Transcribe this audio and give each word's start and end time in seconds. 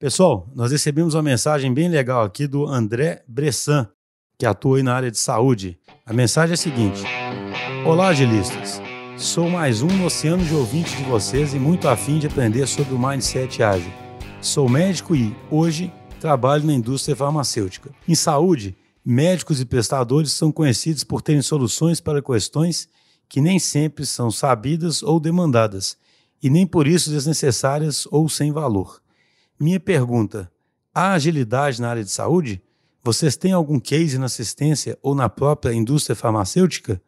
Pessoal, 0.00 0.48
nós 0.54 0.70
recebemos 0.70 1.14
uma 1.14 1.24
mensagem 1.24 1.74
bem 1.74 1.88
legal 1.88 2.22
aqui 2.22 2.46
do 2.46 2.68
André 2.68 3.24
Bressan, 3.26 3.88
que 4.38 4.46
atua 4.46 4.80
na 4.80 4.94
área 4.94 5.10
de 5.10 5.18
saúde. 5.18 5.76
A 6.06 6.12
mensagem 6.12 6.52
é 6.52 6.54
a 6.54 6.56
seguinte: 6.56 7.02
Olá, 7.84 8.06
agilistas. 8.06 8.80
Sou 9.16 9.50
mais 9.50 9.82
um 9.82 9.88
no 9.88 10.06
oceano 10.06 10.44
de 10.44 10.54
ouvintes 10.54 10.96
de 10.96 11.02
vocês 11.02 11.52
e 11.52 11.58
muito 11.58 11.88
afim 11.88 12.20
de 12.20 12.28
aprender 12.28 12.68
sobre 12.68 12.94
o 12.94 12.98
mindset 12.98 13.60
ágil. 13.60 13.92
Sou 14.40 14.68
médico 14.68 15.16
e, 15.16 15.36
hoje, 15.50 15.92
trabalho 16.20 16.64
na 16.64 16.74
indústria 16.74 17.16
farmacêutica. 17.16 17.90
Em 18.06 18.14
saúde, 18.14 18.76
médicos 19.04 19.60
e 19.60 19.64
prestadores 19.64 20.30
são 20.30 20.52
conhecidos 20.52 21.02
por 21.02 21.22
terem 21.22 21.42
soluções 21.42 22.00
para 22.00 22.22
questões 22.22 22.88
que 23.28 23.40
nem 23.40 23.58
sempre 23.58 24.06
são 24.06 24.30
sabidas 24.30 25.02
ou 25.02 25.18
demandadas, 25.18 25.96
e 26.40 26.48
nem 26.48 26.64
por 26.64 26.86
isso 26.86 27.10
desnecessárias 27.10 28.06
ou 28.12 28.28
sem 28.28 28.52
valor. 28.52 29.00
Minha 29.60 29.80
pergunta: 29.80 30.50
há 30.94 31.12
agilidade 31.12 31.80
na 31.80 31.90
área 31.90 32.04
de 32.04 32.10
saúde? 32.10 32.62
Vocês 33.02 33.36
têm 33.36 33.52
algum 33.52 33.80
case 33.80 34.18
na 34.18 34.26
assistência 34.26 34.96
ou 35.02 35.14
na 35.14 35.28
própria 35.28 35.72
indústria 35.72 36.14
farmacêutica? 36.14 37.00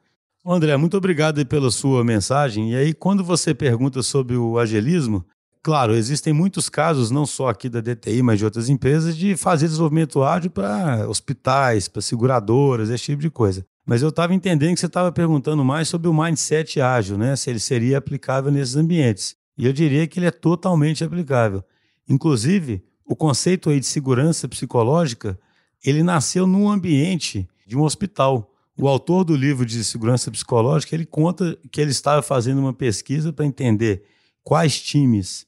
André, 0.45 0.77
muito 0.77 0.97
obrigado 0.97 1.45
pela 1.47 1.71
sua 1.71 2.03
mensagem. 2.03 2.73
E 2.73 2.77
aí, 2.77 2.95
quando 2.95 3.23
você 3.23 3.55
pergunta 3.55 4.03
sobre 4.03 4.37
o 4.37 4.59
agilismo, 4.59 5.25
claro, 5.63 5.95
existem 5.95 6.33
muitos 6.33 6.69
casos, 6.69 7.11
não 7.11 7.27
só 7.27 7.49
aqui 7.49 7.69
da 7.69 7.81
DTI, 7.81 8.23
mas 8.23 8.39
de 8.39 8.47
outras 8.47 8.69
empresas, 8.69 9.17
de 9.17 9.37
fazer 9.37 9.67
desenvolvimento 9.67 10.23
ágil 10.23 10.51
para 10.51 11.07
hospitais, 11.09 11.87
para 11.87 12.01
seguradoras, 12.01 12.89
esse 12.89 13.05
tipo 13.05 13.21
de 13.21 13.31
coisa. 13.31 13.65
Mas 13.87 14.03
eu 14.03 14.09
estava 14.09 14.35
entendendo 14.35 14.75
que 14.75 14.81
você 14.81 14.87
estava 14.87 15.13
perguntando 15.13 15.65
mais 15.65 15.89
sobre 15.89 16.09
o 16.09 16.15
mindset 16.15 16.81
ágil, 16.81 17.19
né? 17.19 17.37
Se 17.37 17.51
ele 17.51 17.61
seria 17.61 17.99
aplicável 17.99 18.51
nesses 18.51 18.77
ambientes. 18.77 19.37
E 19.59 19.67
eu 19.67 19.73
diria 19.73 20.07
que 20.07 20.19
ele 20.19 20.27
é 20.27 20.31
totalmente 20.31 21.05
aplicável. 21.05 21.63
Inclusive, 22.11 22.83
o 23.07 23.15
conceito 23.15 23.71
aí 23.71 23.79
de 23.79 23.87
segurança 23.87 24.49
psicológica, 24.49 25.39
ele 25.85 26.03
nasceu 26.03 26.45
num 26.45 26.69
ambiente 26.69 27.49
de 27.65 27.77
um 27.77 27.83
hospital. 27.83 28.53
O 28.77 28.89
autor 28.89 29.23
do 29.23 29.37
livro 29.37 29.65
de 29.65 29.85
segurança 29.85 30.29
psicológica, 30.29 30.95
ele 30.97 31.07
conta 31.07 31.57
que 31.71 31.81
ele 31.81 31.93
estava 31.93 32.21
fazendo 32.21 32.59
uma 32.59 32.73
pesquisa 32.73 33.33
para 33.33 33.47
entender 33.47 34.03
quais 34.43 34.81
times 34.81 35.47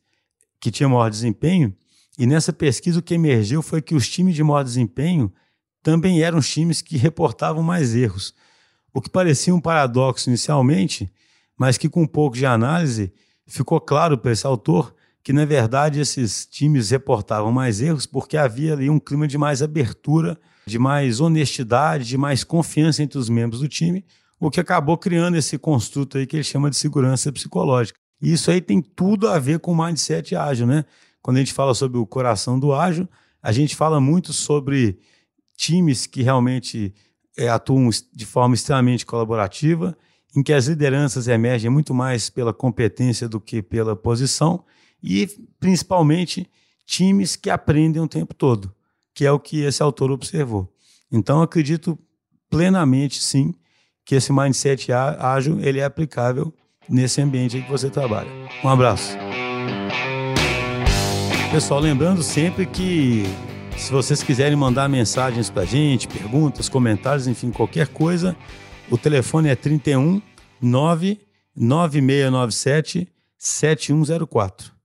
que 0.60 0.70
tinham 0.70 0.90
maior 0.90 1.10
desempenho, 1.10 1.74
e 2.16 2.26
nessa 2.26 2.52
pesquisa 2.52 3.00
o 3.00 3.02
que 3.02 3.14
emergiu 3.14 3.60
foi 3.60 3.82
que 3.82 3.96
os 3.96 4.08
times 4.08 4.36
de 4.36 4.44
maior 4.44 4.62
desempenho 4.62 5.32
também 5.82 6.22
eram 6.22 6.40
times 6.40 6.80
que 6.80 6.96
reportavam 6.96 7.62
mais 7.62 7.96
erros. 7.96 8.32
O 8.94 9.00
que 9.00 9.10
parecia 9.10 9.52
um 9.52 9.60
paradoxo 9.60 10.30
inicialmente, 10.30 11.10
mas 11.58 11.76
que 11.76 11.88
com 11.88 12.02
um 12.02 12.06
pouco 12.06 12.36
de 12.36 12.46
análise 12.46 13.12
ficou 13.46 13.80
claro 13.80 14.16
para 14.16 14.30
esse 14.30 14.46
autor 14.46 14.94
que, 15.22 15.32
na 15.32 15.44
verdade, 15.44 16.00
esses 16.00 16.46
times 16.46 16.90
reportavam 16.90 17.52
mais 17.52 17.80
erros 17.80 18.06
porque 18.06 18.36
havia 18.36 18.72
ali 18.72 18.90
um 18.90 18.98
clima 18.98 19.28
de 19.28 19.38
mais 19.38 19.62
abertura, 19.62 20.38
de 20.66 20.78
mais 20.78 21.20
honestidade, 21.20 22.04
de 22.04 22.18
mais 22.18 22.42
confiança 22.42 23.02
entre 23.02 23.18
os 23.18 23.28
membros 23.28 23.60
do 23.60 23.68
time, 23.68 24.04
o 24.40 24.50
que 24.50 24.60
acabou 24.60 24.98
criando 24.98 25.36
esse 25.36 25.56
construto 25.56 26.18
aí 26.18 26.26
que 26.26 26.36
ele 26.36 26.44
chama 26.44 26.68
de 26.68 26.76
segurança 26.76 27.30
psicológica. 27.30 27.98
E 28.20 28.32
isso 28.32 28.50
aí 28.50 28.60
tem 28.60 28.80
tudo 28.80 29.28
a 29.28 29.38
ver 29.38 29.60
com 29.60 29.72
o 29.72 29.84
mindset 29.84 30.34
ágil, 30.34 30.66
né? 30.66 30.84
Quando 31.20 31.36
a 31.36 31.40
gente 31.40 31.52
fala 31.52 31.74
sobre 31.74 31.98
o 31.98 32.06
coração 32.06 32.58
do 32.58 32.72
ágil, 32.72 33.08
a 33.40 33.52
gente 33.52 33.76
fala 33.76 34.00
muito 34.00 34.32
sobre 34.32 34.98
times 35.56 36.06
que 36.06 36.22
realmente 36.22 36.92
é, 37.36 37.48
atuam 37.48 37.88
de 38.12 38.26
forma 38.26 38.54
extremamente 38.54 39.06
colaborativa, 39.06 39.96
em 40.34 40.42
que 40.42 40.52
as 40.52 40.66
lideranças 40.66 41.28
emergem 41.28 41.70
muito 41.70 41.94
mais 41.94 42.28
pela 42.30 42.52
competência 42.52 43.28
do 43.28 43.40
que 43.40 43.62
pela 43.62 43.94
posição, 43.94 44.64
e 45.02 45.28
principalmente 45.58 46.48
times 46.86 47.36
que 47.36 47.50
aprendem 47.50 48.02
o 48.02 48.08
tempo 48.08 48.34
todo, 48.34 48.72
que 49.14 49.24
é 49.24 49.32
o 49.32 49.40
que 49.40 49.62
esse 49.62 49.82
autor 49.82 50.10
observou. 50.10 50.70
Então, 51.10 51.42
acredito 51.42 51.98
plenamente, 52.48 53.22
sim, 53.22 53.54
que 54.04 54.14
esse 54.14 54.32
mindset 54.32 54.92
ágil 54.92 55.60
ele 55.60 55.80
é 55.80 55.84
aplicável 55.84 56.52
nesse 56.88 57.20
ambiente 57.20 57.56
em 57.56 57.62
que 57.62 57.70
você 57.70 57.88
trabalha. 57.88 58.28
Um 58.62 58.68
abraço. 58.68 59.16
Pessoal, 61.50 61.80
lembrando 61.80 62.22
sempre 62.22 62.66
que 62.66 63.24
se 63.76 63.92
vocês 63.92 64.22
quiserem 64.22 64.56
mandar 64.56 64.88
mensagens 64.88 65.50
para 65.50 65.62
a 65.62 65.66
gente, 65.66 66.06
perguntas, 66.08 66.68
comentários, 66.68 67.26
enfim, 67.26 67.50
qualquer 67.50 67.88
coisa, 67.88 68.36
o 68.90 68.96
telefone 68.96 69.48
é 69.48 69.56
31 69.56 70.22
99697 70.60 73.08
7104. 73.36 74.81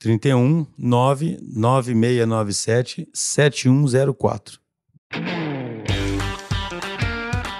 31 0.00 0.66
99697 0.78 3.06
7104. 3.12 4.58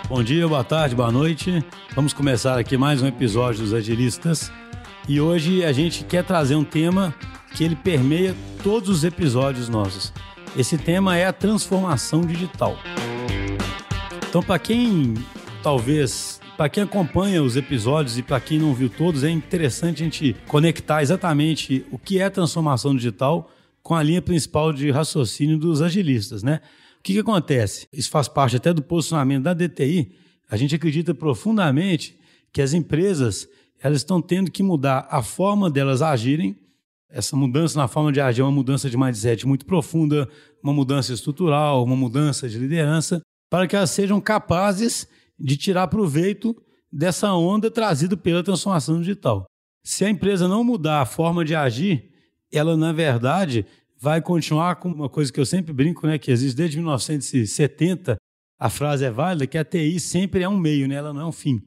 Bom 0.08 0.22
dia, 0.24 0.48
boa 0.48 0.64
tarde, 0.64 0.96
boa 0.96 1.12
noite. 1.12 1.62
Vamos 1.94 2.14
começar 2.14 2.58
aqui 2.58 2.78
mais 2.78 3.02
um 3.02 3.06
episódio 3.06 3.60
dos 3.60 3.74
Agilistas. 3.74 4.50
E 5.06 5.20
hoje 5.20 5.62
a 5.62 5.72
gente 5.72 6.02
quer 6.02 6.24
trazer 6.24 6.54
um 6.54 6.64
tema 6.64 7.14
que 7.54 7.62
ele 7.62 7.76
permeia 7.76 8.34
todos 8.62 8.88
os 8.88 9.04
episódios 9.04 9.68
nossos. 9.68 10.10
Esse 10.56 10.78
tema 10.78 11.18
é 11.18 11.26
a 11.26 11.34
transformação 11.34 12.22
digital. 12.22 12.78
Então, 14.28 14.42
para 14.42 14.58
quem 14.58 15.12
talvez 15.62 16.39
para 16.60 16.68
quem 16.68 16.82
acompanha 16.82 17.42
os 17.42 17.56
episódios 17.56 18.18
e 18.18 18.22
para 18.22 18.38
quem 18.38 18.58
não 18.58 18.74
viu 18.74 18.90
todos, 18.90 19.24
é 19.24 19.30
interessante 19.30 20.02
a 20.02 20.04
gente 20.04 20.36
conectar 20.46 21.00
exatamente 21.00 21.86
o 21.90 21.98
que 21.98 22.20
é 22.20 22.28
transformação 22.28 22.94
digital 22.94 23.50
com 23.82 23.94
a 23.94 24.02
linha 24.02 24.20
principal 24.20 24.70
de 24.70 24.90
raciocínio 24.90 25.56
dos 25.56 25.80
agilistas, 25.80 26.42
né? 26.42 26.60
O 26.98 27.02
que, 27.02 27.14
que 27.14 27.18
acontece? 27.18 27.88
Isso 27.90 28.10
faz 28.10 28.28
parte 28.28 28.56
até 28.56 28.74
do 28.74 28.82
posicionamento 28.82 29.44
da 29.44 29.54
DTI. 29.54 30.12
A 30.50 30.56
gente 30.58 30.74
acredita 30.74 31.14
profundamente 31.14 32.20
que 32.52 32.60
as 32.60 32.74
empresas 32.74 33.48
elas 33.82 34.00
estão 34.00 34.20
tendo 34.20 34.50
que 34.50 34.62
mudar 34.62 35.08
a 35.10 35.22
forma 35.22 35.70
delas 35.70 36.02
agirem. 36.02 36.54
Essa 37.08 37.34
mudança 37.36 37.78
na 37.78 37.88
forma 37.88 38.12
de 38.12 38.20
agir 38.20 38.42
é 38.42 38.44
uma 38.44 38.52
mudança 38.52 38.90
de 38.90 38.98
mindset 38.98 39.46
muito 39.46 39.64
profunda, 39.64 40.28
uma 40.62 40.74
mudança 40.74 41.10
estrutural, 41.10 41.82
uma 41.82 41.96
mudança 41.96 42.46
de 42.50 42.58
liderança, 42.58 43.22
para 43.48 43.66
que 43.66 43.74
elas 43.74 43.92
sejam 43.92 44.20
capazes 44.20 45.08
de 45.40 45.56
tirar 45.56 45.88
proveito 45.88 46.54
dessa 46.92 47.32
onda 47.32 47.70
trazida 47.70 48.16
pela 48.16 48.42
transformação 48.42 49.00
digital. 49.00 49.46
Se 49.82 50.04
a 50.04 50.10
empresa 50.10 50.46
não 50.46 50.62
mudar 50.62 51.00
a 51.00 51.06
forma 51.06 51.44
de 51.44 51.54
agir, 51.54 52.10
ela, 52.52 52.76
na 52.76 52.92
verdade, 52.92 53.64
vai 53.98 54.20
continuar 54.20 54.76
com 54.76 54.90
uma 54.90 55.08
coisa 55.08 55.32
que 55.32 55.40
eu 55.40 55.46
sempre 55.46 55.72
brinco, 55.72 56.06
né, 56.06 56.18
que 56.18 56.30
existe 56.30 56.56
desde 56.56 56.76
1970, 56.76 58.16
a 58.58 58.68
frase 58.68 59.04
é 59.04 59.10
válida, 59.10 59.46
que 59.46 59.56
a 59.56 59.64
TI 59.64 59.98
sempre 59.98 60.42
é 60.42 60.48
um 60.48 60.58
meio, 60.58 60.86
né, 60.86 60.96
ela 60.96 61.12
não 61.12 61.22
é 61.22 61.26
um 61.26 61.32
fim. 61.32 61.62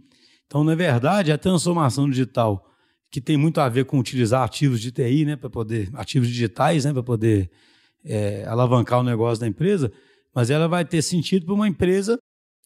Então, 0.46 0.64
na 0.64 0.76
verdade, 0.76 1.32
a 1.32 1.38
transformação 1.38 2.10
digital, 2.10 2.70
que 3.10 3.22
tem 3.22 3.38
muito 3.38 3.60
a 3.60 3.70
ver 3.70 3.86
com 3.86 3.98
utilizar 3.98 4.44
ativos 4.44 4.80
de 4.80 4.92
TI, 4.92 5.26
né, 5.26 5.36
para 5.36 5.50
poder, 5.50 5.90
ativos 5.94 6.28
digitais, 6.28 6.86
né, 6.86 6.94
para 6.94 7.04
poder 7.04 7.50
é, 8.04 8.46
alavancar 8.46 9.00
o 9.00 9.04
negócio 9.04 9.40
da 9.40 9.48
empresa, 9.48 9.92
mas 10.36 10.50
ela 10.50 10.68
vai 10.68 10.84
ter 10.84 11.02
sentido 11.02 11.46
para 11.46 11.56
uma 11.56 11.68
empresa 11.68 12.20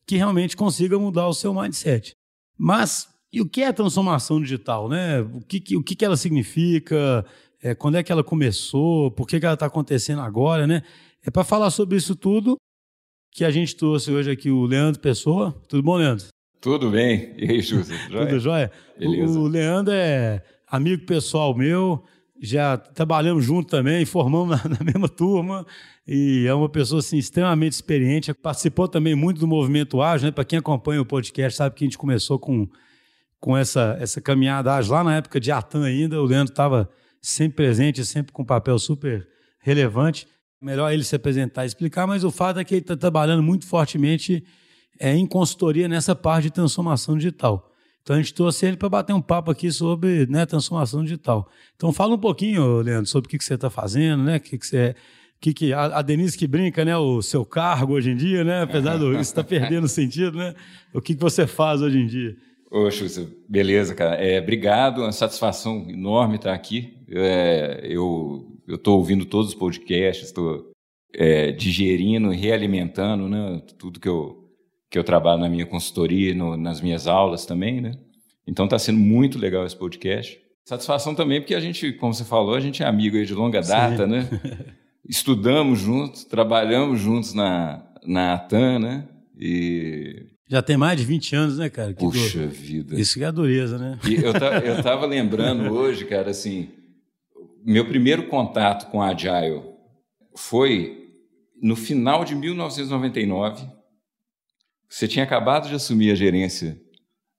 que 0.07 0.15
realmente 0.15 0.55
consiga 0.55 0.97
mudar 0.97 1.27
o 1.27 1.33
seu 1.33 1.53
mindset. 1.53 2.13
Mas 2.57 3.07
e 3.31 3.41
o 3.41 3.47
que 3.47 3.61
é 3.61 3.73
transformação 3.73 4.41
digital? 4.41 4.87
Né? 4.87 5.21
O, 5.21 5.41
que, 5.41 5.75
o 5.75 5.83
que 5.83 6.03
ela 6.03 6.15
significa? 6.15 7.25
É, 7.61 7.75
quando 7.75 7.95
é 7.95 8.03
que 8.03 8.11
ela 8.11 8.23
começou? 8.23 9.11
Por 9.11 9.27
que, 9.27 9.39
que 9.39 9.45
ela 9.45 9.55
está 9.55 9.65
acontecendo 9.65 10.21
agora? 10.21 10.65
Né? 10.65 10.81
É 11.23 11.29
para 11.29 11.43
falar 11.43 11.69
sobre 11.69 11.97
isso 11.97 12.15
tudo 12.15 12.55
que 13.31 13.43
a 13.43 13.51
gente 13.51 13.75
trouxe 13.75 14.11
hoje 14.11 14.31
aqui 14.31 14.49
o 14.49 14.65
Leandro 14.65 15.01
Pessoa. 15.01 15.51
Tudo 15.67 15.83
bom, 15.83 15.97
Leandro? 15.97 16.27
Tudo 16.61 16.89
bem. 16.89 17.33
E 17.37 17.51
aí, 17.51 17.61
Júlio? 17.61 17.85
Tudo 18.09 18.39
jóia? 18.39 18.71
Beleza. 18.97 19.39
O 19.39 19.47
Leandro 19.47 19.93
é 19.93 20.43
amigo 20.67 21.05
pessoal 21.05 21.55
meu, 21.55 22.03
já 22.41 22.77
trabalhamos 22.77 23.43
junto 23.43 23.69
também, 23.69 24.05
formamos 24.05 24.49
na, 24.63 24.69
na, 24.69 24.83
mesma 24.83 25.09
turma 25.09 25.65
e 26.07 26.45
é 26.47 26.53
uma 26.53 26.69
pessoa 26.69 26.99
assim, 26.99 27.17
extremamente 27.17 27.73
experiente. 27.73 28.33
Participou 28.33 28.87
também 28.87 29.15
muito 29.15 29.39
do 29.39 29.47
movimento 29.47 30.01
ágil, 30.01 30.27
né? 30.27 30.31
Para 30.31 30.45
quem 30.45 30.59
acompanha 30.59 31.01
o 31.01 31.05
podcast, 31.05 31.57
sabe 31.57 31.75
que 31.75 31.83
a 31.83 31.87
gente 31.87 31.97
começou 31.97 32.39
com, 32.39 32.67
com 33.39 33.57
essa, 33.57 33.97
essa 33.99 34.21
caminhada 34.21 34.73
ágil 34.73 34.93
lá 34.93 35.03
na 35.03 35.15
época 35.17 35.39
de 35.39 35.51
Atan 35.51 35.83
ainda. 35.83 36.21
O 36.21 36.25
Leandro 36.25 36.51
estava 36.51 36.89
sempre 37.21 37.55
presente, 37.55 38.05
sempre 38.05 38.31
com 38.31 38.43
um 38.43 38.45
papel 38.45 38.77
super 38.79 39.27
relevante. 39.59 40.27
Melhor 40.61 40.91
ele 40.91 41.03
se 41.03 41.15
apresentar 41.15 41.65
e 41.65 41.67
explicar, 41.67 42.07
mas 42.07 42.23
o 42.23 42.31
fato 42.31 42.59
é 42.59 42.63
que 42.63 42.73
ele 42.73 42.81
está 42.81 42.95
trabalhando 42.95 43.43
muito 43.43 43.67
fortemente 43.67 44.43
é, 44.99 45.15
em 45.15 45.25
consultoria 45.25 45.87
nessa 45.87 46.15
parte 46.15 46.45
de 46.45 46.51
transformação 46.51 47.15
digital. 47.15 47.71
Então 48.07 48.15
a 48.15 48.19
gente 48.19 48.33
trouxe 48.33 48.65
ele 48.65 48.77
para 48.77 48.87
bater 48.87 49.11
um 49.11 49.21
papo 49.21 49.51
aqui 49.51 49.69
sobre 49.69 50.25
né, 50.27 50.45
transformação 50.45 51.03
digital. 51.03 51.45
Então 51.75 51.91
fala 51.91 52.15
um 52.15 52.17
pouquinho, 52.17 52.79
Leandro, 52.79 53.05
sobre 53.05 53.27
o 53.27 53.29
que, 53.29 53.37
que 53.37 53.43
você 53.43 53.55
está 53.55 53.69
fazendo, 53.69 54.23
né? 54.23 54.37
O 54.37 54.39
que, 54.39 54.57
que 54.57 54.65
você 54.65 54.77
é, 54.77 54.95
que, 55.41 55.53
que 55.53 55.73
a, 55.73 55.97
a, 55.97 56.01
Denise 56.01 56.37
que 56.37 56.47
brinca, 56.47 56.85
né? 56.85 56.95
O 56.95 57.21
seu 57.21 57.45
cargo 57.45 57.95
hoje 57.95 58.11
em 58.11 58.15
dia, 58.15 58.45
né? 58.45 58.61
Apesar 58.61 58.95
do 58.95 59.11
isso 59.11 59.23
estar 59.23 59.43
tá 59.43 59.49
perdendo 59.49 59.89
sentido, 59.89 60.37
né? 60.37 60.55
O 60.93 61.01
que, 61.01 61.15
que 61.15 61.21
você 61.21 61.45
faz 61.45 61.81
hoje 61.81 61.99
em 61.99 62.07
dia? 62.07 62.33
Ô, 62.71 62.87
beleza, 63.49 63.93
cara. 63.93 64.15
É, 64.15 64.39
obrigado, 64.39 65.01
uma 65.01 65.11
satisfação 65.11 65.85
enorme 65.89 66.37
estar 66.37 66.53
aqui. 66.53 66.97
É, 67.09 67.81
eu 67.83 68.57
estou 68.69 68.99
ouvindo 68.99 69.25
todos 69.25 69.49
os 69.49 69.55
podcasts, 69.55 70.27
estou 70.27 70.71
é, 71.13 71.51
digerindo, 71.51 72.29
realimentando, 72.29 73.27
né? 73.27 73.61
Tudo 73.77 73.99
que 73.99 74.07
eu 74.07 74.46
que 74.89 74.97
eu 74.97 75.03
trabalho 75.03 75.41
na 75.41 75.49
minha 75.49 75.65
consultoria, 75.65 76.33
no, 76.33 76.55
nas 76.55 76.81
minhas 76.81 77.07
aulas 77.07 77.45
também, 77.45 77.81
né? 77.81 77.91
Então 78.47 78.65
está 78.65 78.79
sendo 78.79 78.99
muito 78.99 79.37
legal 79.37 79.65
esse 79.65 79.75
podcast. 79.75 80.39
Satisfação 80.65 81.13
também 81.13 81.41
porque 81.41 81.55
a 81.55 81.59
gente, 81.59 81.93
como 81.93 82.13
você 82.13 82.23
falou, 82.23 82.55
a 82.55 82.59
gente 82.59 82.83
é 82.83 82.85
amigo 82.85 83.17
aí 83.17 83.25
de 83.25 83.33
longa 83.33 83.61
data, 83.61 84.05
Sim. 84.05 84.11
né? 84.11 84.29
Estudamos 85.07 85.79
juntos, 85.79 86.23
trabalhamos 86.25 86.99
juntos 86.99 87.33
na 87.33 87.83
na 88.05 88.35
Atan, 88.35 88.79
né? 88.79 89.07
E 89.37 90.27
já 90.49 90.61
tem 90.61 90.77
mais 90.77 90.97
de 90.97 91.05
20 91.05 91.35
anos, 91.35 91.57
né, 91.57 91.69
cara? 91.69 91.93
Que 91.93 91.99
Puxa 91.99 92.39
do... 92.39 92.49
vida. 92.49 92.99
Isso 92.99 93.15
que 93.15 93.23
é 93.23 93.27
a 93.27 93.31
dureza, 93.31 93.77
né? 93.77 93.99
E 94.07 94.15
eu, 94.15 94.31
eu 94.63 94.81
tava 94.81 95.05
lembrando 95.05 95.69
hoje, 95.75 96.05
cara, 96.05 96.31
assim, 96.31 96.69
meu 97.65 97.85
primeiro 97.85 98.27
contato 98.27 98.89
com 98.89 99.01
a 99.01 99.09
Agile 99.09 99.61
foi 100.35 101.09
no 101.61 101.75
final 101.75 102.23
de 102.23 102.33
1999. 102.33 103.67
Você 104.89 105.07
tinha 105.07 105.23
acabado 105.23 105.67
de 105.67 105.75
assumir 105.75 106.11
a 106.11 106.15
gerência 106.15 106.79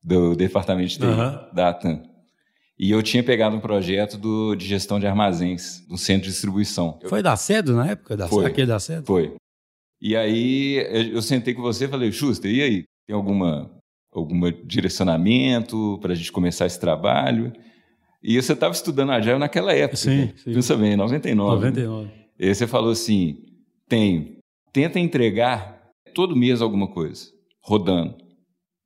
do 0.02 0.34
departamento 0.34 0.88
de 0.88 0.98
TI 0.98 1.04
uhum. 1.04 1.54
da 1.54 1.70
ATAM. 1.70 2.02
E 2.78 2.90
eu 2.90 3.02
tinha 3.02 3.24
pegado 3.24 3.56
um 3.56 3.60
projeto 3.60 4.16
do, 4.16 4.54
de 4.54 4.66
gestão 4.66 5.00
de 5.00 5.06
armazéns, 5.06 5.84
no 5.88 5.98
centro 5.98 6.22
de 6.26 6.30
distribuição. 6.30 6.98
Foi 7.08 7.22
da 7.22 7.34
Cedo 7.36 7.74
na 7.74 7.90
época? 7.90 8.16
Da, 8.16 8.28
foi. 8.28 8.46
Aquele 8.46 8.68
da 8.68 8.78
Cedo? 8.78 9.04
Foi. 9.04 9.34
E 10.00 10.16
aí 10.16 10.76
eu 11.12 11.20
sentei 11.20 11.54
com 11.54 11.62
você 11.62 11.86
e 11.86 11.88
falei, 11.88 12.12
Schuster, 12.12 12.50
e 12.50 12.62
aí? 12.62 12.84
Tem 13.06 13.16
alguma 13.16 13.70
algum 14.12 14.40
direcionamento 14.64 15.98
para 16.00 16.12
a 16.12 16.14
gente 16.14 16.30
começar 16.30 16.66
esse 16.66 16.78
trabalho? 16.78 17.52
E 18.22 18.40
você 18.40 18.52
estava 18.52 18.72
estudando 18.72 19.10
Agile 19.10 19.38
naquela 19.38 19.72
época. 19.72 19.96
Sim, 19.96 20.16
né? 20.16 20.34
sim. 20.36 20.52
Pensa 20.52 20.76
bem, 20.76 20.96
99. 20.96 21.54
99. 21.56 22.06
Né? 22.06 22.12
E 22.38 22.48
aí 22.48 22.54
você 22.54 22.66
falou 22.66 22.90
assim, 22.90 23.44
tenho. 23.88 24.36
Tenta 24.72 25.00
entregar 25.00 25.80
todo 26.14 26.36
mês 26.36 26.60
alguma 26.60 26.88
coisa, 26.88 27.26
rodando. 27.68 28.16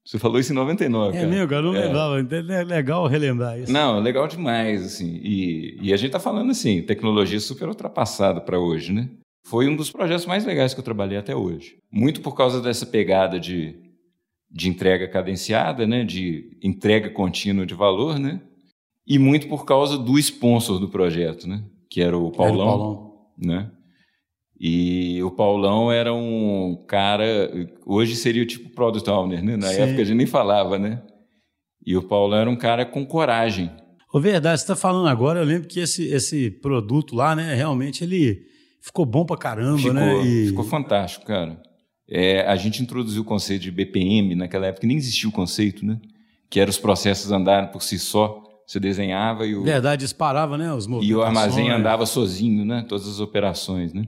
Você 0.05 0.19
falou 0.19 0.41
isso 0.41 0.53
em 0.53 0.57
99, 0.57 1.17
é 1.17 1.21
cara. 1.21 1.31
Mesmo, 1.31 1.49
cara, 1.49 1.63
não 1.63 1.77
é. 1.77 1.87
lembrava. 1.87 2.19
É 2.19 2.65
legal 2.65 3.07
relembrar 3.07 3.59
isso. 3.61 3.73
Não, 3.73 4.01
legal 4.01 4.27
demais, 4.27 4.85
assim. 4.85 5.21
E, 5.23 5.79
e 5.81 5.93
a 5.93 5.97
gente 5.97 6.09
está 6.09 6.19
falando 6.19 6.51
assim, 6.51 6.83
tecnologia 6.83 7.39
super 7.39 7.69
ultrapassada 7.69 8.41
para 8.41 8.59
hoje, 8.59 8.93
né? 8.93 9.09
Foi 9.47 9.69
um 9.69 9.77
dos 9.77 9.91
projetos 9.91 10.27
mais 10.27 10.45
legais 10.45 10.75
que 10.75 10.81
eu 10.81 10.85
trabalhei 10.85 11.19
até 11.19 11.35
hoje. 11.37 11.77
Muito 11.91 12.21
por 12.21 12.35
causa 12.35 12.61
dessa 12.61 12.85
pegada 12.85 13.39
de 13.39 13.77
de 14.53 14.69
entrega 14.69 15.09
cadenciada, 15.09 15.87
né, 15.87 16.05
de 16.05 16.59
entrega 16.63 17.09
contínua 17.09 17.65
de 17.65 17.75
valor, 17.75 18.19
né, 18.19 18.41
e 19.07 19.19
muito 19.19 19.49
por 19.49 19.65
causa 19.65 19.97
do 19.97 20.19
sponsor 20.19 20.79
do 20.79 20.89
projeto, 20.89 21.49
né, 21.49 21.65
que 21.89 22.03
era 22.03 22.17
o 22.17 22.31
Paulão, 22.31 22.55
era 22.55 22.63
o 22.63 22.79
Paulão. 22.79 23.13
né, 23.39 23.71
e 24.65 25.21
o 25.25 25.31
Paulão 25.33 25.91
era 25.91 26.15
um 26.15 26.85
cara, 26.87 27.25
hoje 27.85 28.15
seria 28.15 28.45
o 28.45 28.47
tipo 28.47 28.71
product 28.71 29.11
owner, 29.11 29.43
né, 29.43 29.57
na 29.57 29.67
Sim. 29.67 29.81
época 29.83 30.03
a 30.03 30.05
gente 30.05 30.17
nem 30.17 30.27
falava, 30.27 30.79
né, 30.79 31.03
e 31.85 31.97
o 31.97 32.03
Paulão 32.03 32.39
era 32.39 32.49
um 32.49 32.55
cara 32.55 32.87
com 32.87 33.05
coragem. 33.05 33.73
O 34.15 34.21
verdade, 34.21 34.61
você 34.61 34.65
está 34.65 34.77
falando 34.77 35.09
agora, 35.09 35.41
eu 35.41 35.45
lembro 35.45 35.67
que 35.67 35.81
esse, 35.81 36.05
esse 36.05 36.49
produto 36.49 37.17
lá, 37.17 37.35
né, 37.35 37.55
realmente 37.55 38.05
ele 38.05 38.53
ficou 38.81 39.05
bom 39.05 39.25
pra 39.25 39.37
caramba, 39.37 39.79
ficou, 39.79 39.95
né? 39.95 40.25
E... 40.25 40.47
Ficou 40.49 40.65
fantástico, 40.65 41.27
cara. 41.27 41.61
É, 42.09 42.43
a 42.43 42.57
gente 42.57 42.83
introduziu 42.83 43.23
o 43.23 43.25
conceito 43.25 43.63
de 43.63 43.71
BPM 43.71 44.35
naquela 44.35 44.67
época, 44.67 44.87
nem 44.87 44.97
existia 44.97 45.29
o 45.29 45.33
conceito, 45.33 45.87
né? 45.87 45.99
Que 46.51 46.61
era 46.61 46.69
os 46.69 46.79
processos 46.79 47.33
andarem 47.33 47.71
por 47.71 47.83
si 47.83 47.99
só. 47.99 48.43
Você 48.67 48.79
desenhava 48.79 49.47
e 49.47 49.55
o. 49.55 49.63
Verdade, 49.63 50.03
disparava, 50.03 50.59
né? 50.59 50.73
Os 50.75 50.87
E 51.03 51.15
o 51.15 51.23
armazém 51.23 51.71
andava 51.71 52.05
sozinho, 52.05 52.65
né? 52.65 52.85
Todas 52.87 53.09
as 53.09 53.19
operações, 53.19 53.95
né? 53.95 54.05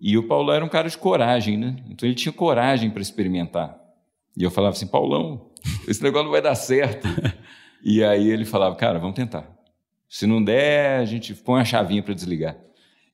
E 0.00 0.16
o 0.16 0.26
Paulão 0.26 0.54
era 0.54 0.64
um 0.64 0.68
cara 0.68 0.88
de 0.88 0.96
coragem, 0.96 1.56
né? 1.56 1.76
Então 1.88 2.08
ele 2.08 2.14
tinha 2.14 2.32
coragem 2.32 2.90
para 2.90 3.02
experimentar. 3.02 3.78
E 4.36 4.42
eu 4.42 4.50
falava 4.50 4.74
assim, 4.74 4.86
Paulão, 4.86 5.50
esse 5.86 6.02
negócio 6.02 6.24
não 6.24 6.32
vai 6.32 6.40
dar 6.40 6.54
certo. 6.54 7.06
e 7.84 8.02
aí 8.02 8.30
ele 8.30 8.44
falava, 8.44 8.74
cara, 8.76 8.98
vamos 8.98 9.16
tentar. 9.16 9.46
Se 10.08 10.26
não 10.26 10.42
der, 10.42 11.00
a 11.00 11.04
gente 11.04 11.34
põe 11.34 11.60
a 11.60 11.64
chavinha 11.64 12.02
para 12.02 12.14
desligar. 12.14 12.56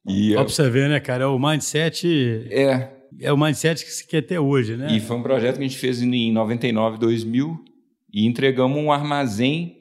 E 0.07 0.33
Só 0.33 0.41
eu... 0.41 0.45
para 0.45 0.55
você 0.55 0.71
ver, 0.71 0.89
né, 0.89 1.01
cara? 1.01 1.29
O 1.29 1.39
mindset. 1.39 2.47
É 2.51 2.97
é 3.21 3.33
o 3.33 3.37
mindset 3.37 3.85
que 3.85 3.91
se 3.91 4.07
quer 4.07 4.23
ter 4.23 4.39
hoje, 4.39 4.77
né? 4.77 4.95
E 4.95 5.01
foi 5.01 5.17
um 5.17 5.23
projeto 5.23 5.57
que 5.57 5.65
a 5.65 5.67
gente 5.67 5.79
fez 5.79 6.03
em 6.03 6.33
99, 6.33 6.99
2000 6.99 7.65
e 8.13 8.27
entregamos 8.27 8.79
um 8.79 8.93
armazém 8.93 9.79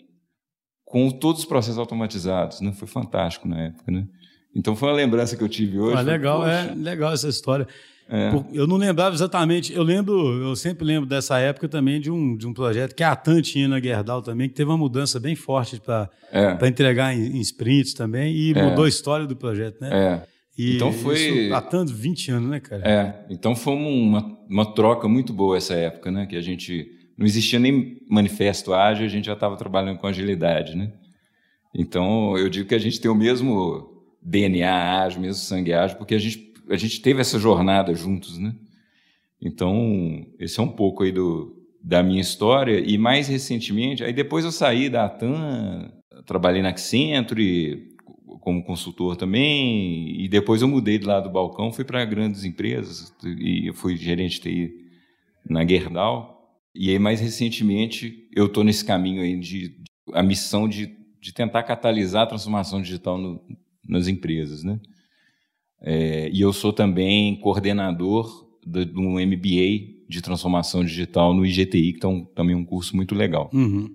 com 0.84 1.10
todos 1.10 1.42
os 1.42 1.48
processos 1.48 1.80
automatizados, 1.80 2.62
né? 2.62 2.72
Foi 2.72 2.88
fantástico 2.88 3.48
na 3.48 3.64
época, 3.64 3.92
né? 3.92 4.08
Então 4.56 4.76
foi 4.76 4.90
uma 4.90 4.96
lembrança 4.96 5.36
que 5.36 5.44
eu 5.44 5.50
tive 5.50 5.78
hoje. 5.80 5.98
Ah, 5.98 6.02
legal, 6.02 6.48
é 6.48 6.74
legal 6.74 7.12
essa 7.14 7.28
história. 7.28 7.68
É. 8.08 8.32
Eu 8.54 8.68
não 8.68 8.78
lembrava 8.78 9.16
exatamente. 9.16 9.74
Eu 9.74 9.84
lembro, 9.84 10.14
eu 10.44 10.56
sempre 10.56 10.86
lembro 10.86 11.10
dessa 11.10 11.40
época 11.40 11.68
também 11.68 12.00
de 12.00 12.12
um, 12.12 12.38
de 12.38 12.48
um 12.48 12.54
projeto 12.54 12.94
que 12.94 13.04
a 13.04 13.12
Atan 13.12 13.42
tinha 13.42 13.68
na 13.68 13.80
Gerdau 13.80 14.22
também, 14.22 14.48
que 14.48 14.54
teve 14.54 14.70
uma 14.70 14.78
mudança 14.78 15.20
bem 15.20 15.36
forte 15.36 15.80
para 15.80 16.10
é. 16.32 16.68
entregar 16.68 17.14
em, 17.14 17.38
em, 17.38 17.42
sprints 17.42 17.94
também 17.94 18.34
e 18.34 18.54
é. 18.54 18.64
mudou 18.64 18.86
a 18.86 18.90
história 18.90 19.26
do 19.26 19.36
projeto, 19.36 19.82
né? 19.82 19.90
É. 19.92 20.36
E 20.58 20.76
então 20.76 20.94
foi 20.94 21.20
isso 21.20 21.54
há 21.54 21.62
tanto 21.62 21.94
20 21.94 22.32
anos, 22.32 22.50
né, 22.50 22.60
cara? 22.60 22.88
É. 22.88 23.26
Então 23.30 23.56
foi 23.56 23.74
uma, 23.74 24.38
uma 24.48 24.74
troca 24.74 25.08
muito 25.08 25.34
boa 25.34 25.58
essa 25.58 25.74
época, 25.74 26.12
né? 26.12 26.28
Que 26.28 26.38
a 26.38 26.42
gente 26.42 26.88
não 27.18 27.26
existia 27.26 27.60
nem 27.60 27.98
manifesto 28.08 28.74
ágil, 28.74 29.06
a 29.06 29.10
gente 29.10 29.26
já 29.26 29.34
estava 29.34 29.58
trabalhando 29.58 29.98
com 29.98 30.08
agilidade, 30.08 30.78
né? 30.78 30.92
Então 31.74 32.38
eu 32.38 32.48
digo 32.50 32.70
que 32.70 32.76
a 32.76 32.80
gente 32.80 33.02
tem 33.02 33.10
o 33.10 33.16
mesmo 33.16 33.95
DNA 34.26 35.04
ágil, 35.04 35.22
mesmo 35.22 35.42
sangue 35.42 35.72
ágil, 35.72 35.98
porque 35.98 36.16
a 36.16 36.20
gente 36.20 36.54
a 36.68 36.76
gente 36.76 37.00
teve 37.00 37.22
essa 37.22 37.38
jornada 37.38 37.94
juntos, 37.94 38.40
né? 38.40 38.56
Então 39.40 40.26
esse 40.40 40.60
é 40.60 40.64
um 40.64 40.68
pouco 40.68 41.04
aí 41.04 41.12
do 41.12 41.56
da 41.80 42.02
minha 42.02 42.22
história 42.22 42.80
e 42.80 42.98
mais 42.98 43.28
recentemente, 43.28 44.04
aí 44.04 44.12
depois 44.12 44.44
eu 44.44 44.52
saí 44.52 44.90
da 44.90 45.06
Atan, 45.06 45.92
trabalhei 46.26 46.64
na 46.64 46.70
Accenture, 46.70 47.96
como 48.42 48.64
consultor 48.64 49.16
também, 49.16 50.20
e 50.20 50.28
depois 50.28 50.64
eu 50.64 50.68
mudei 50.68 50.98
de 50.98 51.06
lá 51.06 51.20
do 51.20 51.30
balcão, 51.30 51.72
fui 51.72 51.86
para 51.86 52.04
grandes 52.06 52.44
empresas, 52.44 53.14
e 53.24 53.72
fui 53.74 53.96
gerente 53.96 54.42
de 54.42 54.42
TI 54.42 54.74
na 55.48 55.64
Gerdau, 55.64 56.60
e 56.74 56.90
aí 56.90 56.98
mais 56.98 57.22
recentemente 57.22 58.28
eu 58.36 58.48
estou 58.48 58.64
nesse 58.64 58.84
caminho 58.84 59.22
aí 59.22 59.40
de 59.40 59.76
a 60.12 60.24
missão 60.24 60.68
de, 60.68 60.98
de 61.22 61.32
tentar 61.32 61.62
catalisar 61.62 62.24
a 62.24 62.28
transformação 62.28 62.82
digital 62.82 63.20
no, 63.20 63.40
nas 63.88 64.08
empresas, 64.08 64.64
né? 64.64 64.80
É, 65.82 66.30
e 66.30 66.42
eu 66.42 66.52
sou 66.52 66.74
também 66.74 67.40
coordenador 67.40 68.48
de, 68.66 68.86
de, 68.86 69.00
um 69.00 69.20
MBA 69.20 70.08
de 70.10 70.22
transformação 70.22 70.84
digital 70.84 71.34
no 71.34 71.46
IGTI, 71.46 71.94
que 71.94 72.06
é 72.06 72.10
um, 72.10 72.26
também 72.26 72.56
um 72.56 72.66
curso 72.66 72.96
muito 72.96 73.14
legal. 73.14 73.50
Uhum. 73.54 73.90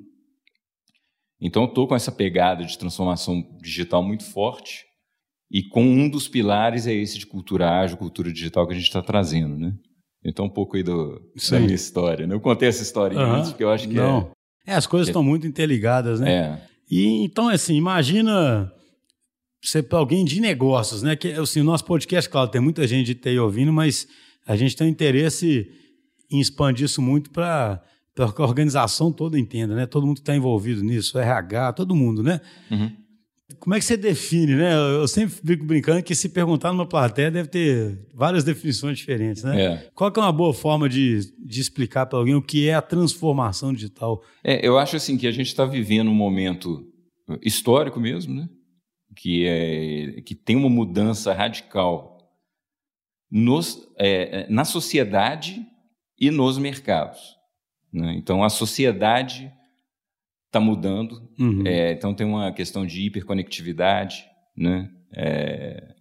Então, 1.40 1.62
eu 1.62 1.68
estou 1.68 1.88
com 1.88 1.94
essa 1.94 2.12
pegada 2.12 2.64
de 2.64 2.78
transformação 2.78 3.42
digital 3.62 4.02
muito 4.02 4.24
forte 4.24 4.84
e 5.50 5.62
com 5.62 5.82
um 5.82 6.08
dos 6.08 6.28
pilares 6.28 6.86
é 6.86 6.94
esse 6.94 7.18
de 7.18 7.26
cultura 7.26 7.80
ágil, 7.80 7.96
cultura 7.96 8.32
digital 8.32 8.66
que 8.66 8.72
a 8.72 8.76
gente 8.76 8.86
está 8.86 9.02
trazendo, 9.02 9.56
né? 9.56 9.74
Então, 10.24 10.44
um 10.44 10.50
pouco 10.50 10.76
aí 10.76 10.82
do, 10.82 11.18
da 11.50 11.60
minha 11.60 11.74
história. 11.74 12.26
Né? 12.26 12.34
Eu 12.34 12.40
contei 12.40 12.68
essa 12.68 12.82
história 12.82 13.18
uhum. 13.18 13.34
antes, 13.36 13.50
porque 13.50 13.64
eu 13.64 13.70
acho 13.70 13.88
que 13.88 13.94
Não. 13.94 14.30
é... 14.66 14.72
é 14.72 14.74
as 14.74 14.86
coisas 14.86 15.08
estão 15.08 15.22
é... 15.22 15.24
muito 15.24 15.46
interligadas, 15.46 16.20
né? 16.20 16.30
É. 16.30 16.62
E, 16.90 17.24
então, 17.24 17.48
assim, 17.48 17.74
imagina 17.74 18.70
para 19.88 19.98
alguém 19.98 20.24
de 20.24 20.40
negócios, 20.40 21.02
né? 21.02 21.16
Que, 21.16 21.32
assim, 21.32 21.60
o 21.60 21.64
nosso 21.64 21.84
podcast, 21.84 22.28
claro, 22.28 22.50
tem 22.50 22.60
muita 22.60 22.86
gente 22.86 23.06
de 23.06 23.14
TI 23.14 23.38
ouvindo, 23.38 23.72
mas 23.72 24.08
a 24.46 24.56
gente 24.56 24.74
tem 24.76 24.88
interesse 24.88 25.70
em 26.30 26.40
expandir 26.40 26.86
isso 26.86 27.02
muito 27.02 27.30
para 27.30 27.82
para 28.14 28.32
que 28.32 28.42
a 28.42 28.44
organização 28.44 29.12
toda 29.12 29.38
entenda, 29.38 29.74
né? 29.74 29.86
Todo 29.86 30.06
mundo 30.06 30.16
que 30.16 30.22
está 30.22 30.34
envolvido 30.34 30.82
nisso, 30.82 31.18
RH, 31.18 31.72
todo 31.74 31.94
mundo, 31.94 32.22
né? 32.22 32.40
Uhum. 32.70 32.90
Como 33.58 33.74
é 33.74 33.78
que 33.78 33.84
você 33.84 33.96
define, 33.96 34.54
né? 34.54 34.74
Eu 34.74 35.08
sempre 35.08 35.34
fico 35.34 35.64
brincando 35.64 36.02
que 36.02 36.14
se 36.14 36.28
perguntar 36.28 36.72
numa 36.72 36.86
plateia 36.86 37.30
deve 37.30 37.48
ter 37.48 37.98
várias 38.14 38.44
definições 38.44 38.98
diferentes, 38.98 39.42
né? 39.42 39.62
É. 39.62 39.90
Qual 39.94 40.12
é 40.14 40.20
uma 40.20 40.32
boa 40.32 40.52
forma 40.52 40.88
de, 40.88 41.20
de 41.38 41.60
explicar 41.60 42.06
para 42.06 42.18
alguém 42.18 42.34
o 42.34 42.42
que 42.42 42.68
é 42.68 42.74
a 42.74 42.82
transformação 42.82 43.72
digital? 43.72 44.22
É, 44.44 44.66
eu 44.66 44.78
acho 44.78 44.96
assim 44.96 45.16
que 45.16 45.26
a 45.26 45.32
gente 45.32 45.46
está 45.46 45.64
vivendo 45.64 46.08
um 46.08 46.14
momento 46.14 46.84
histórico 47.42 47.98
mesmo, 47.98 48.34
né? 48.34 48.48
Que, 49.20 49.46
é, 49.46 50.20
que 50.22 50.34
tem 50.34 50.56
uma 50.56 50.70
mudança 50.70 51.34
radical 51.34 52.18
nos, 53.30 53.86
é, 53.98 54.46
na 54.48 54.64
sociedade 54.64 55.66
e 56.18 56.30
nos 56.30 56.56
mercados. 56.56 57.36
Né? 57.92 58.14
Então, 58.16 58.42
a 58.42 58.48
sociedade 58.48 59.52
está 60.46 60.58
mudando. 60.58 61.28
Uhum. 61.38 61.66
É, 61.66 61.92
então, 61.92 62.14
tem 62.14 62.26
uma 62.26 62.52
questão 62.52 62.86
de 62.86 63.02
hiperconectividade, 63.02 64.24
né? 64.56 64.90
É, 65.14 65.94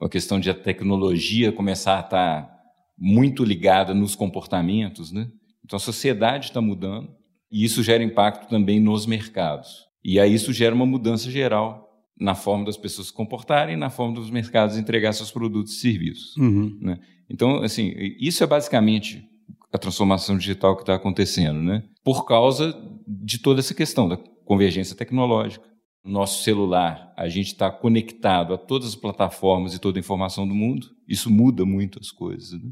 uma 0.00 0.08
questão 0.08 0.40
de 0.40 0.50
a 0.50 0.54
tecnologia 0.54 1.52
começar 1.52 1.96
a 1.96 2.00
estar 2.00 2.42
tá 2.42 2.60
muito 2.98 3.44
ligada 3.44 3.94
nos 3.94 4.14
comportamentos. 4.14 5.12
Né? 5.12 5.28
Então, 5.64 5.76
a 5.76 5.80
sociedade 5.80 6.46
está 6.46 6.60
mudando 6.60 7.14
e 7.50 7.64
isso 7.64 7.82
gera 7.82 8.02
impacto 8.02 8.48
também 8.48 8.80
nos 8.80 9.06
mercados. 9.06 9.86
E 10.02 10.20
aí 10.20 10.34
isso 10.34 10.52
gera 10.52 10.74
uma 10.74 10.86
mudança 10.86 11.30
geral 11.30 11.83
na 12.18 12.34
forma 12.34 12.64
das 12.64 12.76
pessoas 12.76 13.08
se 13.08 13.12
comportarem, 13.12 13.76
na 13.76 13.90
forma 13.90 14.14
dos 14.14 14.30
mercados 14.30 14.76
entregar 14.76 15.12
seus 15.12 15.30
produtos 15.30 15.74
e 15.74 15.80
serviços. 15.80 16.36
Uhum. 16.36 16.78
Né? 16.80 16.98
Então, 17.28 17.62
assim, 17.62 17.92
isso 18.18 18.44
é 18.44 18.46
basicamente 18.46 19.28
a 19.72 19.78
transformação 19.78 20.38
digital 20.38 20.76
que 20.76 20.82
está 20.82 20.94
acontecendo, 20.94 21.60
né? 21.60 21.82
Por 22.04 22.24
causa 22.24 22.72
de 23.06 23.38
toda 23.38 23.58
essa 23.58 23.74
questão 23.74 24.08
da 24.08 24.16
convergência 24.44 24.94
tecnológica. 24.94 25.64
Nosso 26.04 26.44
celular, 26.44 27.12
a 27.16 27.28
gente 27.28 27.48
está 27.48 27.70
conectado 27.70 28.54
a 28.54 28.58
todas 28.58 28.88
as 28.88 28.94
plataformas 28.94 29.74
e 29.74 29.80
toda 29.80 29.98
a 29.98 30.00
informação 30.00 30.46
do 30.46 30.54
mundo. 30.54 30.86
Isso 31.08 31.28
muda 31.28 31.64
muito 31.64 31.98
as 31.98 32.12
coisas. 32.12 32.52
Né? 32.52 32.70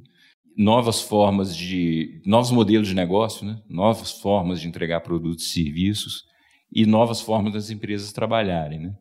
Novas 0.57 1.01
formas 1.01 1.57
de, 1.57 2.21
novos 2.25 2.51
modelos 2.51 2.87
de 2.87 2.95
negócio, 2.95 3.45
né? 3.45 3.59
novas 3.69 4.13
formas 4.13 4.61
de 4.61 4.69
entregar 4.69 5.01
produtos 5.01 5.47
e 5.47 5.49
serviços 5.49 6.25
e 6.71 6.87
novas 6.87 7.21
formas 7.21 7.53
das 7.53 7.71
empresas 7.71 8.13
trabalharem, 8.13 8.79
né? 8.79 8.95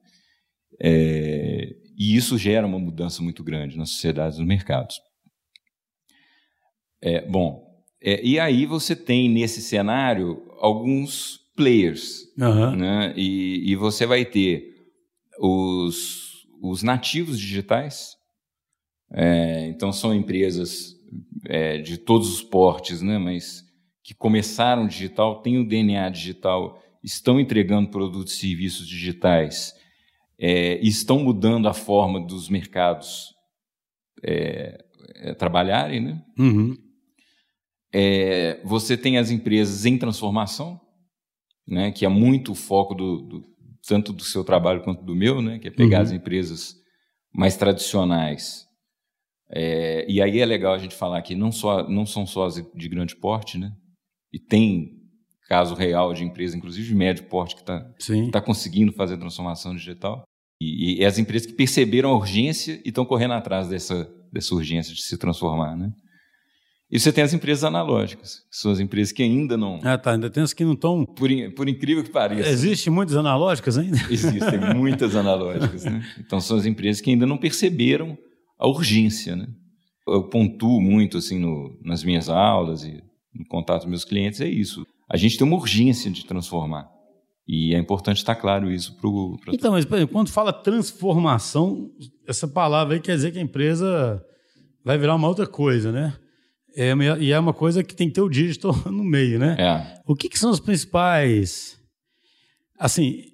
É, 0.83 1.75
e 1.97 2.15
isso 2.15 2.37
gera 2.37 2.65
uma 2.65 2.79
mudança 2.79 3.21
muito 3.21 3.43
grande 3.43 3.77
nas 3.77 3.91
sociedades 3.91 4.37
e 4.37 4.41
nos 4.41 4.47
mercados. 4.47 4.99
É, 7.01 7.21
bom, 7.27 7.63
é, 8.01 8.23
e 8.25 8.39
aí 8.39 8.65
você 8.65 8.95
tem 8.95 9.29
nesse 9.29 9.61
cenário 9.61 10.43
alguns 10.59 11.39
players, 11.55 12.27
Aham. 12.39 12.75
né? 12.75 13.13
E, 13.15 13.71
e 13.71 13.75
você 13.75 14.05
vai 14.07 14.25
ter 14.25 14.75
os, 15.39 16.47
os 16.61 16.81
nativos 16.81 17.39
digitais, 17.39 18.15
é, 19.13 19.67
então 19.67 19.91
são 19.91 20.13
empresas 20.13 20.95
é, 21.45 21.77
de 21.77 21.97
todos 21.97 22.33
os 22.33 22.41
portes, 22.41 23.01
né? 23.01 23.19
Mas 23.19 23.63
que 24.03 24.15
começaram 24.15 24.87
digital, 24.87 25.41
têm 25.41 25.59
o 25.59 25.67
DNA 25.67 26.09
digital, 26.09 26.81
estão 27.03 27.39
entregando 27.39 27.89
produtos 27.89 28.33
e 28.33 28.37
serviços 28.37 28.87
digitais, 28.87 29.75
é, 30.41 30.81
e 30.83 30.87
estão 30.87 31.19
mudando 31.19 31.67
a 31.69 31.73
forma 31.73 32.19
dos 32.25 32.49
mercados 32.49 33.27
é, 34.23 34.83
é, 35.17 35.33
trabalharem, 35.35 35.99
né? 36.01 36.21
Uhum. 36.39 36.75
É, 37.93 38.61
você 38.63 38.95
tem 38.97 39.17
as 39.17 39.29
empresas 39.31 39.85
em 39.85 39.97
transformação, 39.97 40.79
né, 41.67 41.91
que 41.91 42.05
é 42.05 42.09
muito 42.09 42.53
o 42.53 42.55
foco 42.55 42.95
do, 42.95 43.21
do- 43.21 43.43
tanto 43.87 44.13
do 44.13 44.23
seu 44.23 44.43
trabalho 44.43 44.81
quanto 44.83 45.03
do 45.03 45.15
meu, 45.15 45.41
né, 45.41 45.59
que 45.59 45.67
é 45.67 45.71
pegar 45.71 45.97
Uhum. 45.97 46.03
as 46.03 46.11
empresas 46.11 46.75
mais 47.33 47.57
tradicionais. 47.57 48.65
É, 49.53 50.05
e 50.09 50.21
aí 50.21 50.39
é 50.39 50.45
legal 50.45 50.73
a 50.73 50.77
gente 50.77 50.95
falar 50.95 51.21
que 51.21 51.35
não, 51.35 51.51
só, 51.51 51.87
não 51.89 52.05
são 52.05 52.25
só 52.25 52.45
as 52.45 52.55
de 52.55 52.89
grande 52.89 53.15
porte, 53.15 53.57
né, 53.57 53.71
e 54.31 54.39
tem 54.39 54.97
caso 55.49 55.75
real 55.75 56.13
de 56.13 56.23
empresa, 56.23 56.55
inclusive 56.55 56.87
de 56.87 56.95
médio 56.95 57.25
porte, 57.25 57.55
que 57.55 57.61
está 57.61 57.85
está 57.99 58.41
conseguindo 58.41 58.93
fazer 58.93 59.17
transformação 59.17 59.75
digital. 59.75 60.23
E, 60.63 60.99
e 61.01 61.05
as 61.05 61.17
empresas 61.17 61.47
que 61.47 61.53
perceberam 61.53 62.11
a 62.11 62.15
urgência 62.15 62.79
e 62.85 62.89
estão 62.89 63.03
correndo 63.03 63.33
atrás 63.33 63.67
dessa, 63.67 64.07
dessa 64.31 64.53
urgência 64.53 64.93
de 64.93 65.01
se 65.01 65.17
transformar. 65.17 65.75
Né? 65.75 65.91
E 66.91 66.99
você 66.99 67.11
tem 67.11 67.23
as 67.23 67.33
empresas 67.33 67.63
analógicas, 67.63 68.41
que 68.47 68.57
são 68.57 68.71
as 68.71 68.79
empresas 68.79 69.11
que 69.11 69.23
ainda 69.23 69.57
não. 69.57 69.79
Ah, 69.83 69.97
tá. 69.97 70.11
Ainda 70.11 70.29
tem 70.29 70.43
as 70.43 70.53
que 70.53 70.63
não 70.63 70.73
estão. 70.73 71.03
Por, 71.03 71.29
por 71.55 71.67
incrível 71.67 72.03
que 72.03 72.11
pareça, 72.11 72.47
Existem 72.47 72.93
muitas 72.93 73.15
analógicas 73.15 73.75
ainda? 73.75 73.97
existem 74.07 74.75
muitas 74.75 75.15
analógicas. 75.15 75.83
Né? 75.83 76.05
Então 76.19 76.39
são 76.39 76.57
as 76.57 76.65
empresas 76.67 77.01
que 77.01 77.09
ainda 77.09 77.25
não 77.25 77.39
perceberam 77.39 78.15
a 78.59 78.67
urgência. 78.67 79.35
Né? 79.35 79.47
Eu 80.07 80.29
pontuo 80.29 80.79
muito 80.79 81.17
assim 81.17 81.39
no, 81.39 81.75
nas 81.83 82.03
minhas 82.03 82.29
aulas 82.29 82.83
e 82.83 83.01
no 83.33 83.45
contato 83.47 83.83
com 83.83 83.89
meus 83.89 84.05
clientes, 84.05 84.41
é 84.41 84.47
isso. 84.47 84.85
A 85.09 85.17
gente 85.17 85.37
tem 85.39 85.47
uma 85.47 85.57
urgência 85.57 86.11
de 86.11 86.23
transformar. 86.23 86.87
E 87.53 87.75
é 87.75 87.77
importante 87.77 88.15
estar 88.15 88.35
claro 88.35 88.71
isso 88.71 88.95
para 88.95 89.09
o. 89.09 89.37
Então, 89.49 89.73
mas 89.73 89.83
por 89.83 89.97
exemplo, 89.97 90.13
quando 90.13 90.29
fala 90.29 90.53
transformação, 90.53 91.91
essa 92.25 92.47
palavra 92.47 92.93
aí 92.93 93.01
quer 93.01 93.13
dizer 93.13 93.33
que 93.33 93.39
a 93.39 93.41
empresa 93.41 94.23
vai 94.85 94.97
virar 94.97 95.15
uma 95.15 95.27
outra 95.27 95.45
coisa, 95.45 95.91
né? 95.91 96.13
É, 96.73 96.93
e 97.19 97.33
é 97.33 97.37
uma 97.37 97.53
coisa 97.53 97.83
que 97.83 97.93
tem 97.93 98.07
que 98.07 98.13
ter 98.13 98.21
o 98.21 98.29
digital 98.29 98.73
no 98.89 99.03
meio, 99.03 99.37
né? 99.37 99.57
É. 99.59 99.99
O 100.07 100.15
que, 100.15 100.29
que 100.29 100.39
são 100.39 100.49
os 100.49 100.61
principais. 100.61 101.77
Assim, 102.79 103.25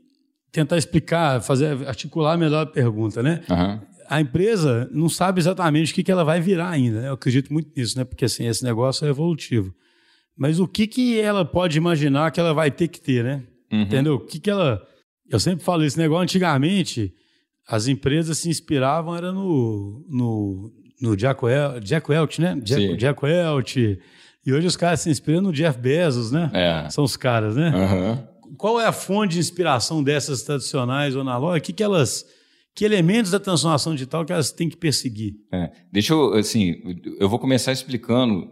tentar 0.52 0.80
explicar, 0.80 1.40
fazer, 1.44 1.88
articular 1.88 2.40
melhor 2.40 2.64
a 2.64 2.66
pergunta, 2.66 3.22
né? 3.22 3.44
Aham. 3.48 3.84
A 4.10 4.20
empresa 4.20 4.90
não 4.92 5.10
sabe 5.10 5.40
exatamente 5.42 5.92
o 5.92 5.96
que, 5.96 6.02
que 6.02 6.12
ela 6.12 6.24
vai 6.24 6.42
virar 6.42 6.70
ainda. 6.70 7.02
né? 7.02 7.10
Eu 7.10 7.14
acredito 7.14 7.54
muito 7.54 7.70
nisso, 7.78 7.96
né? 7.96 8.04
Porque 8.04 8.26
assim, 8.26 8.48
esse 8.48 8.64
negócio 8.64 9.06
é 9.06 9.10
evolutivo. 9.10 9.72
Mas 10.36 10.60
o 10.60 10.68
que, 10.68 10.88
que 10.88 11.20
ela 11.20 11.46
pode 11.46 11.78
imaginar 11.78 12.32
que 12.32 12.40
ela 12.40 12.54
vai 12.54 12.72
ter 12.72 12.88
que 12.88 13.00
ter, 13.00 13.24
né? 13.24 13.44
Uhum. 13.72 13.82
Entendeu? 13.82 14.16
O 14.16 14.20
que, 14.20 14.40
que 14.40 14.50
ela. 14.50 14.82
Eu 15.30 15.40
sempre 15.40 15.64
falo 15.64 15.84
esse 15.84 15.98
negócio, 15.98 16.24
antigamente, 16.24 17.14
as 17.68 17.88
empresas 17.88 18.38
se 18.38 18.50
inspiravam 18.50 19.16
era 19.16 19.32
no, 19.34 20.06
no, 20.10 20.72
no 21.02 21.18
Jack, 21.18 21.44
Wel- 21.44 21.80
Jack 21.82 22.10
Welch, 22.10 22.40
né? 22.42 22.58
Jack. 22.64 22.96
Jack 22.96 23.26
Welch. 23.26 24.00
E 24.46 24.54
hoje 24.54 24.66
os 24.68 24.78
caras 24.78 25.02
se 25.02 25.10
inspiram 25.10 25.42
no 25.42 25.52
Jeff 25.52 25.78
Bezos, 25.78 26.32
né? 26.32 26.50
É. 26.54 26.90
São 26.90 27.04
os 27.04 27.18
caras, 27.18 27.56
né? 27.58 27.68
Aham. 27.76 28.28
Qual 28.58 28.80
é 28.80 28.86
a 28.86 28.94
fonte 28.94 29.34
de 29.34 29.40
inspiração 29.40 30.02
dessas 30.02 30.44
tradicionais 30.44 31.14
ou 31.16 31.22
analógicas? 31.22 31.68
Que, 31.68 31.74
que 31.74 31.84
elas. 31.84 32.26
Que 32.74 32.86
elementos 32.86 33.32
da 33.32 33.40
transformação 33.40 33.94
digital 33.94 34.24
que 34.24 34.32
elas 34.32 34.52
têm 34.52 34.70
que 34.70 34.78
perseguir? 34.78 35.34
É. 35.52 35.72
Deixa 35.92 36.14
eu, 36.14 36.34
assim, 36.36 36.76
eu 37.20 37.28
vou 37.28 37.40
começar 37.40 37.72
explicando 37.74 38.48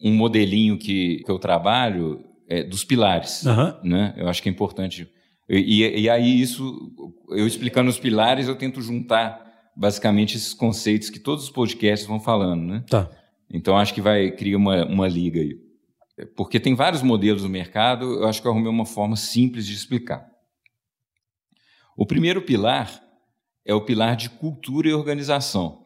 um 0.00 0.12
modelinho 0.14 0.78
que, 0.78 1.20
que 1.24 1.30
eu 1.30 1.38
trabalho 1.38 2.20
é, 2.48 2.62
dos 2.62 2.84
pilares. 2.84 3.46
Aham. 3.46 3.80
Né? 3.82 4.14
Eu 4.16 4.28
acho 4.28 4.42
que 4.42 4.48
é 4.48 4.52
importante. 4.52 5.08
E, 5.48 5.82
e- 5.82 6.00
e 6.02 6.10
aí, 6.10 6.40
isso, 6.40 6.92
eu 7.30 7.46
explicando 7.46 7.90
os 7.90 7.98
pilares, 7.98 8.48
eu 8.48 8.56
tento 8.56 8.80
juntar 8.80 9.42
basicamente 9.76 10.36
esses 10.36 10.54
conceitos 10.54 11.10
que 11.10 11.18
todos 11.18 11.44
os 11.44 11.50
podcasts 11.50 12.06
vão 12.08 12.20
falando. 12.20 12.62
Né? 12.62 12.84
Tá. 12.88 13.10
Então, 13.50 13.76
acho 13.76 13.92
que 13.94 14.00
vai 14.00 14.30
criar 14.30 14.56
uma, 14.56 14.84
uma 14.86 15.08
liga 15.08 15.40
aí. 15.40 15.58
Porque 16.36 16.60
tem 16.60 16.74
vários 16.74 17.02
modelos 17.02 17.42
no 17.42 17.48
mercado, 17.48 18.04
eu 18.04 18.26
acho 18.28 18.40
que 18.40 18.46
eu 18.46 18.52
arrumei 18.52 18.70
uma 18.70 18.86
forma 18.86 19.16
simples 19.16 19.66
de 19.66 19.74
explicar. 19.74 20.24
O 21.96 22.06
primeiro 22.06 22.42
pilar 22.42 23.02
é 23.64 23.74
o 23.74 23.80
pilar 23.84 24.16
de 24.16 24.30
cultura 24.30 24.88
e 24.88 24.92
organização. 24.92 25.84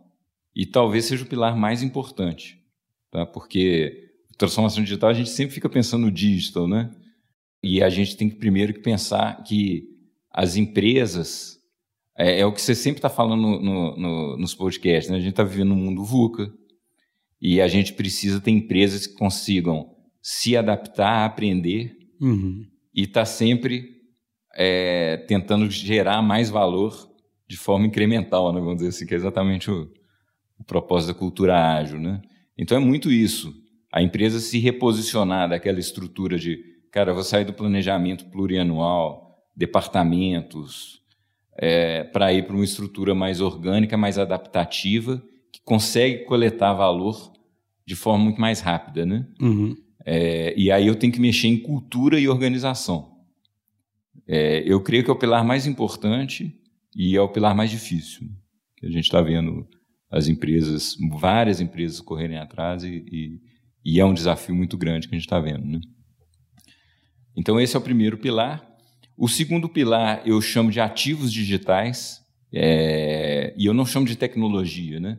E 0.55 0.67
talvez 0.67 1.05
seja 1.07 1.25
o 1.25 1.29
pilar 1.29 1.57
mais 1.57 1.83
importante. 1.83 2.59
Tá? 3.11 3.25
Porque 3.25 4.08
transformação 4.39 4.83
digital, 4.83 5.11
a 5.11 5.15
gente 5.15 5.31
sempre 5.31 5.55
fica 5.55 5.69
pensando 5.69 6.07
no 6.07 6.11
digital, 6.13 6.67
né? 6.69 6.91
E 7.63 7.83
a 7.83 7.89
gente 7.91 8.17
tem 8.17 8.29
que 8.31 8.37
primeiro 8.37 8.73
que 8.73 8.81
pensar 8.81 9.43
que 9.43 9.85
as 10.31 10.57
empresas, 10.57 11.59
é, 12.17 12.41
é 12.41 12.47
o 12.47 12.53
que 12.53 12.63
você 12.63 12.75
sempre 12.75 12.99
está 12.99 13.09
falando 13.11 13.43
no- 13.43 13.61
no- 13.61 13.97
no- 13.97 14.37
nos 14.39 14.55
podcasts, 14.55 15.11
né? 15.11 15.17
A 15.17 15.21
gente 15.21 15.31
está 15.31 15.43
vivendo 15.45 15.71
num 15.71 15.77
mundo 15.77 16.05
VUCA, 16.05 16.53
e 17.41 17.61
a 17.61 17.69
gente 17.69 17.93
precisa 17.93 18.41
ter 18.41 18.51
empresas 18.51 19.07
que 19.07 19.15
consigam 19.15 19.95
se 20.21 20.57
adaptar, 20.57 21.25
aprender 21.25 21.97
Uhum. 22.21 22.67
e 22.95 23.03
estar 23.03 23.25
sempre 23.25 23.97
é, 24.61 25.19
tentando 25.29 25.71
gerar 25.71 26.21
mais 26.21 26.51
valor 26.51 27.09
de 27.47 27.57
forma 27.57 27.87
incremental, 27.87 28.53
né? 28.53 28.59
vamos 28.59 28.79
dizer 28.79 28.89
assim, 28.89 29.07
que 29.07 29.15
é 29.15 29.17
exatamente 29.17 29.71
o, 29.71 29.89
o 30.59 30.65
propósito 30.65 31.13
da 31.13 31.19
cultura 31.19 31.77
ágil. 31.77 32.01
Né? 32.01 32.21
Então 32.57 32.77
é 32.77 32.81
muito 32.81 33.13
isso. 33.13 33.55
A 33.99 34.03
empresa 34.03 34.39
se 34.39 34.61
reposicionar 34.61 35.49
daquela 35.49 35.81
estrutura 35.81 36.39
de, 36.39 36.63
cara, 36.93 37.13
vou 37.13 37.25
sair 37.25 37.45
do 37.45 37.53
planejamento 37.53 38.27
plurianual, 38.27 39.37
departamentos, 39.57 41.03
para 42.13 42.33
ir 42.33 42.47
para 42.47 42.55
uma 42.55 42.65
estrutura 42.65 43.13
mais 43.13 43.41
orgânica, 43.41 43.97
mais 43.97 44.17
adaptativa, 44.17 45.21
que 45.53 45.61
consegue 45.65 46.25
coletar 46.27 46.75
valor 46.75 47.33
de 47.85 47.97
forma 47.97 48.23
muito 48.23 48.41
mais 48.41 48.61
rápida, 48.61 49.05
né? 49.05 49.27
Uhum. 49.41 49.75
É, 50.07 50.55
e 50.57 50.71
aí 50.71 50.87
eu 50.87 50.95
tenho 50.95 51.13
que 51.13 51.21
mexer 51.21 51.49
em 51.49 51.59
cultura 51.59 52.21
e 52.21 52.29
organização. 52.29 53.17
É, 54.29 54.63
eu 54.65 54.81
creio 54.81 55.03
que 55.03 55.11
é 55.11 55.13
o 55.13 55.19
pilar 55.19 55.45
mais 55.45 55.67
importante 55.67 56.55
e 56.95 57.17
é 57.17 57.21
o 57.21 57.29
pilar 57.29 57.53
mais 57.53 57.69
difícil. 57.69 58.29
A 58.81 58.87
gente 58.87 59.07
está 59.07 59.21
vendo 59.21 59.67
as 60.09 60.29
empresas, 60.29 60.97
várias 61.19 61.61
empresas 61.61 62.01
correrem 62.01 62.39
atrás 62.39 62.85
e, 62.85 63.05
e, 63.11 63.48
e 63.85 64.01
é 64.01 64.05
um 64.05 64.15
desafio 64.15 64.55
muito 64.55 64.77
grande 64.77 65.09
que 65.09 65.15
a 65.15 65.19
gente 65.19 65.27
está 65.27 65.41
vendo. 65.41 65.65
Né? 65.65 65.81
Então 67.37 67.61
esse 67.61 67.77
é 67.77 67.79
o 67.79 67.83
primeiro 67.83 68.19
pilar. 68.19 68.67
O 69.17 69.29
segundo 69.29 69.69
pilar 69.69 70.23
eu 70.25 70.41
chamo 70.41 70.71
de 70.71 70.81
ativos 70.81 71.33
digitais 71.33 72.21
é, 72.53 73.55
e 73.57 73.67
eu 73.67 73.75
não 73.75 73.85
chamo 73.85 74.07
de 74.07 74.17
tecnologia, 74.17 74.99
né? 74.99 75.19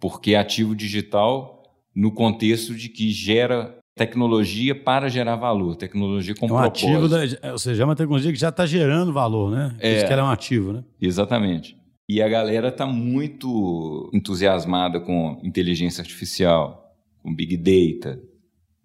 Porque 0.00 0.34
ativo 0.34 0.76
digital 0.76 1.62
no 1.94 2.12
contexto 2.12 2.74
de 2.74 2.88
que 2.88 3.10
gera 3.10 3.76
tecnologia 3.96 4.74
para 4.74 5.08
gerar 5.08 5.34
valor, 5.36 5.74
tecnologia 5.74 6.34
com 6.34 6.46
É 6.46 6.52
um 6.52 6.56
propósito. 6.56 6.88
ativo, 6.88 7.08
da, 7.08 7.48
é, 7.48 7.52
ou 7.52 7.58
seja, 7.58 7.82
é 7.82 7.84
uma 7.84 7.96
tecnologia 7.96 8.32
que 8.32 8.38
já 8.38 8.50
está 8.50 8.64
gerando 8.64 9.12
valor, 9.12 9.50
né? 9.50 9.76
É. 9.80 9.96
Isso 9.96 10.06
que 10.06 10.12
ela 10.12 10.22
é 10.22 10.24
um 10.24 10.30
ativo, 10.30 10.72
né? 10.72 10.84
Exatamente. 11.00 11.76
E 12.08 12.22
a 12.22 12.28
galera 12.28 12.68
está 12.68 12.86
muito 12.86 14.08
entusiasmada 14.14 15.00
com 15.00 15.40
inteligência 15.42 16.00
artificial, 16.00 16.87
com 17.28 17.34
big 17.34 17.56
data, 17.58 18.20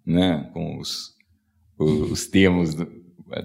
né? 0.04 0.50
com 0.52 0.78
os, 0.78 1.16
os 1.78 2.26
termos 2.26 2.74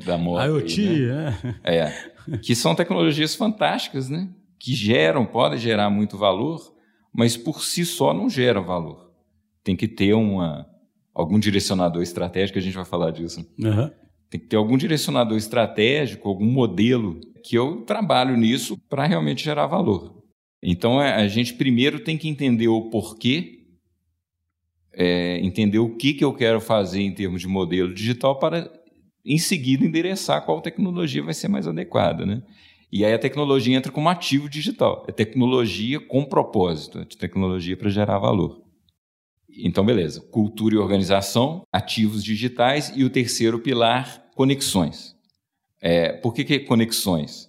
da 0.05 0.17
moda. 0.17 0.45
IoT, 0.45 0.81
né? 0.99 1.59
é. 1.63 1.77
é. 1.77 2.37
Que 2.43 2.53
são 2.53 2.75
tecnologias 2.75 3.33
fantásticas, 3.33 4.09
né? 4.09 4.29
Que 4.59 4.75
geram, 4.75 5.25
podem 5.25 5.57
gerar 5.57 5.89
muito 5.89 6.17
valor, 6.17 6.75
mas 7.13 7.37
por 7.37 7.63
si 7.63 7.85
só 7.85 8.13
não 8.13 8.29
geram 8.29 8.63
valor. 8.63 9.09
Tem 9.63 9.75
que 9.75 9.87
ter 9.87 10.13
uma, 10.13 10.67
algum 11.13 11.39
direcionador 11.39 12.03
estratégico, 12.03 12.59
a 12.59 12.61
gente 12.61 12.75
vai 12.75 12.85
falar 12.85 13.11
disso. 13.11 13.39
Uhum. 13.57 13.89
Tem 14.29 14.39
que 14.39 14.47
ter 14.47 14.57
algum 14.57 14.77
direcionador 14.77 15.37
estratégico, 15.37 16.27
algum 16.27 16.45
modelo 16.45 17.19
que 17.43 17.57
eu 17.57 17.83
trabalho 17.83 18.35
nisso 18.35 18.77
para 18.89 19.07
realmente 19.07 19.43
gerar 19.43 19.65
valor. 19.65 20.21
Então 20.61 21.01
é, 21.01 21.15
a 21.15 21.27
gente 21.27 21.53
primeiro 21.53 22.01
tem 22.01 22.17
que 22.17 22.27
entender 22.27 22.67
o 22.67 22.89
porquê, 22.89 23.58
é, 24.93 25.39
entender 25.39 25.79
o 25.79 25.95
que, 25.95 26.13
que 26.13 26.23
eu 26.23 26.33
quero 26.33 26.59
fazer 26.59 27.01
em 27.01 27.13
termos 27.13 27.41
de 27.41 27.47
modelo 27.47 27.93
digital 27.93 28.37
para 28.37 28.71
em 29.25 29.37
seguida 29.37 29.85
endereçar 29.85 30.43
qual 30.45 30.61
tecnologia 30.61 31.21
vai 31.21 31.33
ser 31.33 31.47
mais 31.47 31.67
adequada, 31.67 32.25
né? 32.25 32.41
E 32.91 33.05
aí 33.05 33.13
a 33.13 33.19
tecnologia 33.19 33.77
entra 33.77 33.91
como 33.91 34.09
ativo 34.09 34.49
digital. 34.49 35.05
É 35.07 35.11
tecnologia 35.11 35.99
com 35.99 36.25
propósito, 36.25 36.99
é 36.99 37.05
tecnologia 37.05 37.77
para 37.77 37.89
gerar 37.89 38.17
valor. 38.17 38.63
Então, 39.47 39.85
beleza. 39.85 40.21
Cultura 40.21 40.75
e 40.75 40.77
organização, 40.77 41.63
ativos 41.71 42.23
digitais 42.23 42.91
e 42.95 43.03
o 43.03 43.09
terceiro 43.09 43.59
pilar, 43.59 44.25
conexões. 44.35 45.15
É, 45.81 46.13
por 46.13 46.33
que, 46.33 46.43
que 46.43 46.59
conexões? 46.59 47.47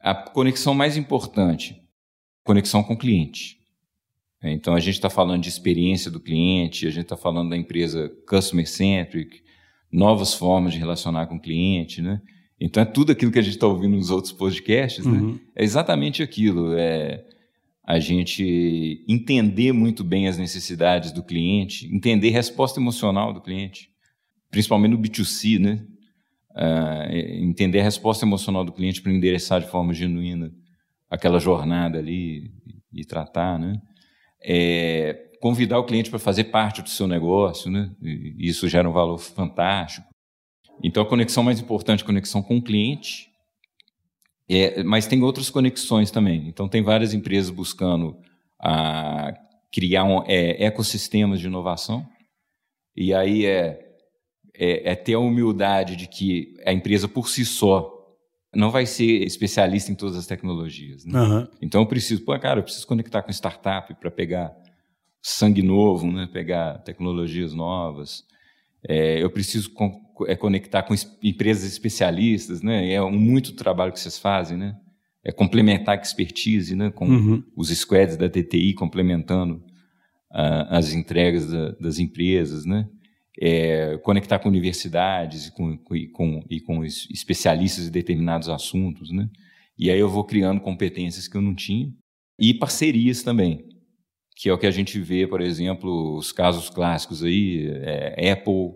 A 0.00 0.14
conexão 0.14 0.74
mais 0.74 0.96
importante, 0.96 1.80
conexão 2.42 2.82
com 2.82 2.94
o 2.94 2.98
cliente. 2.98 3.61
Então, 4.42 4.74
a 4.74 4.80
gente 4.80 4.94
está 4.94 5.08
falando 5.08 5.42
de 5.42 5.48
experiência 5.48 6.10
do 6.10 6.18
cliente, 6.18 6.86
a 6.86 6.90
gente 6.90 7.04
está 7.04 7.16
falando 7.16 7.50
da 7.50 7.56
empresa 7.56 8.10
customer 8.28 8.68
centric, 8.68 9.40
novas 9.90 10.34
formas 10.34 10.72
de 10.72 10.78
relacionar 10.78 11.26
com 11.26 11.36
o 11.36 11.40
cliente, 11.40 12.02
né? 12.02 12.20
Então, 12.60 12.82
é 12.82 12.86
tudo 12.86 13.12
aquilo 13.12 13.30
que 13.30 13.38
a 13.38 13.42
gente 13.42 13.54
está 13.54 13.66
ouvindo 13.66 13.96
nos 13.96 14.10
outros 14.10 14.32
podcasts, 14.32 15.04
né? 15.04 15.12
uhum. 15.12 15.32
né? 15.32 15.40
É 15.56 15.64
exatamente 15.64 16.22
aquilo. 16.22 16.74
É 16.76 17.24
a 17.84 17.98
gente 17.98 19.04
entender 19.08 19.72
muito 19.72 20.04
bem 20.04 20.28
as 20.28 20.38
necessidades 20.38 21.10
do 21.10 21.22
cliente, 21.22 21.92
entender 21.92 22.28
a 22.28 22.32
resposta 22.32 22.78
emocional 22.78 23.32
do 23.32 23.40
cliente, 23.40 23.88
principalmente 24.50 24.92
no 24.92 24.98
B2C, 24.98 25.58
né? 25.58 25.84
Uh, 26.54 27.16
entender 27.42 27.80
a 27.80 27.84
resposta 27.84 28.26
emocional 28.26 28.62
do 28.62 28.72
cliente 28.72 29.00
para 29.00 29.10
endereçar 29.10 29.60
de 29.60 29.68
forma 29.68 29.94
genuína 29.94 30.52
aquela 31.10 31.40
jornada 31.40 31.98
ali 31.98 32.52
e, 32.94 33.00
e 33.00 33.04
tratar, 33.04 33.58
né? 33.58 33.80
É, 34.44 35.30
convidar 35.40 35.78
o 35.78 35.84
cliente 35.84 36.10
para 36.10 36.18
fazer 36.18 36.44
parte 36.44 36.82
do 36.82 36.88
seu 36.88 37.06
negócio, 37.06 37.70
né? 37.70 37.90
E 38.00 38.48
isso 38.48 38.68
gera 38.68 38.88
um 38.88 38.92
valor 38.92 39.18
fantástico. 39.18 40.06
Então, 40.82 41.02
a 41.02 41.06
conexão 41.06 41.42
mais 41.42 41.60
importante, 41.60 42.04
conexão 42.04 42.42
com 42.42 42.56
o 42.56 42.62
cliente, 42.62 43.28
é, 44.48 44.82
mas 44.82 45.06
tem 45.06 45.22
outras 45.22 45.50
conexões 45.50 46.10
também. 46.10 46.48
Então, 46.48 46.68
tem 46.68 46.82
várias 46.82 47.14
empresas 47.14 47.50
buscando 47.50 48.16
a, 48.60 49.32
criar 49.72 50.04
um, 50.04 50.22
é, 50.26 50.66
ecossistemas 50.66 51.40
de 51.40 51.46
inovação. 51.46 52.06
E 52.94 53.14
aí 53.14 53.46
é, 53.46 53.96
é, 54.54 54.92
é, 54.92 54.94
ter 54.94 55.14
a 55.14 55.18
humildade 55.18 55.96
de 55.96 56.06
que 56.06 56.54
a 56.66 56.72
empresa 56.72 57.08
por 57.08 57.28
si 57.28 57.44
só 57.44 58.01
não 58.54 58.70
vai 58.70 58.86
ser 58.86 59.24
especialista 59.24 59.90
em 59.90 59.94
todas 59.94 60.16
as 60.16 60.26
tecnologias. 60.26 61.04
Né? 61.04 61.20
Uhum. 61.20 61.48
Então, 61.60 61.80
eu 61.82 61.86
preciso, 61.86 62.22
pô, 62.22 62.38
cara, 62.38 62.60
eu 62.60 62.64
preciso 62.64 62.86
conectar 62.86 63.22
com 63.22 63.30
startup 63.30 63.94
para 63.94 64.10
pegar 64.10 64.52
sangue 65.22 65.62
novo, 65.62 66.10
né? 66.10 66.28
pegar 66.32 66.78
tecnologias 66.78 67.54
novas. 67.54 68.24
É, 68.86 69.22
eu 69.22 69.30
preciso 69.30 69.70
é 70.26 70.36
conectar 70.36 70.82
com 70.82 70.94
empresas 71.22 71.64
especialistas, 71.64 72.62
né? 72.62 72.92
É 72.92 73.02
um 73.02 73.12
muito 73.12 73.54
trabalho 73.54 73.92
que 73.92 74.00
vocês 74.00 74.18
fazem, 74.18 74.56
né? 74.56 74.76
É 75.24 75.32
complementar 75.32 75.96
a 75.96 76.02
expertise, 76.02 76.74
né? 76.74 76.90
Com 76.90 77.08
uhum. 77.08 77.42
os 77.56 77.68
squads 77.70 78.16
da 78.16 78.28
TTI 78.28 78.74
complementando 78.74 79.56
uh, 80.32 80.66
as 80.68 80.92
entregas 80.92 81.50
da, 81.50 81.70
das 81.72 81.98
empresas, 81.98 82.64
né? 82.64 82.88
É, 83.40 83.96
conectar 83.98 84.38
com 84.38 84.48
universidades 84.48 85.46
e 85.46 85.52
com, 85.52 85.78
e 85.92 86.08
com, 86.08 86.44
e 86.50 86.60
com 86.60 86.84
especialistas 86.84 87.88
em 87.88 87.90
determinados 87.90 88.48
assuntos, 88.48 89.10
né? 89.10 89.28
E 89.78 89.90
aí 89.90 89.98
eu 89.98 90.08
vou 90.08 90.24
criando 90.24 90.60
competências 90.60 91.26
que 91.26 91.36
eu 91.36 91.40
não 91.40 91.54
tinha 91.54 91.90
e 92.38 92.52
parcerias 92.52 93.22
também, 93.22 93.64
que 94.36 94.48
é 94.48 94.52
o 94.52 94.58
que 94.58 94.66
a 94.66 94.70
gente 94.70 95.00
vê, 95.00 95.26
por 95.26 95.40
exemplo, 95.40 96.16
os 96.16 96.30
casos 96.30 96.68
clássicos 96.68 97.24
aí, 97.24 97.68
é, 97.82 98.32
Apple 98.32 98.74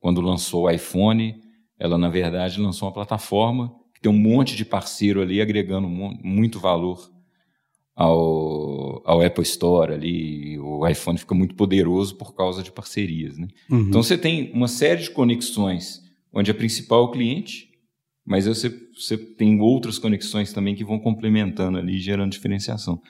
quando 0.00 0.20
lançou 0.20 0.64
o 0.64 0.70
iPhone, 0.70 1.40
ela 1.78 1.98
na 1.98 2.08
verdade 2.08 2.60
lançou 2.60 2.88
uma 2.88 2.94
plataforma 2.94 3.74
que 3.94 4.00
tem 4.00 4.10
um 4.10 4.18
monte 4.18 4.56
de 4.56 4.64
parceiro 4.64 5.20
ali 5.20 5.40
agregando 5.40 5.88
muito 5.88 6.60
valor 6.60 7.10
ao, 7.98 9.02
ao 9.04 9.20
Apple 9.20 9.42
Store 9.42 9.92
ali. 9.92 10.56
O 10.60 10.86
iPhone 10.86 11.18
fica 11.18 11.34
muito 11.34 11.56
poderoso 11.56 12.14
por 12.14 12.32
causa 12.32 12.62
de 12.62 12.70
parcerias. 12.70 13.36
Né? 13.36 13.48
Uhum. 13.68 13.88
Então 13.88 14.00
você 14.04 14.16
tem 14.16 14.52
uma 14.54 14.68
série 14.68 15.02
de 15.02 15.10
conexões 15.10 16.00
onde 16.32 16.48
a 16.48 16.54
principal 16.54 17.00
é 17.00 17.04
o 17.06 17.10
cliente, 17.10 17.68
mas 18.24 18.46
você, 18.46 18.72
você 18.94 19.16
tem 19.16 19.60
outras 19.60 19.98
conexões 19.98 20.52
também 20.52 20.76
que 20.76 20.84
vão 20.84 21.00
complementando 21.00 21.76
ali, 21.76 21.98
gerando 21.98 22.30
diferenciação. 22.30 23.00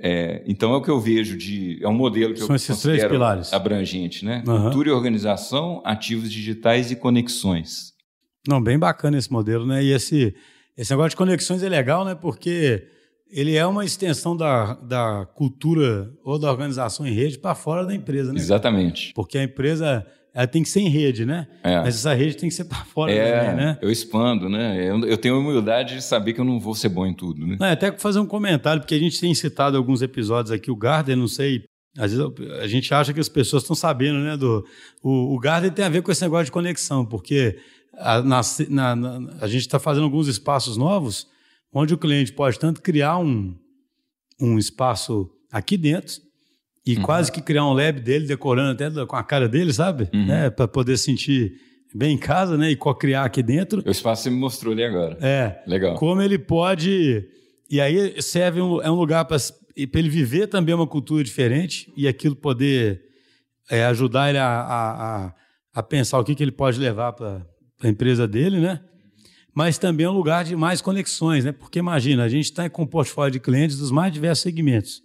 É, 0.00 0.44
então 0.46 0.74
é 0.74 0.76
o 0.76 0.82
que 0.82 0.90
eu 0.90 1.00
vejo 1.00 1.36
de. 1.36 1.82
É 1.82 1.88
um 1.88 1.94
modelo 1.94 2.34
que 2.34 2.40
São 2.40 2.50
eu 2.50 2.56
esses 2.56 2.82
três 2.82 3.04
pilares. 3.04 3.52
abrangente, 3.52 4.24
né? 4.24 4.44
Uhum. 4.46 4.64
Cultura 4.64 4.90
e 4.90 4.92
organização, 4.92 5.80
ativos 5.84 6.30
digitais 6.30 6.90
e 6.90 6.96
conexões. 6.96 7.94
Não, 8.46 8.62
bem 8.62 8.78
bacana 8.78 9.18
esse 9.18 9.32
modelo, 9.32 9.66
né? 9.66 9.82
E 9.82 9.90
esse, 9.90 10.34
esse 10.76 10.90
negócio 10.90 11.10
de 11.10 11.16
conexões 11.16 11.62
é 11.62 11.68
legal, 11.68 12.04
né? 12.04 12.14
Porque 12.14 12.86
ele 13.30 13.56
é 13.56 13.66
uma 13.66 13.84
extensão 13.84 14.36
da, 14.36 14.74
da 14.74 15.26
cultura 15.34 16.10
ou 16.24 16.38
da 16.38 16.50
organização 16.50 17.06
em 17.06 17.12
rede 17.12 17.38
para 17.38 17.54
fora 17.54 17.84
da 17.84 17.94
empresa, 17.94 18.32
né? 18.32 18.38
Exatamente. 18.38 19.12
Porque 19.14 19.38
a 19.38 19.44
empresa 19.44 20.06
ela 20.34 20.46
tem 20.46 20.62
que 20.62 20.68
ser 20.68 20.80
em 20.80 20.88
rede, 20.88 21.24
né? 21.26 21.48
É. 21.62 21.76
Mas 21.78 21.96
essa 21.96 22.14
rede 22.14 22.36
tem 22.36 22.48
que 22.48 22.54
ser 22.54 22.64
para 22.64 22.84
fora 22.84 23.12
é, 23.12 23.40
também, 23.40 23.56
né? 23.56 23.78
Eu 23.82 23.90
expando, 23.90 24.48
né? 24.48 24.88
Eu, 24.88 25.00
eu 25.04 25.16
tenho 25.16 25.34
a 25.34 25.38
humildade 25.38 25.96
de 25.96 26.02
saber 26.02 26.32
que 26.32 26.40
eu 26.40 26.44
não 26.44 26.60
vou 26.60 26.74
ser 26.74 26.88
bom 26.88 27.06
em 27.06 27.14
tudo, 27.14 27.46
né? 27.46 27.56
Não, 27.58 27.66
até 27.66 27.90
fazer 27.92 28.20
um 28.20 28.26
comentário, 28.26 28.80
porque 28.80 28.94
a 28.94 28.98
gente 28.98 29.20
tem 29.20 29.34
citado 29.34 29.76
alguns 29.76 30.00
episódios 30.00 30.52
aqui, 30.52 30.70
o 30.70 30.76
Gardner, 30.76 31.16
não 31.16 31.28
sei, 31.28 31.64
às 31.96 32.12
vezes 32.12 32.26
a 32.60 32.66
gente 32.68 32.92
acha 32.94 33.12
que 33.12 33.20
as 33.20 33.28
pessoas 33.28 33.62
estão 33.62 33.74
sabendo, 33.74 34.20
né? 34.20 34.36
Do, 34.36 34.64
o, 35.02 35.34
o 35.34 35.38
Gardner 35.38 35.72
tem 35.72 35.84
a 35.84 35.88
ver 35.88 36.02
com 36.02 36.12
esse 36.12 36.22
negócio 36.22 36.46
de 36.46 36.52
conexão, 36.52 37.04
porque 37.04 37.58
a, 37.96 38.22
na, 38.22 38.40
na, 38.68 38.96
na, 38.96 39.34
a 39.40 39.48
gente 39.48 39.62
está 39.62 39.78
fazendo 39.78 40.04
alguns 40.04 40.28
espaços 40.28 40.76
novos 40.76 41.26
onde 41.72 41.94
o 41.94 41.98
cliente 41.98 42.32
pode 42.32 42.58
tanto 42.58 42.82
criar 42.82 43.18
um, 43.18 43.54
um 44.40 44.58
espaço 44.58 45.30
aqui 45.50 45.76
dentro 45.76 46.20
e 46.86 46.96
uhum. 46.96 47.02
quase 47.02 47.30
que 47.30 47.42
criar 47.42 47.66
um 47.66 47.72
lab 47.72 48.00
dele, 48.00 48.26
decorando 48.26 48.70
até 48.72 49.06
com 49.06 49.16
a 49.16 49.22
cara 49.22 49.48
dele, 49.48 49.72
sabe? 49.72 50.08
Uhum. 50.14 50.26
Né? 50.26 50.50
Para 50.50 50.66
poder 50.66 50.96
sentir 50.96 51.52
bem 51.94 52.14
em 52.14 52.18
casa, 52.18 52.56
né? 52.56 52.70
E 52.70 52.76
co-criar 52.76 53.24
aqui 53.24 53.42
dentro. 53.42 53.82
O 53.86 53.90
espaço 53.90 54.22
você 54.22 54.30
me 54.30 54.36
mostrou 54.36 54.72
ali 54.72 54.84
agora. 54.84 55.18
É. 55.20 55.62
Legal. 55.66 55.94
Como 55.96 56.22
ele 56.22 56.38
pode. 56.38 57.26
E 57.70 57.80
aí 57.80 58.20
serve 58.22 58.60
um, 58.60 58.80
é 58.80 58.90
um 58.90 58.94
lugar 58.94 59.24
para 59.26 59.36
ele 59.76 60.08
viver 60.08 60.46
também 60.46 60.74
uma 60.74 60.86
cultura 60.86 61.22
diferente 61.22 61.92
e 61.96 62.08
aquilo 62.08 62.34
poder 62.34 63.02
é, 63.70 63.84
ajudar 63.84 64.30
ele 64.30 64.38
a, 64.38 64.46
a, 64.46 65.26
a, 65.26 65.34
a, 65.74 65.82
pensar 65.82 66.18
o 66.18 66.24
que, 66.24 66.34
que 66.34 66.42
ele 66.42 66.52
pode 66.52 66.80
levar 66.80 67.12
para 67.12 67.46
a 67.82 67.88
empresa 67.88 68.26
dele, 68.26 68.58
né? 68.60 68.80
Mas 69.58 69.76
também 69.76 70.06
é 70.06 70.08
um 70.08 70.12
lugar 70.12 70.44
de 70.44 70.54
mais 70.54 70.80
conexões, 70.80 71.44
né? 71.44 71.50
Porque 71.50 71.80
imagina, 71.80 72.22
a 72.22 72.28
gente 72.28 72.44
está 72.44 72.70
com 72.70 72.82
um 72.82 72.86
portfólio 72.86 73.32
de 73.32 73.40
clientes 73.40 73.76
dos 73.76 73.90
mais 73.90 74.12
diversos 74.12 74.44
segmentos. 74.44 75.02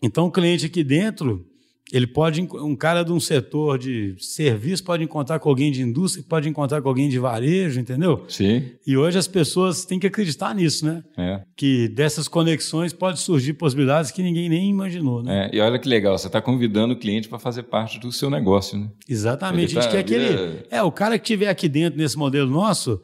Então, 0.00 0.26
o 0.26 0.30
cliente 0.30 0.66
aqui 0.66 0.84
dentro, 0.84 1.44
ele 1.92 2.06
pode, 2.06 2.40
um 2.40 2.76
cara 2.76 3.02
de 3.02 3.10
um 3.10 3.18
setor 3.18 3.76
de 3.76 4.14
serviço 4.20 4.84
pode 4.84 5.02
encontrar 5.02 5.40
com 5.40 5.48
alguém 5.48 5.72
de 5.72 5.82
indústria, 5.82 6.24
pode 6.28 6.48
encontrar 6.48 6.80
com 6.80 6.88
alguém 6.88 7.08
de 7.08 7.18
varejo, 7.18 7.80
entendeu? 7.80 8.24
Sim. 8.28 8.70
E 8.86 8.96
hoje 8.96 9.18
as 9.18 9.26
pessoas 9.26 9.84
têm 9.84 9.98
que 9.98 10.06
acreditar 10.06 10.54
nisso, 10.54 10.86
né? 10.86 11.02
É. 11.18 11.42
Que 11.56 11.88
dessas 11.88 12.28
conexões 12.28 12.92
pode 12.92 13.18
surgir 13.18 13.54
possibilidades 13.54 14.12
que 14.12 14.22
ninguém 14.22 14.48
nem 14.48 14.70
imaginou, 14.70 15.24
né? 15.24 15.50
É. 15.52 15.56
E 15.56 15.60
olha 15.60 15.76
que 15.76 15.88
legal, 15.88 16.16
você 16.16 16.28
está 16.28 16.40
convidando 16.40 16.94
o 16.94 16.96
cliente 16.96 17.28
para 17.28 17.40
fazer 17.40 17.64
parte 17.64 17.98
do 17.98 18.12
seu 18.12 18.30
negócio, 18.30 18.78
né? 18.78 18.88
Exatamente. 19.08 19.72
Ele 19.72 19.80
a 19.80 19.82
gente 19.82 19.90
tá, 19.90 19.96
quer 19.96 20.04
que 20.04 20.14
ele. 20.14 20.66
É, 20.70 20.80
o 20.84 20.92
cara 20.92 21.18
que 21.18 21.24
estiver 21.24 21.48
aqui 21.48 21.68
dentro 21.68 21.98
nesse 21.98 22.16
modelo 22.16 22.48
nosso, 22.48 23.02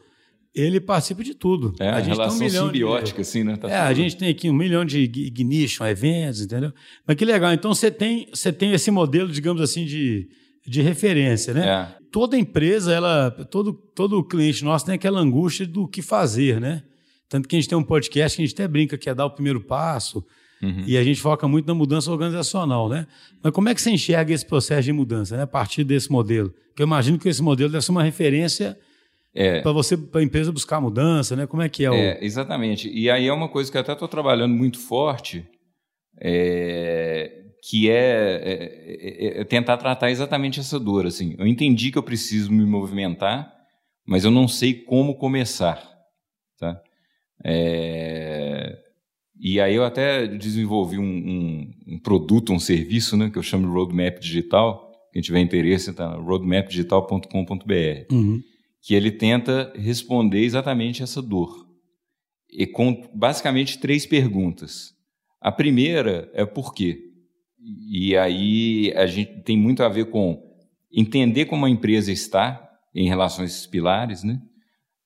ele 0.57 0.81
participa 0.81 1.23
de 1.23 1.35
tudo. 1.35 1.75
É, 1.79 1.90
a 1.90 2.01
gente 2.01 2.14
relação 2.14 2.38
tem 2.38 2.49
um 2.49 2.66
simbiótica, 2.66 3.16
de, 3.16 3.29
assim, 3.29 3.45
né? 3.45 3.57
Tá 3.57 3.69
é, 3.69 3.79
tudo. 3.79 3.88
a 3.88 3.95
gente 3.95 4.16
tem 4.16 4.31
aqui 4.31 4.49
um 4.49 4.55
milhão 4.55 4.85
de 4.85 5.01
ignition, 5.01 5.85
eventos, 5.85 6.40
entendeu? 6.40 6.73
Mas 7.07 7.16
que 7.16 7.25
legal. 7.27 7.53
Então 7.53 7.75
você 7.75 7.90
tem, 7.90 8.29
você 8.33 8.51
tem 8.51 8.73
esse 8.73 8.90
modelo, 8.90 9.31
digamos 9.31 9.61
assim, 9.61 9.85
de, 9.85 10.29
de 10.66 10.81
referência, 10.81 11.53
né? 11.53 11.69
É. 11.69 12.07
Toda 12.11 12.38
empresa, 12.38 12.92
ela, 12.92 13.31
todo, 13.31 13.75
todo 13.75 14.25
cliente 14.25 14.64
nosso 14.64 14.87
tem 14.87 14.95
aquela 14.95 15.21
angústia 15.21 15.66
do 15.66 15.87
que 15.87 16.01
fazer, 16.01 16.59
né? 16.59 16.83
Tanto 17.29 17.47
que 17.49 17.57
a 17.57 17.61
gente 17.61 17.69
tem 17.69 17.77
um 17.77 17.83
podcast 17.83 18.37
que 18.37 18.42
a 18.42 18.47
gente 18.47 18.55
até 18.55 18.66
brinca 18.66 18.97
que 18.97 19.11
é 19.11 19.14
dar 19.14 19.27
o 19.27 19.31
primeiro 19.31 19.61
passo. 19.61 20.25
Uhum. 20.62 20.85
E 20.87 20.97
a 20.97 21.05
gente 21.05 21.21
foca 21.21 21.47
muito 21.47 21.66
na 21.66 21.75
mudança 21.75 22.11
organizacional, 22.11 22.88
né? 22.88 23.07
Mas 23.42 23.53
como 23.53 23.69
é 23.69 23.75
que 23.75 23.83
você 23.83 23.90
enxerga 23.90 24.33
esse 24.33 24.47
processo 24.47 24.85
de 24.85 24.92
mudança, 24.92 25.37
né? 25.37 25.42
A 25.42 25.47
partir 25.47 25.85
desse 25.85 26.11
modelo? 26.11 26.51
Porque 26.69 26.83
eu 26.83 26.87
imagino 26.87 27.19
que 27.19 27.29
esse 27.29 27.42
modelo 27.42 27.71
deve 27.71 27.85
ser 27.85 27.90
uma 27.90 28.03
referência 28.03 28.79
É. 29.38 29.61
Para 29.61 29.72
você, 29.72 29.99
para 29.99 30.22
a 30.22 30.25
empresa 30.25 30.51
buscar 30.51 30.81
mudança, 30.81 31.37
né? 31.37 31.46
Como 31.46 31.61
é 31.61 31.68
que 31.68 31.85
é, 31.85 31.90
o. 31.90 31.94
É, 31.94 32.18
exatamente. 32.22 32.90
E 32.90 33.11
aí 33.11 33.27
é 33.27 33.33
uma 33.33 33.51
coisa 33.51 33.70
que 33.70 33.77
eu 33.77 33.83
até 33.83 33.92
estou 33.92 34.09
trabalhando 34.09 34.55
muito 34.55 34.81
forte, 34.81 35.46
é, 36.18 37.42
que 37.62 37.90
é, 37.90 37.94
é, 37.94 39.37
é, 39.37 39.40
é, 39.40 39.44
tentar 39.44 39.77
tratar 39.77 40.11
exatamente 40.11 40.59
essa 40.59 40.81
dor. 40.81 41.05
Assim. 41.05 41.37
Eu 41.38 41.46
entendi 41.46 41.92
que 41.92 41.99
eu 41.99 42.03
preciso 42.03 42.51
me 42.51 42.64
movimentar, 42.64 43.53
mas 44.07 44.25
eu 44.25 44.31
não 44.31 44.49
sei 44.49 44.72
como 44.72 45.16
começar. 45.16 45.87
Tá? 46.59 46.81
E 49.38 49.61
aí 49.61 49.75
eu 49.75 49.85
até 49.85 50.27
desenvolvi 50.27 50.99
um, 50.99 51.05
um, 51.05 51.75
um, 51.88 51.99
produto, 51.99 52.55
um 52.55 52.59
serviço, 52.59 53.18
né, 53.18 53.29
que 53.29 53.37
eu 53.37 53.42
chamo 53.42 53.66
de 53.66 53.72
Roadmap 53.75 54.18
Digital. 54.18 54.90
Quem 55.12 55.20
tiver 55.20 55.40
interesse, 55.40 55.90
está 55.90 56.14
roadmapdigital.com.br. 56.14 58.11
Uhum. 58.11 58.42
Que 58.87 58.94
ele 58.94 59.11
tenta 59.11 59.72
responder 59.75 60.44
exatamente 60.44 61.03
essa 61.03 61.20
dor. 61.20 61.66
E 62.49 62.68
com 62.68 63.11
basicamente 63.12 63.81
três 63.81 64.07
perguntas. 64.07 64.94
A 65.40 65.51
primeira 65.51 66.31
é 66.33 66.46
por 66.46 66.72
quê? 66.72 67.01
E 67.90 68.16
aí 68.16 68.92
a 68.94 69.07
gente 69.07 69.42
tem 69.42 69.59
muito 69.59 69.83
a 69.83 69.88
ver 69.88 70.09
com 70.11 70.40
entender 70.92 71.46
como 71.46 71.66
a 71.66 71.70
empresa 71.70 72.12
está 72.12 72.62
em 72.94 73.09
relação 73.09 73.42
a 73.42 73.46
esses 73.46 73.66
pilares, 73.66 74.22
né? 74.22 74.40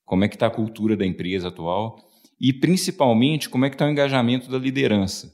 Como 0.05 0.25
é 0.25 0.29
que 0.29 0.37
está 0.37 0.49
a 0.49 0.51
cultura 0.51 0.95
da 0.95 1.07
empresa 1.07 1.49
atual 1.49 1.97
e 2.39 2.53
principalmente 2.53 3.49
como 3.49 3.65
é 3.65 3.71
que 3.71 3.77
está 3.77 3.87
o 3.87 3.91
engajamento 3.91 4.51
da 4.51 4.59
liderança. 4.59 5.33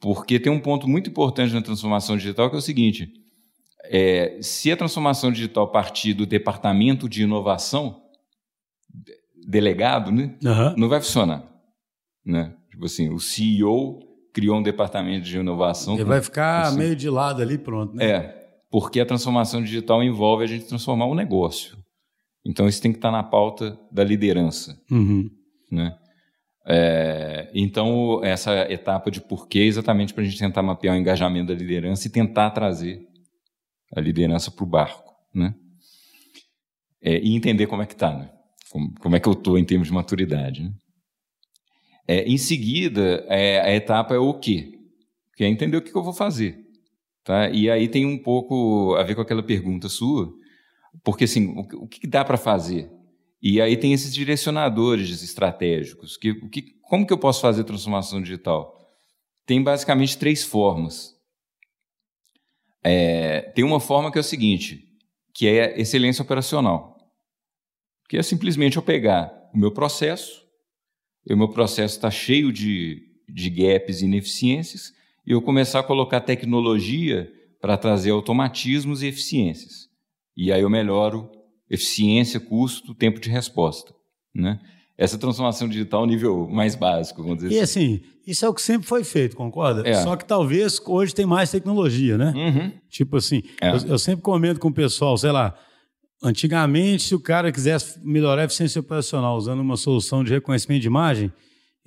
Porque 0.00 0.38
tem 0.38 0.52
um 0.52 0.60
ponto 0.60 0.86
muito 0.86 1.10
importante 1.10 1.52
na 1.52 1.60
transformação 1.60 2.16
digital 2.16 2.48
que 2.50 2.54
é 2.54 2.58
o 2.60 2.62
seguinte: 2.62 3.12
é, 3.84 4.38
se 4.42 4.70
a 4.70 4.76
transformação 4.76 5.30
digital 5.30 5.70
partir 5.70 6.14
do 6.14 6.26
departamento 6.26 7.08
de 7.08 7.22
inovação 7.22 8.02
delegado, 9.46 10.10
né, 10.10 10.36
uhum. 10.44 10.74
não 10.76 10.88
vai 10.88 11.00
funcionar, 11.00 11.42
né? 12.24 12.54
Tipo 12.70 12.84
assim, 12.84 13.08
o 13.08 13.18
CEO 13.18 13.98
criou 14.32 14.58
um 14.58 14.62
departamento 14.62 15.24
de 15.24 15.38
inovação. 15.38 15.94
Ele 15.94 16.04
vai 16.04 16.20
ficar 16.20 16.62
assim, 16.62 16.78
meio 16.78 16.94
de 16.94 17.08
lado 17.08 17.40
ali, 17.40 17.56
pronto, 17.56 17.94
né? 17.94 18.04
É, 18.04 18.38
porque 18.70 19.00
a 19.00 19.06
transformação 19.06 19.62
digital 19.62 20.02
envolve 20.02 20.44
a 20.44 20.46
gente 20.46 20.66
transformar 20.66 21.06
um 21.06 21.14
negócio. 21.14 21.76
Então 22.44 22.68
isso 22.68 22.80
tem 22.80 22.92
que 22.92 22.98
estar 22.98 23.10
na 23.10 23.22
pauta 23.22 23.78
da 23.90 24.04
liderança, 24.04 24.78
uhum. 24.90 25.30
né? 25.72 25.96
É, 26.70 27.50
então 27.54 28.20
essa 28.22 28.70
etapa 28.70 29.10
de 29.10 29.22
porquê 29.22 29.60
é 29.60 29.64
exatamente 29.64 30.12
para 30.12 30.22
a 30.22 30.26
gente 30.26 30.38
tentar 30.38 30.62
mapear 30.62 30.94
o 30.94 30.98
engajamento 30.98 31.46
da 31.48 31.54
liderança 31.54 32.06
e 32.06 32.10
tentar 32.10 32.50
trazer 32.50 33.07
a 33.94 34.00
liderança 34.00 34.50
para 34.50 34.64
o 34.64 34.66
barco, 34.66 35.14
né? 35.34 35.54
É, 37.00 37.18
e 37.18 37.34
entender 37.34 37.66
como 37.66 37.82
é 37.82 37.86
que 37.86 37.94
está, 37.94 38.16
né? 38.16 38.30
Como, 38.70 38.92
como, 38.98 39.16
é 39.16 39.20
que 39.20 39.28
eu 39.28 39.32
estou 39.32 39.58
em 39.58 39.64
termos 39.64 39.88
de 39.88 39.94
maturidade, 39.94 40.62
né? 40.62 40.72
É, 42.06 42.22
em 42.24 42.38
seguida, 42.38 43.24
é, 43.28 43.60
a 43.60 43.74
etapa 43.74 44.14
é 44.14 44.18
o 44.18 44.32
quê? 44.34 44.78
Que 45.36 45.44
é 45.44 45.48
entender 45.48 45.76
o 45.76 45.82
que, 45.82 45.90
que 45.90 45.96
eu 45.96 46.02
vou 46.02 46.14
fazer. 46.14 46.66
Tá? 47.22 47.50
E 47.50 47.70
aí 47.70 47.86
tem 47.88 48.06
um 48.06 48.16
pouco 48.16 48.94
a 48.94 49.02
ver 49.02 49.14
com 49.14 49.20
aquela 49.20 49.42
pergunta 49.42 49.88
sua, 49.90 50.32
porque 51.04 51.24
assim, 51.24 51.48
o, 51.48 51.84
o 51.84 51.86
que 51.86 52.06
dá 52.06 52.24
para 52.24 52.38
fazer? 52.38 52.90
E 53.40 53.60
aí 53.60 53.76
tem 53.76 53.92
esses 53.92 54.12
direcionadores 54.12 55.22
estratégicos. 55.22 56.16
Que, 56.16 56.34
que, 56.48 56.62
como 56.80 57.06
que 57.06 57.12
eu 57.12 57.18
posso 57.18 57.42
fazer 57.42 57.64
transformação 57.64 58.22
digital? 58.22 58.74
Tem 59.44 59.62
basicamente 59.62 60.16
três 60.16 60.42
formas. 60.42 61.17
É, 62.90 63.42
tem 63.54 63.66
uma 63.66 63.80
forma 63.80 64.10
que 64.10 64.16
é 64.16 64.20
o 64.22 64.24
seguinte, 64.24 64.82
que 65.34 65.46
é 65.46 65.78
excelência 65.78 66.22
operacional, 66.22 66.96
que 68.08 68.16
é 68.16 68.22
simplesmente 68.22 68.78
eu 68.78 68.82
pegar 68.82 69.30
o 69.52 69.58
meu 69.58 69.70
processo, 69.70 70.42
o 71.30 71.36
meu 71.36 71.50
processo 71.50 71.96
está 71.96 72.10
cheio 72.10 72.50
de, 72.50 73.02
de 73.28 73.50
gaps 73.50 74.00
e 74.00 74.06
ineficiências, 74.06 74.94
e 75.26 75.32
eu 75.32 75.42
começar 75.42 75.80
a 75.80 75.82
colocar 75.82 76.22
tecnologia 76.22 77.30
para 77.60 77.76
trazer 77.76 78.10
automatismos 78.10 79.02
e 79.02 79.08
eficiências. 79.08 79.88
E 80.34 80.50
aí 80.50 80.62
eu 80.62 80.70
melhoro 80.70 81.30
eficiência, 81.68 82.40
custo, 82.40 82.94
tempo 82.94 83.20
de 83.20 83.28
resposta. 83.28 83.92
Né? 84.34 84.58
Essa 84.98 85.16
transformação 85.16 85.68
digital 85.68 86.04
nível 86.04 86.48
mais 86.50 86.74
básico, 86.74 87.22
vamos 87.22 87.38
dizer 87.38 87.54
e, 87.54 87.60
assim. 87.60 87.80
E 87.80 87.94
assim, 87.94 88.00
isso 88.26 88.44
é 88.44 88.48
o 88.48 88.52
que 88.52 88.60
sempre 88.60 88.86
foi 88.86 89.04
feito, 89.04 89.36
concorda? 89.36 89.88
É. 89.88 89.94
Só 89.94 90.16
que 90.16 90.24
talvez 90.24 90.80
hoje 90.84 91.14
tem 91.14 91.24
mais 91.24 91.50
tecnologia, 91.50 92.18
né? 92.18 92.32
Uhum. 92.34 92.72
Tipo 92.90 93.16
assim, 93.16 93.42
é. 93.60 93.70
eu, 93.70 93.90
eu 93.90 93.98
sempre 93.98 94.22
comento 94.22 94.58
com 94.58 94.68
o 94.68 94.74
pessoal, 94.74 95.16
sei 95.16 95.30
lá, 95.30 95.54
Antigamente, 96.22 97.04
se 97.04 97.14
o 97.14 97.20
cara 97.20 97.52
quisesse 97.52 98.00
melhorar 98.04 98.42
a 98.42 98.44
eficiência 98.46 98.80
operacional 98.80 99.36
usando 99.36 99.60
uma 99.60 99.76
solução 99.76 100.24
de 100.24 100.32
reconhecimento 100.32 100.80
de 100.80 100.88
imagem, 100.88 101.32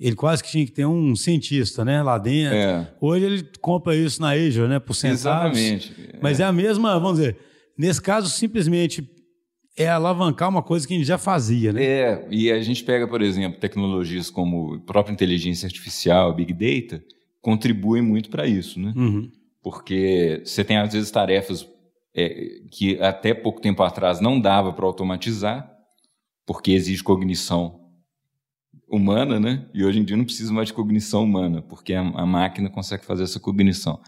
ele 0.00 0.16
quase 0.16 0.42
que 0.42 0.50
tinha 0.50 0.64
que 0.64 0.72
ter 0.72 0.86
um 0.86 1.14
cientista, 1.14 1.84
né, 1.84 2.02
lá 2.02 2.16
dentro. 2.16 2.56
É. 2.56 2.90
Hoje 3.00 3.24
ele 3.26 3.48
compra 3.60 3.94
isso 3.94 4.22
na 4.22 4.30
Azure, 4.30 4.68
né, 4.68 4.78
por 4.78 4.94
centavos. 4.94 5.58
Exatamente. 5.58 6.18
Mas 6.20 6.40
é 6.40 6.44
a 6.44 6.52
mesma, 6.52 6.98
vamos 6.98 7.18
dizer, 7.18 7.36
nesse 7.76 8.00
caso 8.00 8.30
simplesmente 8.30 9.06
é 9.76 9.88
alavancar 9.88 10.48
uma 10.48 10.62
coisa 10.62 10.86
que 10.86 10.94
a 10.94 10.96
gente 10.96 11.06
já 11.06 11.18
fazia, 11.18 11.72
né? 11.72 11.82
É, 11.82 12.26
e 12.30 12.50
a 12.50 12.60
gente 12.62 12.84
pega, 12.84 13.08
por 13.08 13.22
exemplo, 13.22 13.58
tecnologias 13.58 14.28
como 14.28 14.80
própria 14.80 15.12
inteligência 15.12 15.66
artificial, 15.66 16.34
big 16.34 16.52
data, 16.52 17.02
contribuem 17.40 18.02
muito 18.02 18.28
para 18.28 18.46
isso, 18.46 18.78
né? 18.78 18.92
Uhum. 18.94 19.30
Porque 19.62 20.42
você 20.44 20.64
tem 20.64 20.76
às 20.76 20.92
vezes 20.92 21.10
tarefas 21.10 21.66
é, 22.14 22.60
que 22.70 23.00
até 23.00 23.32
pouco 23.32 23.60
tempo 23.60 23.82
atrás 23.82 24.20
não 24.20 24.40
dava 24.40 24.72
para 24.72 24.84
automatizar, 24.84 25.70
porque 26.46 26.72
exige 26.72 27.02
cognição 27.02 27.80
humana, 28.90 29.40
né? 29.40 29.66
E 29.72 29.84
hoje 29.84 30.00
em 30.00 30.04
dia 30.04 30.16
não 30.16 30.24
precisa 30.24 30.52
mais 30.52 30.68
de 30.68 30.74
cognição 30.74 31.24
humana, 31.24 31.62
porque 31.62 31.94
a, 31.94 32.00
a 32.00 32.26
máquina 32.26 32.68
consegue 32.68 33.06
fazer 33.06 33.22
essa 33.22 33.40
cognição. 33.40 33.98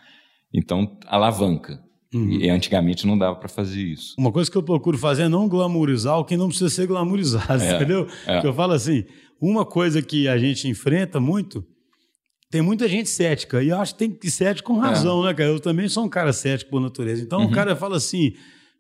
Então, 0.53 0.99
alavanca. 1.07 1.83
Uhum. 2.15 2.31
E 2.31 2.49
antigamente 2.49 3.07
não 3.07 3.19
dava 3.19 3.37
para 3.37 3.49
fazer 3.49 3.83
isso. 3.83 4.15
Uma 4.17 4.31
coisa 4.31 4.51
que 4.51 4.57
eu 4.57 4.63
procuro 4.63 4.97
fazer 4.97 5.25
é 5.25 5.29
não 5.29 5.49
glamourizar 5.49 6.19
o 6.19 6.25
que 6.25 6.37
não 6.37 6.49
precisa 6.49 6.71
ser 6.71 6.87
glamourizado, 6.87 7.63
é, 7.63 7.75
entendeu? 7.75 8.07
É. 8.27 8.47
eu 8.47 8.55
falo 8.55 8.73
assim, 8.73 9.05
uma 9.41 9.65
coisa 9.65 10.01
que 10.01 10.29
a 10.29 10.39
gente 10.39 10.69
enfrenta 10.69 11.19
muito 11.19 11.67
tem 12.51 12.63
muita 12.63 12.89
gente 12.89 13.11
cética, 13.11 13.61
e 13.65 13.71
eu 13.71 13.81
acho 13.81 13.95
que 13.95 13.99
tem 13.99 14.11
que 14.13 14.31
ser 14.31 14.45
cético 14.45 14.73
com 14.73 14.79
razão, 14.79 15.25
é. 15.25 15.27
né, 15.27 15.35
cara? 15.35 15.51
Eu 15.51 15.59
também 15.59 15.89
sou 15.89 16.05
um 16.05 16.09
cara 16.09 16.33
cético 16.33 16.71
por 16.71 16.81
natureza. 16.81 17.21
Então 17.21 17.41
uhum. 17.41 17.47
o 17.47 17.51
cara 17.51 17.75
fala 17.75 17.97
assim, 17.97 18.33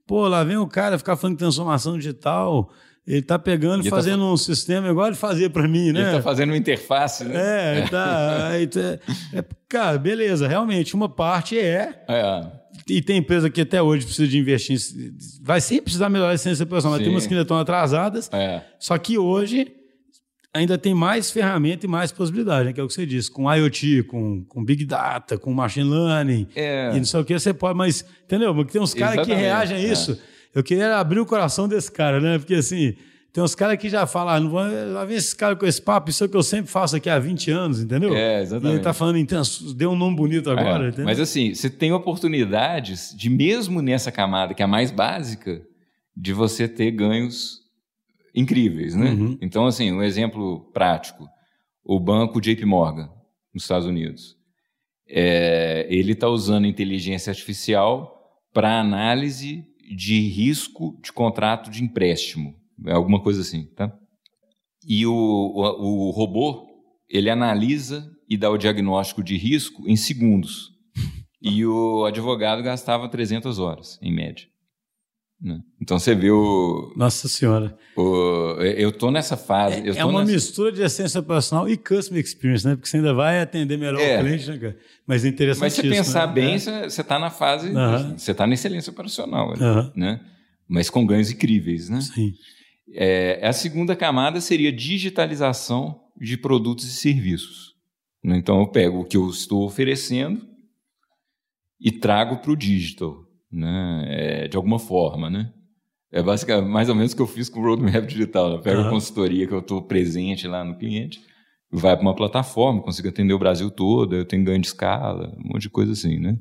pô, 0.06 0.28
lá 0.28 0.44
vem 0.44 0.56
o 0.56 0.66
cara 0.68 0.96
ficar 0.96 1.16
falando 1.16 1.34
de 1.34 1.40
transformação 1.40 1.98
digital, 1.98 2.70
ele 3.04 3.22
tá 3.22 3.36
pegando 3.36 3.84
e 3.84 3.90
tá 3.90 3.96
fazendo 3.96 4.20
tá... 4.20 4.32
um 4.32 4.36
sistema 4.36 4.88
igual 4.88 5.08
ele 5.08 5.16
fazia 5.16 5.50
para 5.50 5.66
mim, 5.66 5.90
né? 5.90 6.02
Ele 6.02 6.10
tá 6.12 6.22
fazendo 6.22 6.50
uma 6.50 6.56
interface, 6.56 7.24
né? 7.24 7.34
É, 7.34 7.78
é. 7.82 7.88
tá. 7.88 8.50
Tá 8.70 9.36
é, 9.38 9.44
cara, 9.68 9.98
beleza, 9.98 10.46
realmente, 10.46 10.94
uma 10.94 11.08
parte 11.08 11.58
é. 11.58 12.04
é. 12.08 12.63
E 12.88 13.00
tem 13.00 13.18
empresa 13.18 13.48
que 13.48 13.60
até 13.60 13.80
hoje 13.80 14.04
precisa 14.04 14.28
de 14.28 14.38
investir. 14.38 14.78
Vai 15.40 15.60
sempre 15.60 15.84
precisar 15.84 16.08
melhorar 16.08 16.32
a 16.32 16.38
ciência 16.38 16.66
pessoal, 16.66 16.92
mas 16.92 17.02
tem 17.02 17.10
umas 17.10 17.26
que 17.26 17.32
ainda 17.32 17.42
estão 17.42 17.58
atrasadas. 17.58 18.28
É. 18.32 18.62
Só 18.78 18.96
que 18.98 19.16
hoje 19.18 19.72
ainda 20.54 20.78
tem 20.78 20.94
mais 20.94 21.30
ferramenta 21.30 21.84
e 21.84 21.88
mais 21.88 22.12
possibilidade, 22.12 22.66
né? 22.66 22.72
que 22.72 22.80
é 22.80 22.82
o 22.82 22.86
que 22.86 22.94
você 22.94 23.04
disse, 23.04 23.30
com 23.30 23.52
IoT, 23.52 24.04
com, 24.04 24.44
com 24.44 24.64
Big 24.64 24.84
Data, 24.84 25.36
com 25.36 25.52
Machine 25.52 25.90
Learning, 25.90 26.46
é. 26.54 26.92
e 26.94 26.98
não 26.98 27.04
sei 27.04 27.20
o 27.20 27.24
que, 27.24 27.36
você 27.36 27.52
pode, 27.52 27.76
mas, 27.76 28.04
entendeu? 28.24 28.54
Porque 28.54 28.72
tem 28.72 28.80
uns 28.80 28.94
caras 28.94 29.26
que 29.26 29.34
reagem 29.34 29.76
a 29.76 29.80
é. 29.80 29.84
isso. 29.84 30.12
É. 30.12 30.34
Eu 30.54 30.62
queria 30.62 30.96
abrir 30.96 31.18
o 31.18 31.26
coração 31.26 31.66
desse 31.66 31.90
cara, 31.90 32.20
né? 32.20 32.38
Porque 32.38 32.54
assim, 32.54 32.94
tem 33.34 33.42
uns 33.42 33.56
caras 33.56 33.76
que 33.78 33.88
já 33.88 34.06
falam, 34.06 34.32
ah, 34.32 34.38
não 34.38 34.92
lá 34.92 35.04
vem 35.04 35.16
esse 35.16 35.34
cara 35.34 35.56
com 35.56 35.66
esse 35.66 35.82
papo, 35.82 36.08
isso 36.08 36.22
é 36.22 36.26
o 36.28 36.30
que 36.30 36.36
eu 36.36 36.42
sempre 36.44 36.70
faço 36.70 36.94
aqui 36.94 37.10
há 37.10 37.18
20 37.18 37.50
anos, 37.50 37.80
entendeu? 37.80 38.14
É, 38.14 38.40
exatamente. 38.40 38.72
E 38.72 38.76
ele 38.76 38.84
tá 38.84 38.92
falando, 38.92 39.18
então, 39.18 39.42
deu 39.74 39.90
um 39.90 39.96
nome 39.96 40.14
bonito 40.14 40.48
agora, 40.48 40.94
é, 40.96 41.02
Mas 41.02 41.18
assim, 41.18 41.52
você 41.52 41.68
tem 41.68 41.92
oportunidades 41.92 43.12
de, 43.12 43.28
mesmo 43.28 43.82
nessa 43.82 44.12
camada, 44.12 44.54
que 44.54 44.62
é 44.62 44.64
a 44.64 44.68
mais 44.68 44.92
básica, 44.92 45.60
de 46.16 46.32
você 46.32 46.68
ter 46.68 46.92
ganhos 46.92 47.58
incríveis, 48.32 48.94
né? 48.94 49.10
Uhum. 49.10 49.36
Então, 49.42 49.66
assim, 49.66 49.90
um 49.90 50.00
exemplo 50.00 50.70
prático: 50.72 51.28
o 51.84 51.98
banco 51.98 52.40
JP 52.40 52.64
Morgan, 52.64 53.10
nos 53.52 53.64
Estados 53.64 53.88
Unidos. 53.88 54.36
É, 55.08 55.88
ele 55.90 56.12
está 56.12 56.28
usando 56.28 56.68
inteligência 56.68 57.32
artificial 57.32 58.32
para 58.52 58.78
análise 58.78 59.64
de 59.92 60.20
risco 60.20 60.96
de 61.02 61.12
contrato 61.12 61.68
de 61.68 61.82
empréstimo, 61.82 62.54
alguma 62.86 63.22
coisa 63.22 63.40
assim, 63.40 63.66
tá? 63.74 63.92
E 64.86 65.06
o, 65.06 65.12
o, 65.12 66.08
o 66.08 66.10
robô 66.10 66.66
ele 67.08 67.30
analisa 67.30 68.10
e 68.28 68.36
dá 68.36 68.50
o 68.50 68.58
diagnóstico 68.58 69.22
de 69.22 69.36
risco 69.36 69.88
em 69.88 69.96
segundos. 69.96 70.72
E 71.40 71.64
o 71.66 72.06
advogado 72.06 72.62
gastava 72.62 73.08
300 73.08 73.58
horas, 73.58 73.98
em 74.00 74.14
média. 74.14 74.46
Né? 75.40 75.60
Então 75.80 75.98
você 75.98 76.14
vê 76.14 76.30
o. 76.30 76.94
Nossa 76.96 77.28
Senhora. 77.28 77.76
O, 77.94 78.56
eu 78.62 78.88
estou 78.88 79.10
nessa 79.10 79.36
fase. 79.36 79.90
É, 79.90 79.98
é 79.98 80.04
uma 80.04 80.20
nessa... 80.20 80.32
mistura 80.32 80.72
de 80.72 80.80
essência 80.80 81.20
operacional 81.20 81.68
e 81.68 81.76
customer 81.76 82.24
experience, 82.24 82.66
né? 82.66 82.74
Porque 82.74 82.88
você 82.88 82.96
ainda 82.96 83.12
vai 83.12 83.42
atender 83.42 83.76
melhor 83.76 84.00
é. 84.00 84.16
o 84.16 84.24
cliente, 84.24 84.48
né, 84.48 84.58
cara? 84.58 84.76
Mas 85.06 85.22
é 85.22 85.28
interessante. 85.28 85.60
Mas 85.60 85.72
se 85.74 85.82
pensar 85.82 86.28
né? 86.28 86.32
bem, 86.32 86.54
é. 86.54 86.58
você 86.58 87.00
está 87.02 87.18
na 87.18 87.28
fase. 87.28 87.70
Você 88.16 88.30
está 88.30 88.46
na 88.46 88.54
excelência 88.54 88.90
operacional, 88.90 89.52
né? 89.94 90.18
Mas 90.66 90.88
com 90.88 91.04
ganhos 91.04 91.30
incríveis, 91.30 91.90
né? 91.90 92.00
Sim. 92.00 92.32
É, 92.92 93.46
a 93.46 93.52
segunda 93.52 93.96
camada 93.96 94.40
seria 94.40 94.72
digitalização 94.72 96.00
de 96.20 96.36
produtos 96.36 96.84
e 96.84 96.92
serviços. 96.92 97.74
Né? 98.22 98.36
Então, 98.36 98.60
eu 98.60 98.66
pego 98.68 99.00
o 99.00 99.04
que 99.04 99.16
eu 99.16 99.28
estou 99.28 99.64
oferecendo 99.64 100.46
e 101.80 101.92
trago 101.92 102.38
para 102.38 102.50
o 102.50 102.56
digital, 102.56 103.16
né? 103.50 104.04
É, 104.08 104.48
de 104.48 104.56
alguma 104.56 104.78
forma. 104.78 105.28
Né? 105.28 105.52
É 106.10 106.22
basicamente 106.22 106.70
mais 106.70 106.88
ou 106.88 106.94
menos 106.94 107.12
o 107.12 107.16
que 107.16 107.22
eu 107.22 107.26
fiz 107.26 107.48
com 107.48 107.60
o 107.60 107.64
Roadmap 107.64 108.06
Digital. 108.06 108.50
Né? 108.50 108.56
Eu 108.56 108.60
pego 108.62 108.80
uhum. 108.80 108.86
a 108.86 108.90
consultoria 108.90 109.46
que 109.46 109.52
eu 109.52 109.58
estou 109.58 109.82
presente 109.82 110.46
lá 110.46 110.64
no 110.64 110.78
cliente, 110.78 111.20
vai 111.70 111.96
para 111.96 112.02
uma 112.02 112.14
plataforma, 112.14 112.82
consigo 112.82 113.08
atender 113.08 113.34
o 113.34 113.38
Brasil 113.38 113.70
todo, 113.70 114.14
eu 114.14 114.24
tenho 114.24 114.44
ganho 114.44 114.60
de 114.60 114.68
escala, 114.68 115.34
um 115.38 115.52
monte 115.52 115.62
de 115.62 115.70
coisa 115.70 115.92
assim. 115.92 116.18
Né? 116.18 116.38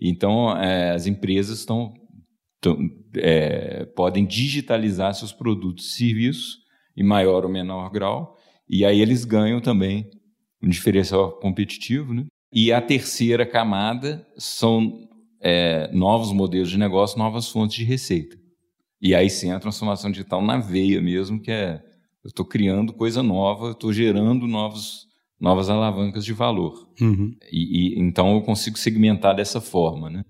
Então, 0.00 0.56
é, 0.56 0.92
as 0.92 1.06
empresas 1.06 1.58
estão 1.58 1.92
é, 3.16 3.84
podem 3.96 4.24
digitalizar 4.24 5.14
seus 5.14 5.32
produtos 5.32 5.86
e 5.86 5.96
serviços 5.96 6.58
em 6.96 7.02
maior 7.02 7.44
ou 7.44 7.50
menor 7.50 7.90
grau, 7.90 8.36
e 8.68 8.84
aí 8.84 9.00
eles 9.00 9.24
ganham 9.24 9.60
também 9.60 10.08
um 10.62 10.68
diferencial 10.68 11.32
competitivo. 11.38 12.14
Né? 12.14 12.24
E 12.52 12.72
a 12.72 12.80
terceira 12.80 13.44
camada 13.44 14.26
são 14.38 15.06
é, 15.40 15.90
novos 15.92 16.32
modelos 16.32 16.70
de 16.70 16.78
negócio, 16.78 17.18
novas 17.18 17.48
fontes 17.48 17.76
de 17.76 17.84
receita. 17.84 18.36
E 19.00 19.14
aí 19.14 19.28
sim 19.28 19.50
a 19.50 19.60
transformação 19.60 20.10
digital 20.10 20.42
na 20.42 20.58
veia 20.58 21.00
mesmo, 21.00 21.40
que 21.40 21.50
é 21.50 21.82
eu 22.24 22.28
estou 22.28 22.44
criando 22.44 22.92
coisa 22.92 23.22
nova, 23.22 23.70
estou 23.70 23.92
gerando 23.92 24.48
novos, 24.48 25.06
novas 25.38 25.70
alavancas 25.70 26.24
de 26.24 26.32
valor. 26.32 26.88
Uhum. 27.00 27.32
E, 27.52 27.94
e, 27.94 28.00
então 28.00 28.34
eu 28.34 28.42
consigo 28.42 28.76
segmentar 28.76 29.36
dessa 29.36 29.60
forma, 29.60 30.10
né? 30.10 30.24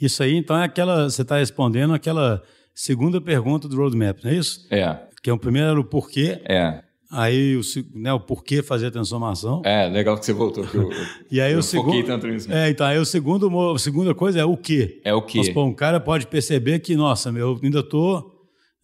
Isso 0.00 0.22
aí, 0.22 0.34
então, 0.34 0.56
é 0.56 0.64
aquela. 0.64 1.08
Você 1.08 1.22
está 1.22 1.38
respondendo 1.38 1.94
aquela 1.94 2.42
segunda 2.74 3.20
pergunta 3.20 3.68
do 3.68 3.76
roadmap, 3.76 4.18
não 4.22 4.30
é 4.30 4.34
isso? 4.34 4.66
É. 4.70 4.98
Que 5.22 5.30
é 5.30 5.32
o 5.32 5.38
primeiro 5.38 5.68
era 5.68 5.80
o 5.80 5.84
porquê. 5.84 6.40
É. 6.48 6.82
Aí 7.12 7.56
o, 7.56 7.60
né, 7.92 8.12
o 8.12 8.20
porquê 8.20 8.62
fazer 8.62 8.86
a 8.86 8.90
transformação. 8.90 9.62
É, 9.64 9.88
legal 9.88 10.16
que 10.16 10.24
você 10.24 10.32
voltou. 10.32 10.64
Que 10.64 10.76
eu, 10.78 10.90
e 11.30 11.40
aí 11.40 11.52
eu 11.52 11.58
o 11.58 11.62
segundo. 11.62 12.06
Tanto 12.06 12.26
nisso. 12.28 12.50
É, 12.52 12.70
então 12.70 12.86
aí 12.86 12.98
o 12.98 13.04
segundo, 13.04 13.50
a 13.72 13.78
segunda 13.78 14.14
coisa 14.14 14.40
é 14.40 14.44
o 14.44 14.56
quê? 14.56 15.00
É 15.04 15.12
o 15.12 15.20
quê? 15.20 15.38
Mas, 15.38 15.48
pô, 15.48 15.64
um 15.64 15.74
cara 15.74 15.98
pode 15.98 16.28
perceber 16.28 16.78
que, 16.78 16.94
nossa, 16.94 17.32
meu, 17.32 17.48
eu 17.48 17.60
ainda 17.62 17.80
estou 17.80 18.32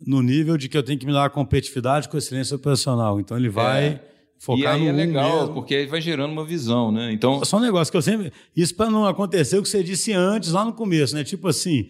no 0.04 0.20
nível 0.22 0.56
de 0.56 0.68
que 0.68 0.76
eu 0.76 0.82
tenho 0.82 0.98
que 0.98 1.06
me 1.06 1.12
dar 1.12 1.26
a 1.26 1.30
competitividade 1.30 2.08
com 2.08 2.18
excelência 2.18 2.56
operacional. 2.56 3.20
Então 3.20 3.36
ele 3.36 3.48
vai. 3.48 3.86
É 3.86 4.15
Focar 4.38 4.78
e 4.78 4.82
aí 4.82 4.86
é 4.86 4.92
legal, 4.92 5.40
mesmo. 5.40 5.54
porque 5.54 5.74
aí 5.74 5.86
vai 5.86 6.00
gerando 6.00 6.32
uma 6.32 6.44
visão, 6.44 6.92
né? 6.92 7.12
Então... 7.12 7.44
Só 7.44 7.56
um 7.56 7.60
negócio 7.60 7.90
que 7.90 7.96
eu 7.96 8.02
sempre... 8.02 8.32
Isso 8.54 8.74
para 8.74 8.90
não 8.90 9.06
acontecer 9.06 9.58
o 9.58 9.62
que 9.62 9.68
você 9.68 9.82
disse 9.82 10.12
antes, 10.12 10.52
lá 10.52 10.64
no 10.64 10.72
começo, 10.72 11.14
né? 11.14 11.24
Tipo 11.24 11.48
assim, 11.48 11.88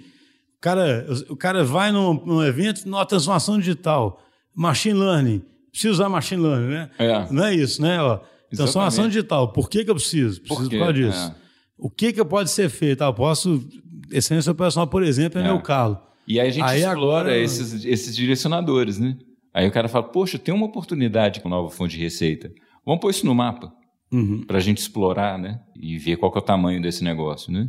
o 0.56 0.61
cara, 0.61 1.06
o 1.28 1.37
cara 1.37 1.64
vai 1.64 1.90
num, 1.90 2.14
num 2.24 2.42
evento, 2.42 2.88
numa 2.88 3.04
transformação 3.04 3.59
digital, 3.59 4.22
machine 4.54 4.98
learning, 4.98 5.42
precisa 5.70 5.92
usar 5.92 6.09
machine 6.09 6.42
learning, 6.42 6.68
né? 6.68 6.90
É. 6.98 7.26
Não 7.30 7.44
é 7.44 7.54
isso, 7.54 7.82
né? 7.82 8.00
Ó, 8.00 8.20
transformação 8.54 9.09
digital, 9.09 9.52
por 9.52 9.68
que, 9.68 9.85
que 9.85 9.90
eu 9.90 9.94
preciso? 9.94 10.40
Preciso 10.40 10.70
por, 10.70 10.70
por 10.70 10.78
causa 10.78 10.92
disso. 10.94 11.18
É. 11.18 11.35
O 11.76 11.90
que, 11.90 12.12
que 12.12 12.24
pode 12.24 12.50
ser 12.50 12.70
feito? 12.70 13.02
Ah, 13.02 13.09
eu 13.09 13.14
posso... 13.14 13.62
Excelência 14.11 14.52
operacional, 14.52 14.87
por 14.87 15.02
exemplo, 15.02 15.40
é, 15.40 15.44
é. 15.44 15.46
meu 15.46 15.61
calo. 15.61 15.98
E 16.28 16.40
aí 16.40 16.48
a 16.48 16.50
gente 16.50 16.64
aí 16.64 16.78
explora 16.78 17.28
agora... 17.30 17.38
esses, 17.38 17.85
esses 17.85 18.14
direcionadores, 18.14 18.98
né? 18.98 19.16
Aí 19.56 19.66
o 19.66 19.72
cara 19.72 19.88
fala, 19.88 20.04
poxa, 20.04 20.38
tem 20.38 20.52
uma 20.52 20.66
oportunidade 20.66 21.40
com 21.40 21.48
nova 21.48 21.70
fonte 21.70 21.96
de 21.96 22.02
receita. 22.02 22.52
Vamos 22.84 23.00
pôr 23.00 23.08
isso 23.08 23.24
no 23.24 23.34
mapa 23.34 23.72
uhum. 24.12 24.44
para 24.46 24.58
a 24.58 24.60
gente 24.60 24.76
explorar, 24.82 25.38
né? 25.38 25.58
E 25.74 25.96
ver 25.96 26.18
qual 26.18 26.30
é 26.34 26.38
o 26.38 26.42
tamanho 26.42 26.82
desse 26.82 27.02
negócio, 27.02 27.50
né? 27.50 27.66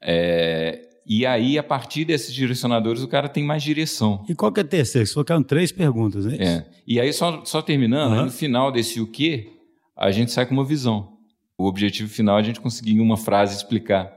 É, 0.00 0.80
e 1.06 1.26
aí, 1.26 1.58
a 1.58 1.62
partir 1.62 2.06
desses 2.06 2.32
direcionadores, 2.32 3.02
o 3.02 3.08
cara 3.08 3.28
tem 3.28 3.44
mais 3.44 3.62
direção. 3.62 4.24
E 4.26 4.34
qual 4.34 4.50
que 4.50 4.60
é 4.60 4.62
a 4.62 4.66
terceira? 4.66 5.04
Você 5.04 5.12
falou 5.12 5.44
três 5.44 5.70
perguntas, 5.70 6.24
né? 6.24 6.38
É. 6.40 6.64
E 6.86 6.98
aí, 6.98 7.12
só, 7.12 7.44
só 7.44 7.60
terminando, 7.60 8.14
uhum. 8.14 8.24
no 8.24 8.30
final 8.30 8.72
desse 8.72 8.98
o 8.98 9.06
quê, 9.06 9.50
a 9.94 10.10
gente 10.10 10.32
sai 10.32 10.46
com 10.46 10.54
uma 10.54 10.64
visão. 10.64 11.18
O 11.58 11.66
objetivo 11.66 12.08
final 12.08 12.38
é 12.38 12.40
a 12.40 12.42
gente 12.42 12.58
conseguir 12.58 12.92
em 12.92 13.00
uma 13.00 13.18
frase 13.18 13.54
explicar. 13.54 14.10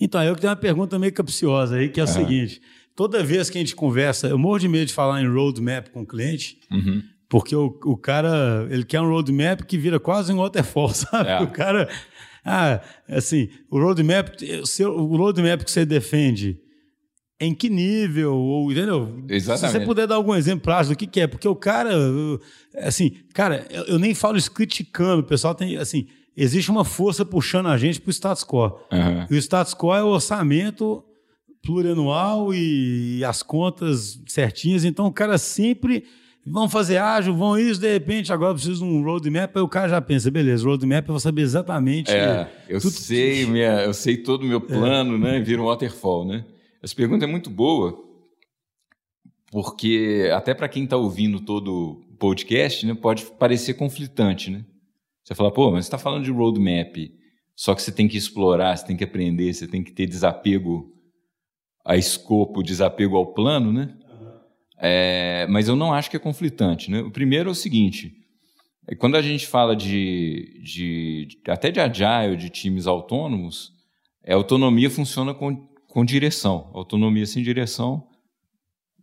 Então, 0.00 0.22
eu 0.22 0.36
que 0.36 0.42
tenho 0.42 0.52
uma 0.52 0.56
pergunta 0.56 0.96
meio 0.96 1.12
capciosa 1.12 1.74
aí, 1.74 1.88
que 1.88 1.98
é 1.98 2.04
o 2.04 2.06
uhum. 2.06 2.12
seguinte 2.12 2.60
toda 3.00 3.24
vez 3.24 3.48
que 3.48 3.56
a 3.56 3.60
gente 3.62 3.74
conversa, 3.74 4.28
eu 4.28 4.36
morro 4.36 4.58
de 4.58 4.68
medo 4.68 4.84
de 4.84 4.92
falar 4.92 5.22
em 5.22 5.26
roadmap 5.26 5.88
com 5.88 6.02
o 6.02 6.06
cliente, 6.06 6.58
uhum. 6.70 7.02
porque 7.30 7.56
o, 7.56 7.74
o 7.86 7.96
cara, 7.96 8.68
ele 8.68 8.84
quer 8.84 9.00
um 9.00 9.08
roadmap 9.08 9.62
que 9.62 9.78
vira 9.78 9.98
quase 9.98 10.30
um 10.34 10.36
waterfall, 10.36 10.90
sabe? 10.92 11.30
É. 11.30 11.40
O 11.40 11.46
cara, 11.46 11.88
ah, 12.44 12.78
assim, 13.08 13.48
o 13.70 13.80
roadmap, 13.80 14.28
o, 14.62 14.66
seu, 14.66 14.94
o 14.94 15.16
roadmap 15.16 15.64
que 15.64 15.70
você 15.70 15.86
defende, 15.86 16.60
em 17.40 17.54
que 17.54 17.70
nível, 17.70 18.34
ou, 18.34 18.70
entendeu? 18.70 19.24
Exatamente. 19.30 19.72
Se 19.72 19.78
você 19.78 19.86
puder 19.86 20.06
dar 20.06 20.16
algum 20.16 20.34
exemplo 20.34 20.64
prático 20.64 20.94
do 20.94 20.98
que, 20.98 21.06
que 21.06 21.20
é, 21.20 21.26
porque 21.26 21.48
o 21.48 21.56
cara, 21.56 21.94
assim, 22.82 23.12
cara, 23.32 23.66
eu, 23.70 23.84
eu 23.84 23.98
nem 23.98 24.12
falo 24.12 24.36
isso 24.36 24.52
criticando, 24.52 25.22
o 25.22 25.26
pessoal 25.26 25.54
tem, 25.54 25.78
assim, 25.78 26.06
existe 26.36 26.70
uma 26.70 26.84
força 26.84 27.24
puxando 27.24 27.68
a 27.68 27.78
gente 27.78 27.98
para 27.98 28.10
o 28.10 28.12
status 28.12 28.44
quo. 28.44 28.78
Uhum. 28.92 29.26
E 29.30 29.34
o 29.34 29.38
status 29.38 29.72
quo 29.72 29.94
é 29.94 30.04
o 30.04 30.08
orçamento 30.08 31.02
plurianual 31.62 32.54
e 32.54 33.22
as 33.24 33.42
contas 33.42 34.20
certinhas. 34.26 34.84
Então 34.84 35.06
o 35.06 35.12
cara 35.12 35.38
sempre 35.38 36.04
vão 36.44 36.68
fazer 36.68 36.96
ágil, 36.96 37.34
vão 37.34 37.58
isso, 37.58 37.80
de 37.80 37.92
repente 37.92 38.32
agora 38.32 38.54
precisa 38.54 38.78
de 38.78 38.84
um 38.84 39.02
roadmap, 39.02 39.54
aí 39.54 39.62
o 39.62 39.68
cara 39.68 39.88
já 39.88 40.00
pensa, 40.00 40.30
beleza, 40.30 40.64
roadmap 40.64 41.06
eu 41.06 41.12
vou 41.12 41.20
saber 41.20 41.42
exatamente. 41.42 42.10
É, 42.10 42.50
eu 42.68 42.80
tudo... 42.80 42.92
sei, 42.92 43.46
minha, 43.46 43.82
eu 43.82 43.92
sei 43.92 44.16
todo 44.16 44.42
o 44.42 44.46
meu 44.46 44.60
plano, 44.60 45.16
é. 45.16 45.32
né? 45.32 45.40
Vira 45.40 45.60
um 45.62 45.66
waterfall, 45.66 46.26
né? 46.26 46.44
Essa 46.82 46.94
pergunta 46.94 47.24
é 47.24 47.28
muito 47.28 47.50
boa, 47.50 47.94
porque 49.50 50.30
até 50.32 50.54
para 50.54 50.68
quem 50.68 50.84
está 50.84 50.96
ouvindo 50.96 51.40
todo 51.40 52.00
o 52.10 52.16
podcast, 52.16 52.86
né, 52.86 52.94
pode 52.94 53.24
parecer 53.38 53.74
conflitante, 53.74 54.50
né? 54.50 54.64
Você 55.22 55.34
fala, 55.34 55.52
pô, 55.52 55.70
mas 55.70 55.84
você 55.84 55.88
está 55.88 55.98
falando 55.98 56.24
de 56.24 56.30
roadmap, 56.30 56.96
só 57.54 57.74
que 57.74 57.82
você 57.82 57.92
tem 57.92 58.08
que 58.08 58.16
explorar, 58.16 58.76
você 58.76 58.86
tem 58.86 58.96
que 58.96 59.04
aprender, 59.04 59.52
você 59.52 59.66
tem 59.66 59.84
que 59.84 59.92
ter 59.92 60.06
desapego 60.06 60.90
a 61.90 61.96
escopo, 61.96 62.62
desapego 62.62 63.16
ao 63.16 63.34
plano, 63.34 63.72
né? 63.72 63.92
É, 64.78 65.44
mas 65.50 65.66
eu 65.66 65.74
não 65.74 65.92
acho 65.92 66.08
que 66.08 66.16
é 66.16 66.20
conflitante. 66.20 66.88
Né? 66.88 67.00
O 67.00 67.10
primeiro 67.10 67.48
é 67.48 67.52
o 67.52 67.54
seguinte: 67.54 68.14
é 68.86 68.94
quando 68.94 69.16
a 69.16 69.22
gente 69.22 69.44
fala 69.44 69.74
de, 69.74 70.62
de, 70.62 71.26
de, 71.26 71.50
até 71.50 71.72
de 71.72 71.80
agile, 71.80 72.36
de 72.36 72.48
times 72.48 72.86
autônomos, 72.86 73.72
a 74.24 74.34
autonomia 74.34 74.88
funciona 74.88 75.34
com, 75.34 75.68
com 75.88 76.04
direção. 76.04 76.70
Autonomia 76.72 77.26
sem 77.26 77.42
direção, 77.42 78.06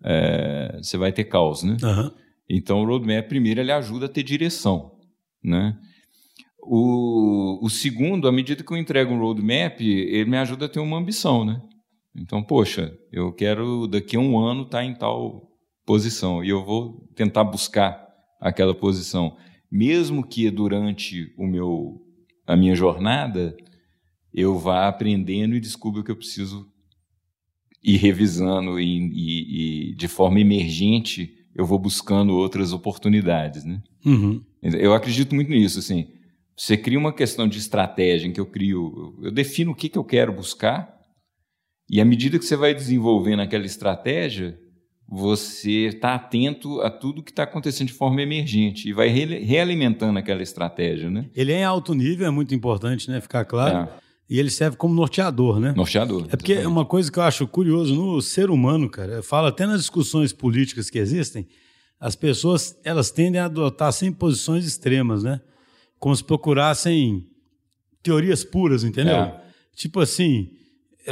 é, 0.02 0.80
você 0.82 0.98
vai 0.98 1.12
ter 1.12 1.26
caos, 1.26 1.64
né? 1.64 1.76
Uhum. 1.84 2.10
Então 2.50 2.82
o 2.82 2.86
roadmap 2.86 3.28
primeiro 3.28 3.60
ele 3.60 3.74
ajuda 3.74 4.06
a 4.06 4.10
ter 4.10 4.24
direção, 4.24 4.94
né? 5.44 5.78
O, 6.64 7.60
o 7.66 7.70
segundo, 7.70 8.30
à 8.30 8.32
medida 8.32 8.64
que 8.64 8.72
eu 8.72 8.78
entrego 8.78 9.14
um 9.14 9.20
roadmap, 9.20 9.82
ele 9.82 10.30
me 10.30 10.38
ajuda 10.38 10.68
a 10.68 10.70
ter 10.70 10.80
uma 10.80 10.98
ambição, 10.98 11.44
né? 11.44 11.62
Então, 12.18 12.42
poxa, 12.42 12.98
eu 13.12 13.32
quero 13.32 13.88
daqui 13.88 14.18
a 14.18 14.20
um 14.20 14.40
ano 14.40 14.64
estar 14.64 14.80
tá 14.80 14.84
em 14.84 14.96
tal 14.96 15.52
posição 15.86 16.44
e 16.44 16.50
eu 16.50 16.66
vou 16.66 17.08
tentar 17.16 17.44
buscar 17.44 18.08
aquela 18.42 18.74
posição, 18.74 19.38
mesmo 19.72 20.26
que 20.26 20.50
durante 20.50 21.34
o 21.38 21.46
meu 21.46 22.02
a 22.46 22.56
minha 22.56 22.76
jornada 22.76 23.56
eu 24.34 24.58
vá 24.58 24.88
aprendendo 24.88 25.56
e 25.56 25.60
descubra 25.60 26.04
que 26.04 26.12
eu 26.12 26.16
preciso 26.16 26.66
ir 27.84 27.98
revisando 27.98 28.80
e, 28.80 28.98
e, 28.98 29.92
e 29.92 29.96
de 29.96 30.08
forma 30.08 30.40
emergente 30.40 31.34
eu 31.54 31.66
vou 31.66 31.78
buscando 31.80 32.34
outras 32.36 32.72
oportunidades, 32.72 33.64
né? 33.64 33.82
Uhum. 34.06 34.44
Eu 34.62 34.94
acredito 34.94 35.34
muito 35.34 35.50
nisso, 35.50 35.80
assim. 35.80 36.08
Você 36.56 36.78
cria 36.78 37.00
uma 37.00 37.14
questão 37.14 37.48
de 37.48 37.58
estratégia 37.58 38.28
em 38.28 38.32
que 38.32 38.40
eu 38.40 38.46
crio, 38.46 39.18
eu 39.22 39.32
defino 39.32 39.72
o 39.72 39.76
que, 39.76 39.90
que 39.90 39.98
eu 39.98 40.04
quero 40.04 40.34
buscar 40.34 40.97
e 41.90 42.02
à 42.02 42.06
medida 42.06 42.38
que 42.38 42.46
você 42.46 42.56
vai 42.56 42.74
desenvolvendo 42.74 43.42
aquela 43.42 43.66
estratégia, 43.66 44.60
você 45.08 45.88
está 45.88 46.16
atento 46.16 46.82
a 46.82 46.90
tudo 46.90 47.24
que 47.24 47.32
está 47.32 47.44
acontecendo 47.44 47.88
de 47.88 47.94
forma 47.94 48.22
emergente 48.22 48.90
e 48.90 48.94
vai 48.94 49.08
re 49.08 49.40
realimentando 49.40 50.20
aquela 50.20 50.44
estratégia, 50.44 51.10
né? 51.10 51.30
Ele 51.34 51.54
é 51.54 51.60
em 51.60 51.64
alto 51.64 51.94
nível, 51.94 52.28
é 52.28 52.30
muito 52.30 52.54
importante, 52.54 53.10
né? 53.10 53.22
Ficar 53.22 53.46
claro. 53.46 53.90
É. 53.90 54.08
E 54.30 54.38
ele 54.38 54.50
serve 54.50 54.76
como 54.76 54.94
norteador, 54.94 55.58
né? 55.60 55.74
Norteador. 55.74 56.26
É 56.30 56.36
porque 56.36 56.52
exatamente. 56.52 56.74
uma 56.74 56.86
coisa 56.86 57.10
que 57.10 57.18
eu 57.18 57.24
acho 57.24 57.48
curioso 57.48 57.96
no 57.96 58.22
ser 58.22 58.50
humano, 58.50 58.90
cara, 58.90 59.24
fala 59.24 59.48
até 59.48 59.66
nas 59.66 59.80
discussões 59.80 60.34
políticas 60.34 60.90
que 60.90 61.00
existem, 61.00 61.48
as 61.98 62.14
pessoas 62.14 62.78
elas 62.84 63.10
tendem 63.10 63.40
a 63.40 63.46
adotar 63.46 63.94
sempre 63.94 64.20
posições 64.20 64.66
extremas, 64.66 65.24
né? 65.24 65.40
Como 65.98 66.14
se 66.14 66.24
procurassem 66.24 67.26
teorias 68.04 68.44
puras, 68.44 68.84
entendeu? 68.84 69.16
É. 69.16 69.42
Tipo 69.74 70.02
assim, 70.02 70.52
é, 70.52 70.57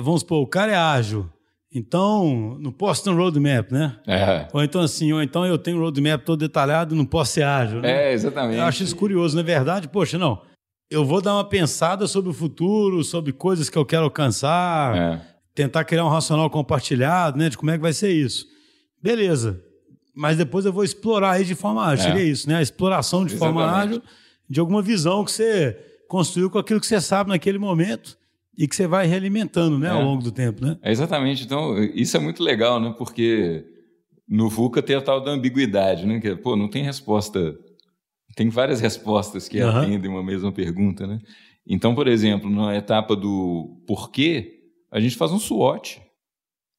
vamos 0.01 0.21
supor, 0.21 0.41
o 0.41 0.47
cara 0.47 0.71
é 0.71 0.75
ágil, 0.75 1.29
então 1.73 2.57
não 2.59 2.71
posso 2.71 3.03
ter 3.03 3.09
um 3.09 3.17
roadmap, 3.17 3.71
né? 3.71 3.97
É. 4.07 4.47
Ou 4.53 4.63
então 4.63 4.81
assim, 4.81 5.11
ou 5.11 5.21
então 5.21 5.45
eu 5.45 5.57
tenho 5.57 5.77
um 5.77 5.81
roadmap 5.81 6.23
todo 6.23 6.39
detalhado, 6.39 6.95
não 6.95 7.05
posso 7.05 7.33
ser 7.33 7.43
ágil. 7.43 7.81
Né? 7.81 8.09
É, 8.09 8.13
exatamente. 8.13 8.59
Eu 8.59 8.63
acho 8.63 8.83
isso 8.83 8.95
curioso, 8.95 9.35
na 9.35 9.41
é 9.41 9.45
verdade, 9.45 9.87
poxa, 9.89 10.17
não. 10.17 10.41
Eu 10.89 11.03
vou 11.03 11.21
dar 11.21 11.33
uma 11.33 11.43
pensada 11.43 12.07
sobre 12.07 12.29
o 12.29 12.33
futuro, 12.33 13.03
sobre 13.03 13.33
coisas 13.33 13.69
que 13.69 13.77
eu 13.77 13.85
quero 13.85 14.03
alcançar, 14.03 14.95
é. 14.95 15.21
tentar 15.53 15.83
criar 15.83 16.05
um 16.05 16.09
racional 16.09 16.49
compartilhado, 16.49 17.37
né? 17.37 17.49
De 17.49 17.57
como 17.57 17.71
é 17.71 17.75
que 17.75 17.81
vai 17.81 17.93
ser 17.93 18.11
isso. 18.11 18.45
Beleza. 19.01 19.61
mas 20.15 20.37
depois 20.37 20.65
eu 20.65 20.71
vou 20.71 20.83
explorar 20.83 21.35
ele 21.35 21.45
de 21.45 21.55
forma 21.55 21.85
ágil. 21.85 22.05
É. 22.05 22.07
Seria 22.09 22.23
isso, 22.23 22.47
né? 22.47 22.57
A 22.57 22.61
exploração 22.61 23.25
de 23.25 23.35
forma 23.35 23.61
Exatamente. 23.61 23.89
ágil 23.89 24.03
de 24.49 24.59
alguma 24.59 24.81
visão 24.81 25.25
que 25.25 25.31
você 25.31 25.77
construiu 26.07 26.49
com 26.49 26.57
aquilo 26.57 26.79
que 26.79 26.87
você 26.87 27.01
sabe 27.01 27.31
naquele 27.31 27.57
momento 27.57 28.17
e 28.57 28.67
que 28.67 28.75
você 28.75 28.87
vai 28.87 29.05
realimentando, 29.07 29.77
né, 29.77 29.89
ao 29.89 30.01
É. 30.01 30.03
longo 30.03 30.23
do 30.23 30.31
tempo, 30.31 30.63
né? 30.65 30.77
É 30.81 30.91
exatamente. 30.91 31.43
Então, 31.43 31.77
isso 31.93 32.15
é 32.15 32.19
muito 32.19 32.41
legal, 32.43 32.79
né? 32.79 32.93
Porque 32.97 33.65
no 34.27 34.49
VUCA 34.49 34.81
tem 34.81 34.95
a 34.95 35.01
tal 35.01 35.21
da 35.21 35.31
ambiguidade, 35.31 36.05
né? 36.05 36.19
Que, 36.19 36.29
é, 36.29 36.35
pô, 36.35 36.55
não 36.55 36.67
tem 36.69 36.83
resposta. 36.83 37.55
Tem 38.35 38.49
várias 38.49 38.79
respostas 38.81 39.47
que 39.47 39.59
Aham. 39.59 39.81
atendem 39.83 40.09
uma 40.09 40.23
mesma 40.23 40.51
pergunta, 40.51 41.05
né? 41.07 41.19
Então, 41.67 41.95
por 41.95 42.07
exemplo, 42.07 42.49
na 42.49 42.75
etapa 42.75 43.15
do 43.15 43.81
porquê, 43.87 44.59
a 44.91 44.99
gente 44.99 45.15
faz 45.15 45.31
um 45.31 45.39
SWOT. 45.39 46.01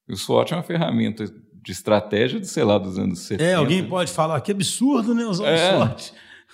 O 0.09 0.17
SWOT 0.17 0.53
é 0.53 0.57
uma 0.57 0.63
ferramenta 0.63 1.25
de 1.27 1.73
estratégia, 1.73 2.39
do, 2.39 2.47
sei 2.47 2.63
lá, 2.63 2.79
dos 2.79 2.97
anos 2.99 3.21
70. 3.21 3.43
É, 3.51 3.55
alguém 3.55 3.85
pode 3.89 4.13
falar 4.13 4.41
que 4.41 4.53
absurdo, 4.53 5.15
né, 5.15 5.25
usar 5.25 5.49
É. 5.49 5.77
sorte. 5.77 6.13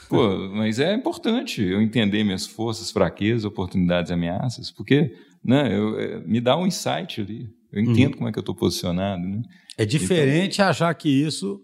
Pô, 0.09 0.49
mas 0.53 0.79
é 0.79 0.95
importante 0.95 1.63
eu 1.63 1.81
entender 1.81 2.25
minhas 2.25 2.47
forças, 2.47 2.91
fraquezas, 2.91 3.45
oportunidades 3.45 4.11
ameaças, 4.11 4.71
porque 4.71 5.15
né, 5.45 5.77
eu- 5.77 5.99
é, 5.99 6.19
me 6.21 6.41
dá 6.41 6.57
um 6.57 6.67
insight 6.67 7.21
ali. 7.21 7.49
Eu 7.73 7.83
Uhum. 7.83 7.91
entendo 7.91 8.17
como 8.17 8.29
é 8.29 8.33
que 8.33 8.39
eu 8.39 8.43
estou 8.43 8.55
posicionado, 8.55 9.27
né? 9.27 9.43
É 9.79 9.85
diferente 9.87 10.61
achar 10.61 10.93
que 10.95 11.09
isso 11.09 11.61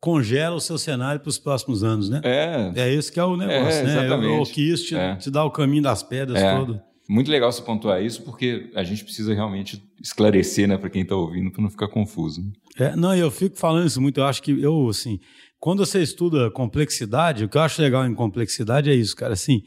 congela 0.00 0.54
o 0.56 0.60
seu 0.60 0.78
cenário 0.78 1.20
para 1.20 1.28
os 1.30 1.38
próximos 1.38 1.82
anos, 1.82 2.08
né? 2.08 2.20
É, 2.22 2.72
É 2.76 2.92
esse 2.94 3.10
que 3.10 3.18
é 3.18 3.24
o 3.24 3.36
negócio, 3.36 3.80
É, 3.80 3.82
né? 3.84 3.90
exatamente. 3.92 4.28
Ou 4.38 4.44
que 4.46 4.60
isso 4.70 4.86
te, 4.88 4.94
É. 4.96 5.16
te 5.16 5.30
dá 5.30 5.44
o 5.44 5.50
caminho 5.50 5.82
das 5.82 6.02
pedras 6.02 6.40
É. 6.42 6.56
todo. 6.56 6.80
muito 7.10 7.30
legal 7.30 7.50
você 7.50 7.62
pontuar 7.62 8.02
isso, 8.04 8.22
porque 8.22 8.70
a 8.74 8.84
gente 8.84 9.02
precisa 9.02 9.32
realmente 9.32 9.82
esclarecer 9.98 10.68
né, 10.68 10.76
para 10.76 10.90
quem 10.90 11.00
está 11.00 11.16
ouvindo, 11.16 11.50
para 11.50 11.62
não 11.62 11.70
ficar 11.70 11.88
confuso. 11.88 12.42
né? 12.42 12.52
É, 12.78 12.94
não, 12.94 13.16
eu 13.16 13.30
fico 13.30 13.56
falando 13.56 13.86
isso 13.86 13.98
muito. 13.98 14.20
Eu 14.20 14.26
acho 14.26 14.42
que 14.42 14.50
eu, 14.60 14.86
assim, 14.90 15.18
quando 15.60 15.84
você 15.84 16.00
estuda 16.02 16.50
complexidade, 16.50 17.44
o 17.44 17.48
que 17.48 17.56
eu 17.56 17.62
acho 17.62 17.82
legal 17.82 18.06
em 18.06 18.14
complexidade 18.14 18.90
é 18.90 18.94
isso, 18.94 19.16
cara. 19.16 19.32
Assim, 19.32 19.62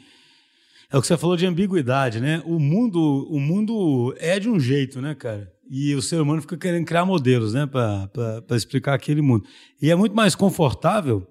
é 0.89 0.97
o 0.97 1.01
que 1.01 1.07
você 1.07 1.17
falou 1.17 1.37
de 1.37 1.45
ambiguidade, 1.45 2.19
né? 2.19 2.41
O 2.45 2.59
mundo, 2.59 3.27
o 3.29 3.39
mundo 3.39 4.13
é 4.17 4.39
de 4.39 4.49
um 4.49 4.59
jeito, 4.59 5.01
né, 5.01 5.15
cara? 5.15 5.51
E 5.69 5.95
o 5.95 6.01
ser 6.01 6.19
humano 6.19 6.41
fica 6.41 6.57
querendo 6.57 6.85
criar 6.85 7.05
modelos, 7.05 7.53
né, 7.53 7.65
para 7.65 8.55
explicar 8.57 8.93
aquele 8.93 9.21
mundo. 9.21 9.45
E 9.81 9.89
é 9.89 9.95
muito 9.95 10.13
mais 10.13 10.35
confortável 10.35 11.25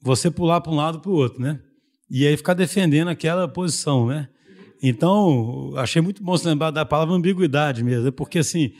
você 0.00 0.30
pular 0.30 0.62
para 0.62 0.72
um 0.72 0.76
lado 0.76 1.00
para 1.00 1.10
o 1.10 1.14
outro, 1.14 1.40
né? 1.42 1.60
E 2.10 2.26
aí 2.26 2.36
ficar 2.36 2.54
defendendo 2.54 3.08
aquela 3.08 3.46
posição, 3.46 4.06
né? 4.06 4.28
Então, 4.82 5.72
achei 5.76 6.00
muito 6.00 6.22
bom 6.22 6.36
se 6.36 6.46
lembrar 6.46 6.70
da 6.70 6.84
palavra 6.84 7.14
ambiguidade 7.14 7.82
mesmo, 7.82 8.04
né? 8.04 8.10
porque 8.10 8.38
assim, 8.38 8.72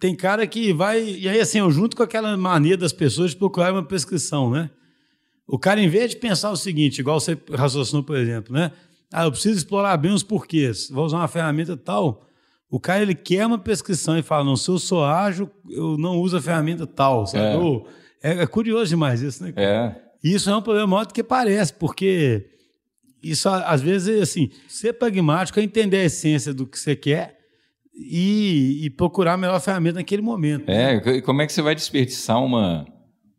tem 0.00 0.14
cara 0.16 0.46
que 0.46 0.72
vai. 0.72 1.00
E 1.04 1.28
aí, 1.28 1.38
assim, 1.38 1.58
eu 1.58 1.70
junto 1.70 1.96
com 1.96 2.02
aquela 2.02 2.36
mania 2.36 2.76
das 2.76 2.92
pessoas 2.92 3.30
de 3.30 3.36
procurar 3.36 3.72
uma 3.72 3.82
prescrição, 3.84 4.50
né? 4.50 4.70
O 5.46 5.58
cara, 5.58 5.80
em 5.80 5.88
vez 5.88 6.10
de 6.10 6.16
pensar 6.16 6.50
o 6.50 6.56
seguinte, 6.56 7.00
igual 7.00 7.20
você 7.20 7.36
raciocinou, 7.52 8.02
por 8.02 8.16
exemplo, 8.16 8.52
né? 8.54 8.72
Ah, 9.12 9.24
eu 9.24 9.32
preciso 9.32 9.58
explorar 9.58 9.96
bem 9.96 10.12
os 10.12 10.22
porquês, 10.22 10.88
vou 10.88 11.04
usar 11.04 11.18
uma 11.18 11.28
ferramenta 11.28 11.76
tal. 11.76 12.26
O 12.70 12.78
cara, 12.78 13.02
ele 13.02 13.14
quer 13.16 13.44
uma 13.46 13.58
prescrição 13.58 14.16
e 14.16 14.22
fala: 14.22 14.44
não, 14.44 14.56
se 14.56 14.68
eu 14.70 14.78
sou 14.78 15.04
ágil, 15.04 15.50
eu 15.68 15.98
não 15.98 16.18
uso 16.18 16.36
a 16.36 16.40
ferramenta 16.40 16.86
tal, 16.86 17.26
sabe? 17.26 17.44
É. 17.44 17.56
Ou- 17.56 17.86
É, 18.22 18.42
é 18.42 18.46
curioso 18.46 18.90
demais 18.90 19.22
isso, 19.22 19.42
né? 19.42 19.52
É, 19.56 19.94
isso 20.22 20.48
é 20.50 20.54
um 20.56 20.62
problema 20.62 20.86
maior 20.86 21.06
do 21.06 21.12
que 21.14 21.22
parece, 21.24 21.72
porque 21.72 22.46
isso 23.22 23.48
às 23.48 23.80
vezes 23.80 24.20
assim, 24.22 24.50
ser 24.68 24.92
pragmático 24.92 25.58
é 25.58 25.62
entender 25.62 25.96
a 25.96 26.04
essência 26.04 26.52
do 26.54 26.66
que 26.66 26.78
você 26.78 26.94
quer 26.94 27.39
e, 27.94 28.80
e 28.84 28.90
procurar 28.90 29.34
a 29.34 29.36
melhor 29.36 29.60
ferramenta 29.60 29.96
naquele 29.96 30.22
momento. 30.22 30.66
né? 30.66 30.96
é. 31.04 31.10
E 31.16 31.22
como 31.22 31.42
é 31.42 31.46
que 31.46 31.52
você 31.52 31.62
vai 31.62 31.74
desperdiçar 31.74 32.42
uma, 32.42 32.86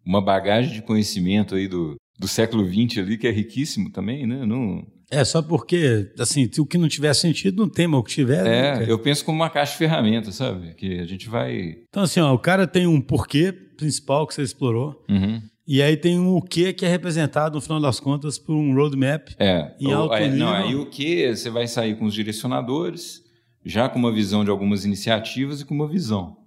uma 0.06 0.22
bagagem 0.22 0.74
de 0.74 0.82
conhecimento 0.82 1.56
aí 1.56 1.68
do, 1.68 1.96
do 2.20 2.28
século 2.28 2.66
XX 2.68 3.00
ali, 3.00 3.18
que 3.18 3.28
é 3.28 3.32
riquíssimo 3.32 3.92
também, 3.92 4.28
né? 4.28 4.46
Não, 4.46 4.86
É 5.12 5.24
só 5.26 5.42
porque, 5.42 6.12
assim, 6.20 6.50
se 6.52 6.62
o 6.62 6.66
que 6.66 6.78
não 6.78 6.88
tiver 6.88 7.14
sentido 7.14 7.62
não 7.64 7.70
tem, 7.70 7.88
mas 7.88 8.00
o 8.00 8.04
que 8.04 8.12
tiver. 8.12 8.44
né, 8.44 8.58
é, 8.60 8.72
cara? 8.74 8.84
eu 8.86 9.00
penso 9.00 9.26
como 9.26 9.40
uma 9.40 9.50
caixa 9.50 9.72
de 9.74 9.78
ferramentas, 9.80 10.36
sabe? 10.36 10.74
Que 10.76 11.00
a 11.00 11.06
gente 11.06 11.28
vai. 11.28 11.76
Então, 11.90 12.04
assim, 12.04 12.20
ó, 12.20 12.34
o 12.34 12.40
cara 12.40 12.68
tem 12.68 12.86
um 12.88 13.02
porquê 13.02 13.52
principal 13.52 14.28
que 14.28 14.36
você 14.36 14.44
explorou, 14.44 15.04
Uhum. 15.10 15.42
e 15.68 15.82
aí 15.82 15.98
tem 15.98 16.20
um 16.20 16.36
o 16.36 16.42
que 16.42 16.72
que 16.72 16.86
é 16.86 16.88
representado, 16.90 17.56
no 17.56 17.62
final 17.62 17.80
das 17.82 18.00
contas, 18.00 18.38
por 18.38 18.54
um 18.56 18.76
roadmap. 18.76 19.30
É. 19.40 19.72
Em 19.80 19.92
alto 19.92 20.14
aí, 20.14 20.30
Não, 20.30 20.36
nível. 20.54 20.54
aí 20.68 20.76
o 20.76 20.86
que 20.86 21.36
você 21.36 21.50
vai 21.50 21.66
sair 21.68 21.96
com 21.98 22.06
os 22.06 22.14
direcionadores, 22.14 23.21
já 23.66 23.88
com 23.88 24.00
uma 24.00 24.12
visão 24.12 24.44
de 24.44 24.50
algumas 24.50 24.86
iniciativas 24.86 25.62
e 25.62 25.66
com 25.66 25.74
uma 25.74 25.88
visão. 25.88 26.38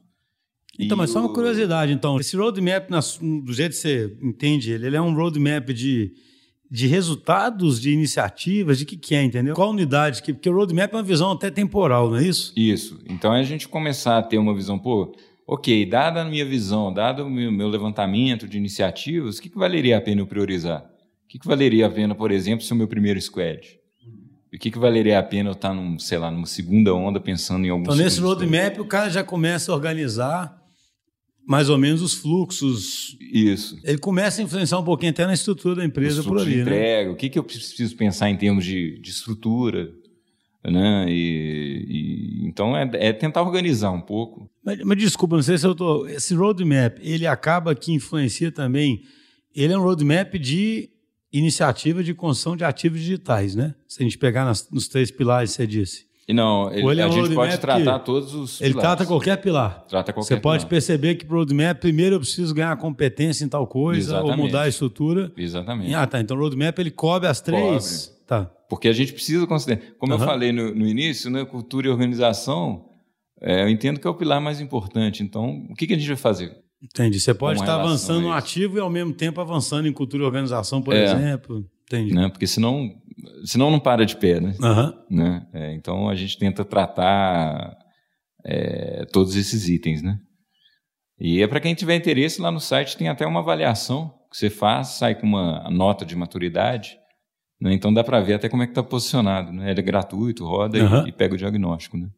Então, 0.78 0.96
E 0.96 0.98
mas 0.98 1.10
só 1.10 1.20
uma 1.20 1.32
curiosidade, 1.32 1.92
então. 1.92 2.18
Esse 2.18 2.36
roadmap, 2.36 2.88
do 2.90 3.52
jeito 3.52 3.72
que 3.72 3.78
você 3.78 4.16
entende 4.22 4.72
ele, 4.72 4.86
ele 4.86 4.96
é 4.96 5.00
um 5.00 5.14
roadmap 5.14 5.70
de, 5.70 6.12
de 6.70 6.86
resultados, 6.86 7.80
de 7.80 7.90
iniciativas, 7.92 8.78
de 8.78 8.84
que 8.84 8.96
que 8.96 9.14
é, 9.14 9.22
entendeu? 9.22 9.54
Qual 9.54 9.70
unidade? 9.70 10.22
Que, 10.22 10.32
porque 10.32 10.50
o 10.50 10.54
roadmap 10.54 10.92
é 10.92 10.96
uma 10.96 11.02
visão 11.02 11.30
até 11.30 11.50
temporal, 11.50 12.10
não 12.10 12.16
é 12.16 12.24
isso? 12.24 12.52
Isso. 12.56 13.00
Então 13.08 13.32
é 13.34 13.40
a 13.40 13.44
gente 13.44 13.68
começar 13.68 14.18
a 14.18 14.22
ter 14.22 14.38
uma 14.38 14.54
visão, 14.54 14.78
pô, 14.78 15.14
ok, 15.46 15.86
dada 15.86 16.22
a 16.22 16.24
minha 16.24 16.44
visão, 16.44 16.92
dado 16.92 17.24
o 17.24 17.30
meu, 17.30 17.52
meu 17.52 17.68
levantamento 17.68 18.48
de 18.48 18.58
iniciativas, 18.58 19.38
o 19.38 19.42
que, 19.42 19.48
que 19.48 19.58
valeria 19.58 19.98
a 19.98 20.00
pena 20.00 20.22
eu 20.22 20.26
priorizar? 20.26 20.82
O 21.24 21.28
que, 21.28 21.38
que 21.38 21.46
valeria 21.46 21.86
a 21.86 21.90
pena, 21.90 22.14
por 22.14 22.30
exemplo, 22.32 22.64
ser 22.64 22.74
o 22.74 22.76
meu 22.76 22.88
primeiro 22.88 23.20
squad? 23.20 23.78
O 24.54 24.58
que, 24.58 24.70
que 24.70 24.78
valeria 24.78 25.18
a 25.18 25.22
pena 25.22 25.50
eu 25.50 25.54
estar, 25.54 25.74
num, 25.74 25.98
sei 25.98 26.16
lá, 26.16 26.30
numa 26.30 26.46
segunda 26.46 26.94
onda 26.94 27.18
pensando 27.18 27.64
em 27.66 27.70
algum 27.70 27.82
Então, 27.82 27.96
nesse 27.96 28.20
roadmap, 28.20 28.78
o 28.78 28.84
cara 28.84 29.10
já 29.10 29.24
começa 29.24 29.72
a 29.72 29.74
organizar 29.74 30.56
mais 31.46 31.68
ou 31.68 31.76
menos 31.76 32.00
os 32.00 32.14
fluxos. 32.14 33.16
Isso. 33.20 33.76
Ele 33.84 33.98
começa 33.98 34.40
a 34.40 34.44
influenciar 34.44 34.78
um 34.78 34.84
pouquinho 34.84 35.10
até 35.10 35.26
na 35.26 35.34
estrutura 35.34 35.74
da 35.74 35.84
empresa 35.84 36.22
por 36.22 36.28
fluxos 36.28 36.46
de 36.46 36.54
ali, 36.54 36.64
né? 36.64 36.70
entrega, 36.70 37.10
o 37.10 37.16
que, 37.16 37.28
que 37.28 37.38
eu 37.38 37.44
preciso 37.44 37.96
pensar 37.96 38.30
em 38.30 38.36
termos 38.36 38.64
de, 38.64 38.98
de 39.00 39.10
estrutura, 39.10 39.90
né? 40.64 41.06
E, 41.08 41.84
e- 41.88 42.46
então 42.48 42.76
é, 42.76 42.88
é 42.94 43.12
tentar 43.12 43.42
organizar 43.42 43.90
um 43.90 44.00
pouco. 44.00 44.48
Mas, 44.64 44.78
mas 44.84 44.96
desculpa, 44.98 45.36
não 45.36 45.42
sei 45.42 45.58
se 45.58 45.66
eu 45.66 45.74
tô. 45.74 46.06
Esse 46.06 46.34
roadmap, 46.34 46.96
ele 47.02 47.26
acaba 47.26 47.74
que 47.74 47.92
influencia 47.92 48.50
também. 48.52 49.02
Ele 49.54 49.72
é 49.72 49.78
um 49.78 49.82
roadmap 49.82 50.34
de 50.38 50.88
iniciativa 51.38 52.02
de 52.02 52.14
construção 52.14 52.56
de 52.56 52.64
ativos 52.64 53.00
digitais, 53.00 53.54
né? 53.54 53.74
Se 53.88 54.02
a 54.02 54.04
gente 54.04 54.16
pegar 54.18 54.44
nas- 54.44 54.68
nos 54.70 54.88
três 54.88 55.10
pilares 55.10 55.50
que 55.50 55.56
você 55.56 55.66
disse. 55.66 56.06
E 56.26 56.32
não, 56.32 56.72
ele- 56.72 56.82
Ou 56.84 56.92
ele 56.92 57.00
é 57.02 57.04
a 57.04 57.08
gente 57.10 57.34
pode 57.34 57.58
tratar 57.58 57.98
todos 57.98 58.34
os. 58.34 58.60
Ele 58.60 58.70
pilares. 58.70 58.88
trata 58.96 59.06
qualquer 59.06 59.36
pilar. 59.42 59.84
Trata 59.86 60.10
qualquer 60.12 60.26
Você 60.36 60.40
pode 60.40 60.60
pilar. 60.62 60.70
perceber 60.70 61.14
que 61.16 61.24
pro 61.26 61.36
roadmap, 61.38 61.78
primeiro 61.78 62.14
eu 62.16 62.20
preciso 62.20 62.54
ganhar 62.54 62.74
competência 62.78 63.44
em 63.44 63.48
tal 63.48 63.66
coisa, 63.66 64.14
ou 64.14 64.20
Exatamente. 64.24 64.46
mudar 64.46 64.62
a 64.62 64.68
estrutura. 64.68 65.30
Exatamente. 65.36 65.92
Ah, 65.94 66.06
tá. 66.06 66.20
Então 66.20 66.34
o 66.36 66.40
roadmap 66.40 66.78
ele 66.78 66.90
cobre 66.90 67.28
as 67.28 67.40
três. 67.42 68.10
Tá. 68.26 68.50
Porque 68.70 68.88
a 68.88 68.92
gente 68.94 69.12
precisa 69.12 69.46
considerar. 69.46 69.82
Como 69.98 70.14
Aham. 70.14 70.22
eu 70.22 70.26
falei 70.26 70.50
no, 70.50 70.74
no 70.74 70.86
início, 70.88 71.30
né, 71.30 71.44
cultura 71.44 71.88
e 71.88 71.90
organização, 71.90 72.86
é, 73.38 73.62
eu 73.64 73.68
entendo 73.68 74.00
que 74.00 74.06
é 74.06 74.10
o 74.10 74.14
pilar 74.14 74.40
mais 74.40 74.60
importante. 74.62 75.22
Então, 75.22 75.66
o 75.68 75.74
que, 75.74 75.86
que 75.86 75.92
a 75.92 75.98
gente 75.98 76.08
vai 76.08 76.16
fazer? 76.16 76.56
Entendi. 76.84 77.18
Você 77.18 77.32
pode 77.34 77.60
estar 77.60 77.80
avançando 77.80 78.20
no 78.22 78.28
isso. 78.28 78.36
ativo 78.36 78.76
e 78.76 78.80
ao 78.80 78.90
mesmo 78.90 79.12
tempo 79.14 79.40
avançando 79.40 79.88
em 79.88 79.92
cultura 79.92 80.22
e 80.22 80.26
organização, 80.26 80.82
por 80.82 80.94
É. 80.94 81.04
exemplo. 81.04 81.64
Entendi. 81.86 82.14
Né? 82.14 82.28
Porque 82.28 82.46
senão, 82.46 82.90
senão 83.44 83.70
não 83.70 83.80
para 83.80 84.04
de 84.04 84.16
pé, 84.16 84.40
né? 84.40 84.54
Né? 85.10 85.46
É, 85.52 85.74
então 85.74 86.08
a 86.08 86.14
gente 86.14 86.38
tenta 86.38 86.64
tratar 86.64 87.76
é, 88.44 89.04
todos 89.12 89.34
esses 89.36 89.68
itens, 89.68 90.02
né? 90.02 90.18
E 91.18 91.40
é 91.40 91.46
para 91.46 91.60
quem 91.60 91.74
tiver 91.74 91.94
interesse 91.96 92.40
lá 92.42 92.50
no 92.50 92.60
site 92.60 92.96
tem 92.96 93.08
até 93.08 93.26
uma 93.26 93.40
avaliação 93.40 94.12
que 94.30 94.36
você 94.36 94.50
faz, 94.50 94.88
sai 94.88 95.14
com 95.14 95.26
uma 95.26 95.70
nota 95.70 96.04
de 96.04 96.14
maturidade, 96.16 96.98
né? 97.60 97.72
Então 97.72 97.94
dá 97.94 98.02
para 98.04 98.20
ver 98.20 98.34
até 98.34 98.48
como 98.48 98.62
é 98.62 98.66
que 98.66 98.72
está 98.72 98.82
posicionado, 98.82 99.52
né? 99.52 99.70
Ele 99.70 99.80
é 99.80 99.82
gratuito, 99.82 100.44
roda 100.44 100.76
e- 100.78 101.08
e, 101.08 101.12
pega 101.12 101.34
o 101.34 101.38
diagnóstico, 101.38 101.96
né? 101.96 102.08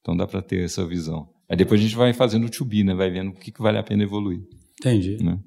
Então 0.00 0.16
dá 0.16 0.26
para 0.26 0.42
ter 0.42 0.64
essa 0.64 0.84
visão. 0.84 1.28
Aí 1.48 1.56
depois 1.56 1.80
a 1.80 1.82
gente 1.84 1.96
vai 1.96 2.12
fazendo 2.12 2.46
o 2.46 2.50
to 2.50 2.64
be, 2.64 2.82
né? 2.84 2.94
Vai 2.94 3.10
vendo 3.10 3.30
o 3.30 3.34
que, 3.34 3.50
que 3.52 3.60
vale 3.62 3.78
a 3.78 3.82
pena 3.82 4.02
evoluir, 4.02 4.40
Entendi. 4.80 5.22
né? 5.22 5.38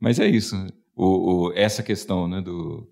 Mas 0.00 0.18
é 0.18 0.28
isso, 0.28 0.54
o, 0.94 1.46
o- 1.48 1.52
essa 1.54 1.82
questão, 1.82 2.28
né? 2.28 2.40
Do, 2.42 2.86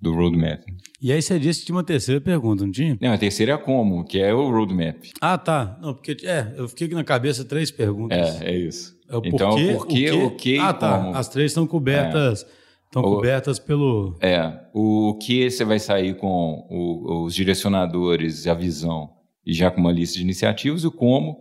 do 0.00 0.12
roadmap. 0.12 0.60
E 1.00 1.10
aí 1.12 1.22
você 1.22 1.38
disse 1.38 1.60
que 1.60 1.66
tinha 1.66 1.76
uma 1.76 1.84
terceira 1.84 2.20
pergunta, 2.20 2.64
não 2.64 2.72
tinha? 2.72 2.98
Não, 3.00 3.12
a 3.12 3.16
terceira 3.18 3.52
é 3.52 3.56
como, 3.56 4.04
que 4.04 4.18
é 4.18 4.34
o 4.34 4.50
roadmap. 4.50 4.96
Ah, 5.20 5.38
tá. 5.38 5.78
Não, 5.80 5.94
porque 5.94 6.16
é, 6.26 6.52
eu 6.56 6.68
fiquei 6.68 6.86
aqui 6.88 6.94
na 6.94 7.04
cabeça 7.04 7.44
três 7.44 7.70
perguntas. 7.70 8.40
É, 8.42 8.50
é 8.50 8.58
isso. 8.58 8.94
É 9.08 9.16
o 9.16 9.22
então, 9.24 9.50
porquê, 9.50 9.70
o 9.72 9.76
porquê, 9.78 10.10
o 10.12 10.30
que, 10.32 10.58
Ah, 10.58 10.72
tá. 10.74 10.98
como. 10.98 11.14
As 11.16 11.28
três 11.28 11.50
estão 11.52 11.66
cobertas. 11.66 12.44
Estão 12.86 13.02
O- 13.02 13.16
cobertas 13.16 13.58
pelo. 13.58 14.16
É, 14.20 14.60
o 14.74 15.18
que 15.22 15.50
você 15.50 15.64
vai 15.64 15.78
sair 15.78 16.16
com 16.16 16.66
o- 16.70 17.24
os 17.24 17.34
direcionadores, 17.34 18.46
a 18.46 18.54
visão, 18.54 19.10
e 19.44 19.52
já 19.52 19.70
com 19.70 19.80
uma 19.80 19.90
lista 19.92 20.16
de 20.16 20.22
iniciativas, 20.22 20.82
e 20.84 20.86
o 20.86 20.92
como, 20.92 21.38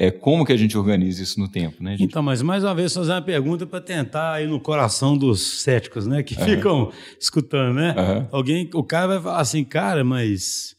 é 0.00 0.10
como 0.12 0.44
que 0.46 0.52
a 0.52 0.56
gente 0.56 0.78
organiza 0.78 1.22
isso 1.22 1.40
no 1.40 1.48
tempo, 1.48 1.82
né? 1.82 1.90
gente? 1.96 2.04
Então, 2.04 2.22
mas 2.22 2.40
mais 2.40 2.62
uma 2.62 2.74
vez 2.74 2.94
fazer 2.94 3.10
uma 3.10 3.20
pergunta 3.20 3.66
para 3.66 3.80
tentar 3.80 4.40
ir 4.40 4.46
no 4.48 4.60
coração 4.60 5.16
dos 5.18 5.62
céticos, 5.62 6.06
né? 6.06 6.22
Que 6.22 6.34
ficam 6.36 6.92
escutando, 7.20 7.74
né? 7.74 7.94
Aham. 7.98 8.28
Alguém, 8.30 8.70
o 8.74 8.84
cara 8.84 9.08
vai 9.08 9.20
falar 9.20 9.40
assim, 9.40 9.64
cara, 9.64 10.04
mas 10.04 10.76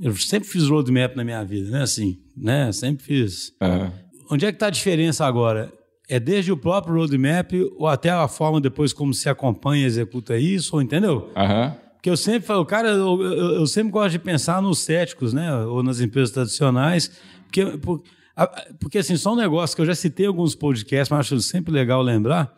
eu 0.00 0.14
sempre 0.16 0.48
fiz 0.48 0.68
roadmap 0.68 1.16
na 1.16 1.24
minha 1.24 1.42
vida, 1.42 1.70
né? 1.70 1.82
Assim, 1.82 2.18
né? 2.36 2.70
Sempre 2.72 3.02
fiz. 3.04 3.52
Aham. 3.60 3.92
Onde 4.30 4.44
é 4.44 4.52
que 4.52 4.56
está 4.56 4.66
a 4.66 4.70
diferença 4.70 5.24
agora 5.26 5.72
É 6.08 6.20
desde 6.20 6.52
o 6.52 6.56
próprio 6.56 6.94
roadmap 6.96 7.50
ou 7.76 7.86
até 7.88 8.10
a 8.10 8.28
forma 8.28 8.60
depois 8.60 8.92
como 8.92 9.12
se 9.14 9.28
acompanha 9.28 9.82
e 9.84 9.86
executa 9.86 10.36
isso, 10.36 10.80
entendeu? 10.82 11.30
Aham. 11.36 11.74
Porque 11.94 12.08
eu 12.10 12.16
sempre 12.16 12.46
falo, 12.46 12.64
cara, 12.64 12.88
eu, 12.90 13.22
eu, 13.22 13.32
eu 13.56 13.66
sempre 13.66 13.90
gosto 13.92 14.12
de 14.12 14.18
pensar 14.18 14.60
nos 14.62 14.78
céticos, 14.80 15.32
né? 15.32 15.54
Ou 15.64 15.82
nas 15.82 16.00
empresas 16.00 16.30
tradicionais. 16.30 17.10
Porque, 17.44 17.64
por- 17.78 18.00
a- 18.00 18.02
porque 18.78 18.98
assim, 18.98 19.16
só 19.16 19.32
um 19.32 19.36
negócio 19.36 19.74
que 19.76 19.82
eu 19.82 19.86
já 19.86 19.94
citei 19.94 20.26
alguns 20.26 20.54
podcasts, 20.54 21.10
mas 21.10 21.20
acho 21.20 21.40
sempre 21.40 21.72
legal 21.72 22.02
lembrar. 22.02 22.56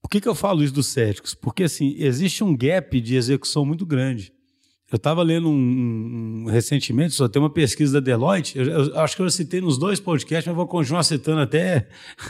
Por 0.00 0.08
que, 0.10 0.20
que 0.20 0.28
eu 0.28 0.34
falo 0.34 0.62
isso 0.62 0.74
dos 0.74 0.86
céticos? 0.88 1.34
Porque 1.34 1.64
assim, 1.64 1.94
existe 1.98 2.44
um 2.44 2.56
gap 2.56 3.00
de 3.00 3.16
execução 3.16 3.64
muito 3.64 3.86
grande. 3.86 4.32
Eu 4.92 4.96
estava 4.96 5.22
lendo 5.22 5.48
um, 5.48 6.44
um- 6.44 6.44
recentemente, 6.46 7.14
só 7.14 7.26
tem 7.26 7.40
uma 7.40 7.50
pesquisa 7.50 7.94
da 7.94 8.00
Deloitte, 8.00 8.58
eu, 8.58 8.64
eu 8.64 9.00
acho 9.00 9.16
que 9.16 9.22
eu 9.22 9.26
já 9.26 9.30
citei 9.36 9.60
nos 9.60 9.78
dois 9.78 9.98
podcasts, 9.98 10.46
mas 10.46 10.54
vou 10.54 10.66
continuar 10.68 11.02
citando 11.02 11.40
até. 11.40 11.88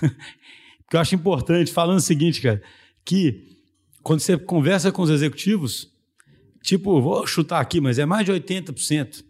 porque 0.85 0.97
eu 0.97 1.01
acho 1.01 1.14
importante, 1.14 1.72
falando 1.72 1.99
o 1.99 2.03
seguinte, 2.03 2.41
cara, 2.41 2.62
que 3.05 3.59
quando 4.03 4.20
você 4.20 4.39
conversa 4.39 4.93
com 4.93 5.03
os 5.03 5.11
executivos, 5.11 5.91
tipo, 6.62 7.03
vou 7.03 7.27
chutar 7.27 7.61
aqui, 7.61 7.81
mas 7.81 7.99
é 7.99 8.07
mais 8.07 8.25
de 8.25 8.33
80%, 8.33 9.25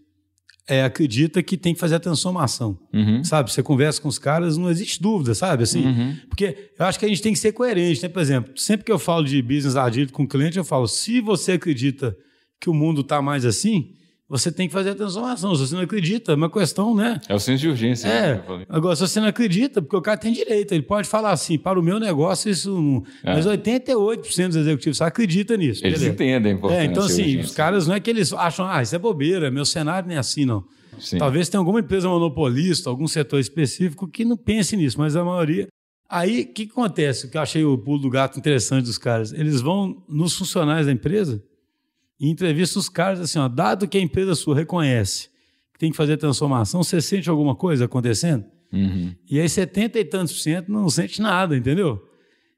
é, 0.66 0.82
acredita 0.82 1.42
que 1.42 1.56
tem 1.56 1.74
que 1.74 1.80
fazer 1.80 1.96
a 1.96 2.00
transformação. 2.00 2.78
Uhum. 2.92 3.22
Sabe? 3.22 3.52
Você 3.52 3.62
conversa 3.62 4.00
com 4.00 4.08
os 4.08 4.18
caras, 4.18 4.56
não 4.56 4.70
existe 4.70 5.00
dúvida, 5.02 5.34
sabe? 5.34 5.62
Assim, 5.64 5.84
Uhum. 5.84 6.16
porque 6.28 6.70
eu 6.78 6.86
acho 6.86 6.98
que 6.98 7.04
a 7.04 7.08
gente 7.08 7.20
tem 7.22 7.32
que 7.32 7.38
ser 7.38 7.52
coerente, 7.52 8.02
né? 8.02 8.08
Por 8.08 8.22
exemplo, 8.22 8.56
sempre 8.56 8.84
que 8.86 8.92
eu 8.92 8.98
falo 8.98 9.24
de 9.24 9.40
business 9.42 9.76
agile 9.76 10.10
com 10.10 10.22
o 10.22 10.28
cliente, 10.28 10.56
eu 10.56 10.64
falo: 10.64 10.86
se 10.88 11.20
você 11.20 11.52
acredita 11.52 12.16
que 12.60 12.70
o 12.70 12.74
mundo 12.74 13.02
está 13.02 13.20
mais 13.20 13.44
assim, 13.44 13.90
você 14.28 14.50
tem 14.50 14.66
que 14.66 14.72
fazer 14.72 14.90
a 14.90 14.94
transformação. 14.94 15.54
Se 15.54 15.66
você 15.66 15.74
não 15.74 15.82
acredita, 15.82 16.32
é 16.32 16.34
uma 16.34 16.50
questão, 16.50 16.94
né? 16.94 17.20
É 17.28 17.34
o 17.34 17.38
senso 17.38 17.60
de 17.62 17.68
urgência. 17.68 18.08
né, 18.08 18.30
É, 18.30 18.38
falei. 18.46 18.66
agora, 18.68 18.96
se 18.96 19.02
você 19.02 19.20
não 19.20 19.28
acredita, 19.28 19.82
porque 19.82 19.96
o 19.96 20.00
cara 20.02 20.16
tem 20.16 20.32
direito, 20.32 20.72
ele 20.72 20.82
pode 20.82 21.06
falar 21.08 21.30
assim, 21.32 21.58
para 21.58 21.78
o 21.78 21.82
meu 21.82 22.00
negócio, 22.00 22.50
isso 22.50 22.72
não. 22.74 23.04
É. 23.22 23.34
Mas 23.34 23.46
88% 23.46 24.46
dos 24.48 24.56
executivos 24.56 25.00
acreditam 25.02 25.56
nisso. 25.56 25.84
Eles 25.84 25.98
beleza. 26.00 26.14
entendem 26.14 26.52
a 26.52 26.54
importância 26.54 26.82
É, 26.82 26.84
então, 26.86 27.04
assim, 27.04 27.22
urgência. 27.22 27.44
os 27.44 27.50
caras 27.54 27.86
não 27.86 27.94
é 27.94 28.00
que 28.00 28.08
eles 28.10 28.32
acham, 28.32 28.66
ah, 28.66 28.82
isso 28.82 28.94
é 28.94 28.98
bobeira, 28.98 29.50
meu 29.50 29.64
cenário 29.64 30.08
nem 30.08 30.16
é 30.16 30.20
assim, 30.20 30.44
não. 30.44 30.64
Sim. 30.98 31.18
Talvez 31.18 31.48
tenha 31.48 31.58
alguma 31.58 31.80
empresa 31.80 32.08
monopolista, 32.08 32.88
algum 32.88 33.06
setor 33.08 33.40
específico 33.40 34.06
que 34.08 34.24
não 34.24 34.36
pense 34.36 34.76
nisso, 34.76 34.98
mas 34.98 35.16
a 35.16 35.24
maioria. 35.24 35.66
Aí, 36.08 36.42
o 36.42 36.52
que 36.52 36.68
acontece? 36.70 37.26
O 37.26 37.30
que 37.30 37.36
eu 37.36 37.40
achei 37.42 37.64
o 37.64 37.76
pulo 37.76 37.98
do 37.98 38.08
gato 38.10 38.38
interessante 38.38 38.84
dos 38.84 38.96
caras. 38.98 39.32
Eles 39.32 39.60
vão 39.60 40.02
nos 40.08 40.34
funcionários 40.36 40.86
da 40.86 40.92
empresa 40.92 41.42
e 42.18 42.28
entrevistam 42.28 42.80
os 42.80 42.88
caras 42.88 43.20
assim: 43.20 43.38
ó, 43.38 43.48
dado 43.48 43.88
que 43.88 43.98
a 43.98 44.00
empresa 44.00 44.34
sua 44.34 44.54
reconhece 44.54 45.28
que 45.72 45.78
tem 45.78 45.90
que 45.90 45.96
fazer 45.96 46.16
transformação, 46.16 46.82
você 46.82 47.00
sente 47.00 47.28
alguma 47.28 47.54
coisa 47.56 47.86
acontecendo? 47.86 48.44
Uhum. 48.72 49.14
E 49.30 49.40
aí, 49.40 49.48
70 49.48 49.98
e 49.98 50.04
tantos 50.04 50.34
por 50.34 50.40
cento 50.40 50.70
não 50.70 50.88
sente 50.88 51.20
nada, 51.20 51.56
entendeu? 51.56 52.00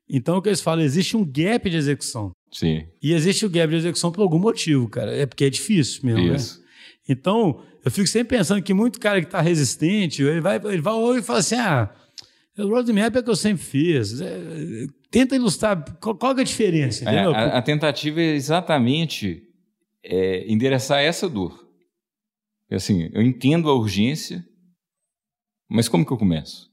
Então, 0.08 0.36
o 0.36 0.42
que 0.42 0.48
eles 0.48 0.60
falam? 0.60 0.84
Existe 0.84 1.16
um 1.16 1.24
gap 1.24 1.68
de 1.68 1.76
execução. 1.76 2.30
Sim. 2.50 2.84
E 3.02 3.12
existe 3.12 3.44
o 3.44 3.50
gap 3.50 3.68
de 3.70 3.76
execução 3.76 4.12
por 4.12 4.22
algum 4.22 4.38
motivo, 4.38 4.88
cara. 4.88 5.14
É 5.14 5.26
porque 5.26 5.44
é 5.44 5.50
difícil 5.50 6.00
mesmo, 6.04 6.28
né? 6.28 6.36
Isso. 6.36 6.62
Então, 7.08 7.60
eu 7.84 7.90
fico 7.90 8.06
sempre 8.06 8.36
pensando 8.36 8.62
que 8.62 8.72
muito 8.74 8.98
cara 9.00 9.20
que 9.20 9.26
está 9.26 9.40
resistente, 9.40 10.22
ele 10.22 10.40
vai, 10.40 10.56
ele 10.64 10.80
vai 10.80 10.94
olhar 10.94 11.20
e 11.20 11.22
fala 11.22 11.38
assim: 11.40 11.56
ah, 11.56 11.90
o 12.58 12.68
roadmap 12.68 13.14
é 13.14 13.18
o 13.18 13.22
que 13.22 13.30
eu 13.30 13.36
sempre 13.36 13.62
fiz. 13.64 14.20
É, 14.20 14.86
tenta 15.10 15.36
ilustrar 15.36 15.84
qual, 16.00 16.14
qual 16.14 16.36
é 16.36 16.40
a 16.40 16.44
diferença, 16.44 17.04
É, 17.04 17.12
entendeu? 17.12 17.34
a, 17.34 17.58
a 17.58 17.62
tentativa 17.62 18.20
é 18.20 18.34
exatamente 18.34 19.42
é, 20.06 20.50
endereçar 20.50 21.00
essa 21.00 21.28
dor. 21.28 21.66
Assim, 22.70 23.08
eu 23.12 23.22
entendo 23.22 23.68
a 23.70 23.74
urgência, 23.74 24.44
mas 25.68 25.88
como 25.88 26.04
que 26.04 26.12
eu 26.12 26.16
começo? 26.18 26.70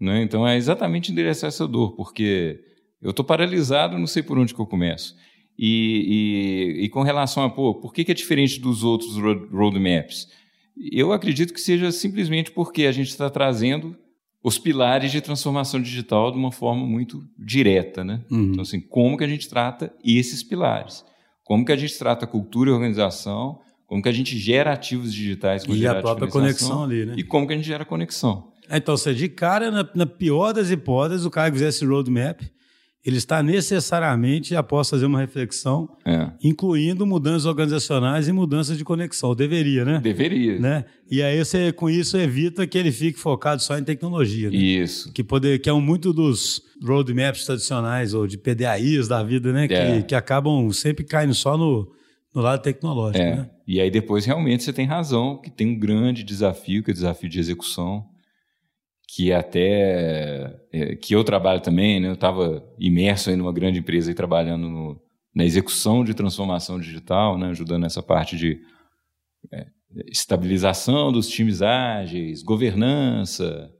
Né? 0.00 0.22
Então 0.22 0.46
é 0.46 0.56
exatamente 0.56 1.12
endereçar 1.12 1.48
essa 1.48 1.66
dor, 1.68 1.94
porque 1.96 2.60
eu 3.02 3.10
estou 3.10 3.24
paralisado, 3.24 3.98
não 3.98 4.06
sei 4.06 4.22
por 4.22 4.38
onde 4.38 4.54
que 4.54 4.60
eu 4.60 4.66
começo. 4.66 5.14
E, 5.58 6.74
e- 6.80 6.84
e 6.84 6.88
com 6.88 7.02
relação 7.02 7.44
a, 7.44 7.50
pô, 7.50 7.74
por 7.74 7.92
que, 7.92 8.04
que 8.04 8.10
é 8.10 8.14
diferente 8.14 8.58
dos 8.58 8.82
outros 8.82 9.16
road- 9.16 9.46
roadmaps? 9.52 10.26
Eu 10.90 11.12
acredito 11.12 11.54
que 11.54 11.60
seja 11.60 11.92
simplesmente 11.92 12.50
porque 12.50 12.86
a 12.86 12.92
gente 12.92 13.08
está 13.08 13.30
trazendo 13.30 13.96
os 14.42 14.58
pilares 14.58 15.12
de 15.12 15.20
transformação 15.20 15.80
digital 15.80 16.32
de 16.32 16.36
uma 16.38 16.50
forma 16.50 16.84
muito 16.84 17.24
direta, 17.38 18.02
né? 18.04 18.24
Uhum. 18.30 18.50
Então, 18.50 18.62
assim, 18.62 18.80
como 18.80 19.16
que 19.16 19.24
a 19.24 19.28
gente 19.28 19.48
trata 19.48 19.94
esses 20.04 20.42
pilares? 20.42 21.04
Como 21.44 21.64
que 21.64 21.72
a 21.72 21.76
gente 21.76 21.96
trata 21.98 22.26
cultura 22.26 22.70
e 22.70 22.72
organização? 22.72 23.60
Como 23.86 24.02
que 24.02 24.08
a 24.08 24.12
gente 24.12 24.36
gera 24.38 24.72
ativos 24.72 25.12
digitais 25.12 25.64
com 25.64 25.74
E 25.74 25.86
a 25.86 26.00
própria 26.00 26.26
conexão 26.26 26.84
ali, 26.84 27.04
né? 27.04 27.14
E 27.16 27.22
como 27.22 27.46
que 27.46 27.52
a 27.52 27.56
gente 27.56 27.66
gera 27.66 27.84
conexão? 27.84 28.50
Então, 28.70 28.96
você 28.96 29.12
de 29.12 29.28
cara, 29.28 29.70
na, 29.70 29.88
na 29.94 30.06
pior 30.06 30.52
das 30.52 30.70
hipóteses, 30.70 31.26
o 31.26 31.30
cara 31.30 31.50
que 31.50 31.56
fizer 31.56 31.68
esse 31.68 31.84
roadmap, 31.84 32.40
ele 33.04 33.16
está 33.18 33.42
necessariamente 33.42 34.56
após 34.56 34.88
fazer 34.88 35.04
uma 35.06 35.20
reflexão, 35.20 35.88
É. 36.06 36.30
incluindo 36.42 37.06
mudanças 37.06 37.44
organizacionais 37.44 38.28
e 38.28 38.32
mudanças 38.32 38.78
de 38.78 38.84
conexão. 38.84 39.34
Deveria, 39.34 39.84
né? 39.84 40.00
Deveria. 40.02 40.58
né? 40.58 40.84
E 41.10 41.22
aí 41.22 41.44
você, 41.44 41.70
com 41.72 41.90
isso, 41.90 42.16
evita 42.16 42.66
que 42.66 42.78
ele 42.78 42.90
fique 42.90 43.18
focado 43.18 43.62
só 43.62 43.76
em 43.78 43.84
tecnologia. 43.84 44.50
Né? 44.50 44.56
Isso. 44.56 45.12
que 45.12 45.22
poder 45.22 45.58
que 45.60 45.68
é 45.68 45.72
um 45.72 45.80
muito 45.80 46.12
dos 46.12 46.62
roadmaps 46.82 47.44
tradicionais 47.44 48.14
ou 48.14 48.26
de 48.26 48.38
PDAIs 48.38 49.06
da 49.08 49.22
vida, 49.22 49.52
né, 49.52 49.68
que, 49.68 49.74
É. 49.74 50.02
que 50.02 50.14
acabam 50.14 50.70
sempre 50.72 51.04
caindo 51.04 51.34
só 51.34 51.56
no, 51.58 51.92
no 52.34 52.40
lado 52.40 52.62
tecnológico, 52.62 53.22
É. 53.22 53.36
né? 53.36 53.50
E 53.66 53.80
aí 53.80 53.90
depois 53.90 54.24
realmente 54.24 54.62
você 54.64 54.72
tem 54.72 54.86
razão, 54.86 55.40
que 55.42 55.50
tem 55.50 55.68
um 55.68 55.78
grande 55.78 56.22
desafio, 56.22 56.82
que 56.82 56.90
é 56.90 56.92
o 56.92 56.94
desafio 56.94 57.28
de 57.28 57.38
execução, 57.38 58.04
que 59.14 59.30
é 59.30 59.36
até 59.36 60.60
é, 60.72 60.96
que 60.96 61.14
eu 61.14 61.22
trabalho 61.22 61.60
também, 61.60 62.00
né? 62.00 62.08
Eu 62.08 62.14
estava 62.14 62.64
imerso 62.78 63.30
aí 63.30 63.36
numa 63.36 63.52
grande 63.52 63.78
empresa 63.78 64.10
e 64.10 64.14
trabalhando 64.14 64.68
no- 64.68 65.00
na 65.34 65.44
execução 65.44 66.04
de 66.04 66.14
transformação 66.14 66.78
digital, 66.80 67.38
né? 67.38 67.48
Ajudando 67.48 67.82
nessa 67.82 68.02
parte 68.02 68.36
de 68.36 68.58
é, 69.52 69.66
estabilização 70.06 71.12
dos 71.12 71.28
times 71.28 71.60
ágeis, 71.62 72.42
governança, 72.42 73.70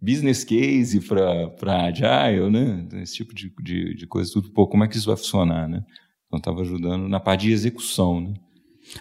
business 0.00 0.44
case 0.44 1.00
para 1.00 1.84
agile, 1.86 2.50
né? 2.50 2.86
Esse 3.02 3.14
tipo 3.16 3.34
de, 3.34 3.52
de, 3.62 3.94
de 3.94 4.06
coisa 4.06 4.30
tudo. 4.32 4.50
Pô, 4.52 4.66
como 4.66 4.84
é 4.84 4.88
que 4.88 4.96
isso 4.96 5.06
vai 5.06 5.16
funcionar, 5.16 5.68
né? 5.68 5.82
Então 6.26 6.38
estava 6.38 6.60
ajudando 6.62 7.08
na 7.08 7.20
parte 7.20 7.42
de 7.46 7.52
execução, 7.52 8.20
né? 8.20 8.34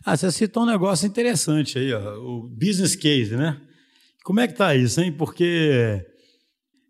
Ah, 0.06 0.16
você 0.16 0.32
citou 0.32 0.64
um 0.64 0.68
negócio 0.68 1.06
interessante 1.08 1.78
aí, 1.78 1.94
ó, 1.94 2.18
o 2.20 2.48
business 2.50 2.96
case, 2.96 3.36
né? 3.36 3.60
Como 4.26 4.40
é 4.40 4.48
que 4.48 4.56
tá 4.56 4.74
isso, 4.76 5.00
hein? 5.00 5.12
Porque 5.12 6.04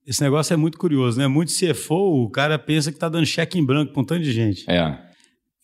esse 0.08 0.22
negócio 0.22 0.54
é 0.54 0.58
muito 0.58 0.78
curioso, 0.78 1.18
né? 1.20 1.28
Muito 1.28 1.52
CFO, 1.52 2.24
o 2.24 2.30
cara 2.30 2.58
pensa 2.58 2.92
que 2.94 2.98
tá 2.98 3.10
dando 3.10 3.26
cheque 3.26 3.60
em 3.60 3.66
branco 3.66 3.92
para 3.92 4.02
um 4.02 4.06
tanto 4.06 4.24
de 4.24 4.32
gente. 4.32 4.64
É, 4.70 4.98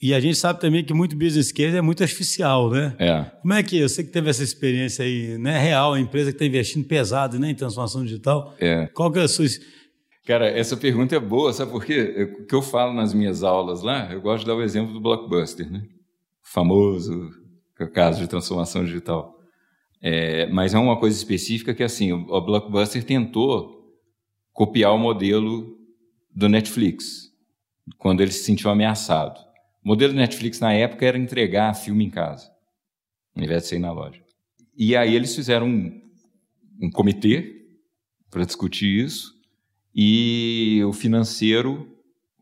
E 0.01 0.13
a 0.13 0.19
gente 0.19 0.35
sabe 0.37 0.59
também 0.59 0.83
que 0.83 0.93
muito 0.93 1.15
business 1.15 1.49
case 1.51 1.77
é 1.77 1.81
muito 1.81 2.03
artificial, 2.03 2.69
né? 2.69 2.93
é. 2.99 3.23
Como 3.41 3.53
é 3.53 3.63
que 3.63 3.79
é? 3.81 3.87
Você 3.87 4.03
que 4.03 4.09
teve 4.11 4.29
essa 4.29 4.43
experiência 4.43 5.05
aí, 5.05 5.37
né? 5.37 5.57
Real, 5.59 5.93
a 5.93 5.99
empresa 5.99 6.31
que 6.31 6.35
está 6.35 6.45
investindo 6.45 6.85
pesado 6.85 7.39
né, 7.39 7.51
em 7.51 7.55
transformação 7.55 8.03
digital. 8.03 8.53
É. 8.59 8.87
Qual 8.87 9.09
que 9.09 9.19
é 9.19 9.23
a 9.23 9.27
sua. 9.29 9.45
Cara, 10.25 10.47
essa 10.49 10.75
pergunta 10.75 11.15
é 11.15 11.19
boa, 11.19 11.53
sabe 11.53 11.71
por 11.71 11.85
quê? 11.85 12.13
Eu- 12.17 12.43
O 12.43 12.45
que 12.47 12.53
eu 12.53 12.61
falo 12.61 12.93
nas 12.93 13.13
minhas 13.13 13.43
aulas 13.43 13.81
lá, 13.81 14.11
eu 14.11 14.19
gosto 14.21 14.41
de 14.41 14.47
dar 14.47 14.55
o 14.55 14.61
exemplo 14.61 14.91
do 14.93 14.99
Blockbuster, 14.99 15.71
né? 15.71 15.83
O 16.43 16.49
famoso 16.53 17.29
caso 17.93 18.19
de 18.19 18.27
transformação 18.27 18.83
digital. 18.83 19.37
É, 20.01 20.47
mas 20.47 20.73
é 20.73 20.79
uma 20.79 20.99
coisa 20.99 21.15
específica 21.15 21.73
que, 21.73 21.83
assim, 21.83 22.11
o, 22.11 22.41
Blockbuster 22.41 23.03
tentou 23.03 23.81
copiar 24.51 24.93
o 24.93 24.97
modelo 24.97 25.77
do 26.33 26.49
Netflix, 26.49 27.29
quando 27.97 28.21
ele 28.21 28.31
se 28.31 28.43
sentiu 28.43 28.69
ameaçado. 28.69 29.39
O 29.83 29.89
modelo 29.89 30.13
do 30.13 30.19
Netflix, 30.19 30.59
na 30.59 30.73
época, 30.73 31.05
era 31.05 31.17
entregar 31.17 31.73
filme 31.75 32.05
em 32.05 32.09
casa, 32.09 32.49
ao 33.35 33.43
invés 33.43 33.63
de 33.63 33.69
ser 33.69 33.79
na 33.79 33.91
loja. 33.91 34.21
E 34.75 34.95
aí 34.95 35.13
eles 35.13 35.35
fizeram 35.35 35.67
um, 35.67 36.01
um 36.81 36.89
comitê 36.89 37.67
para 38.29 38.45
discutir 38.45 39.05
isso, 39.05 39.33
e 39.93 40.81
o 40.85 40.93
financeiro 40.93 41.87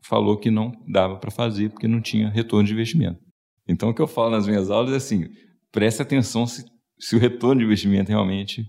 falou 0.02 0.38
que 0.38 0.50
não 0.50 0.72
dava 0.88 1.16
para 1.16 1.30
fazer 1.30 1.70
porque 1.70 1.88
não 1.88 2.00
tinha 2.00 2.28
retorno 2.30 2.66
de 2.66 2.72
investimento. 2.72 3.20
Então, 3.66 3.90
o 3.90 3.94
que 3.94 4.00
eu 4.00 4.06
falo 4.06 4.30
nas 4.30 4.46
minhas 4.46 4.70
aulas 4.70 4.92
é 4.92 4.96
assim: 4.96 5.28
preste 5.70 6.00
atenção 6.00 6.46
se, 6.46 6.64
se 7.00 7.16
o 7.16 7.18
retorno 7.18 7.60
de 7.60 7.64
investimento 7.66 8.08
realmente 8.10 8.64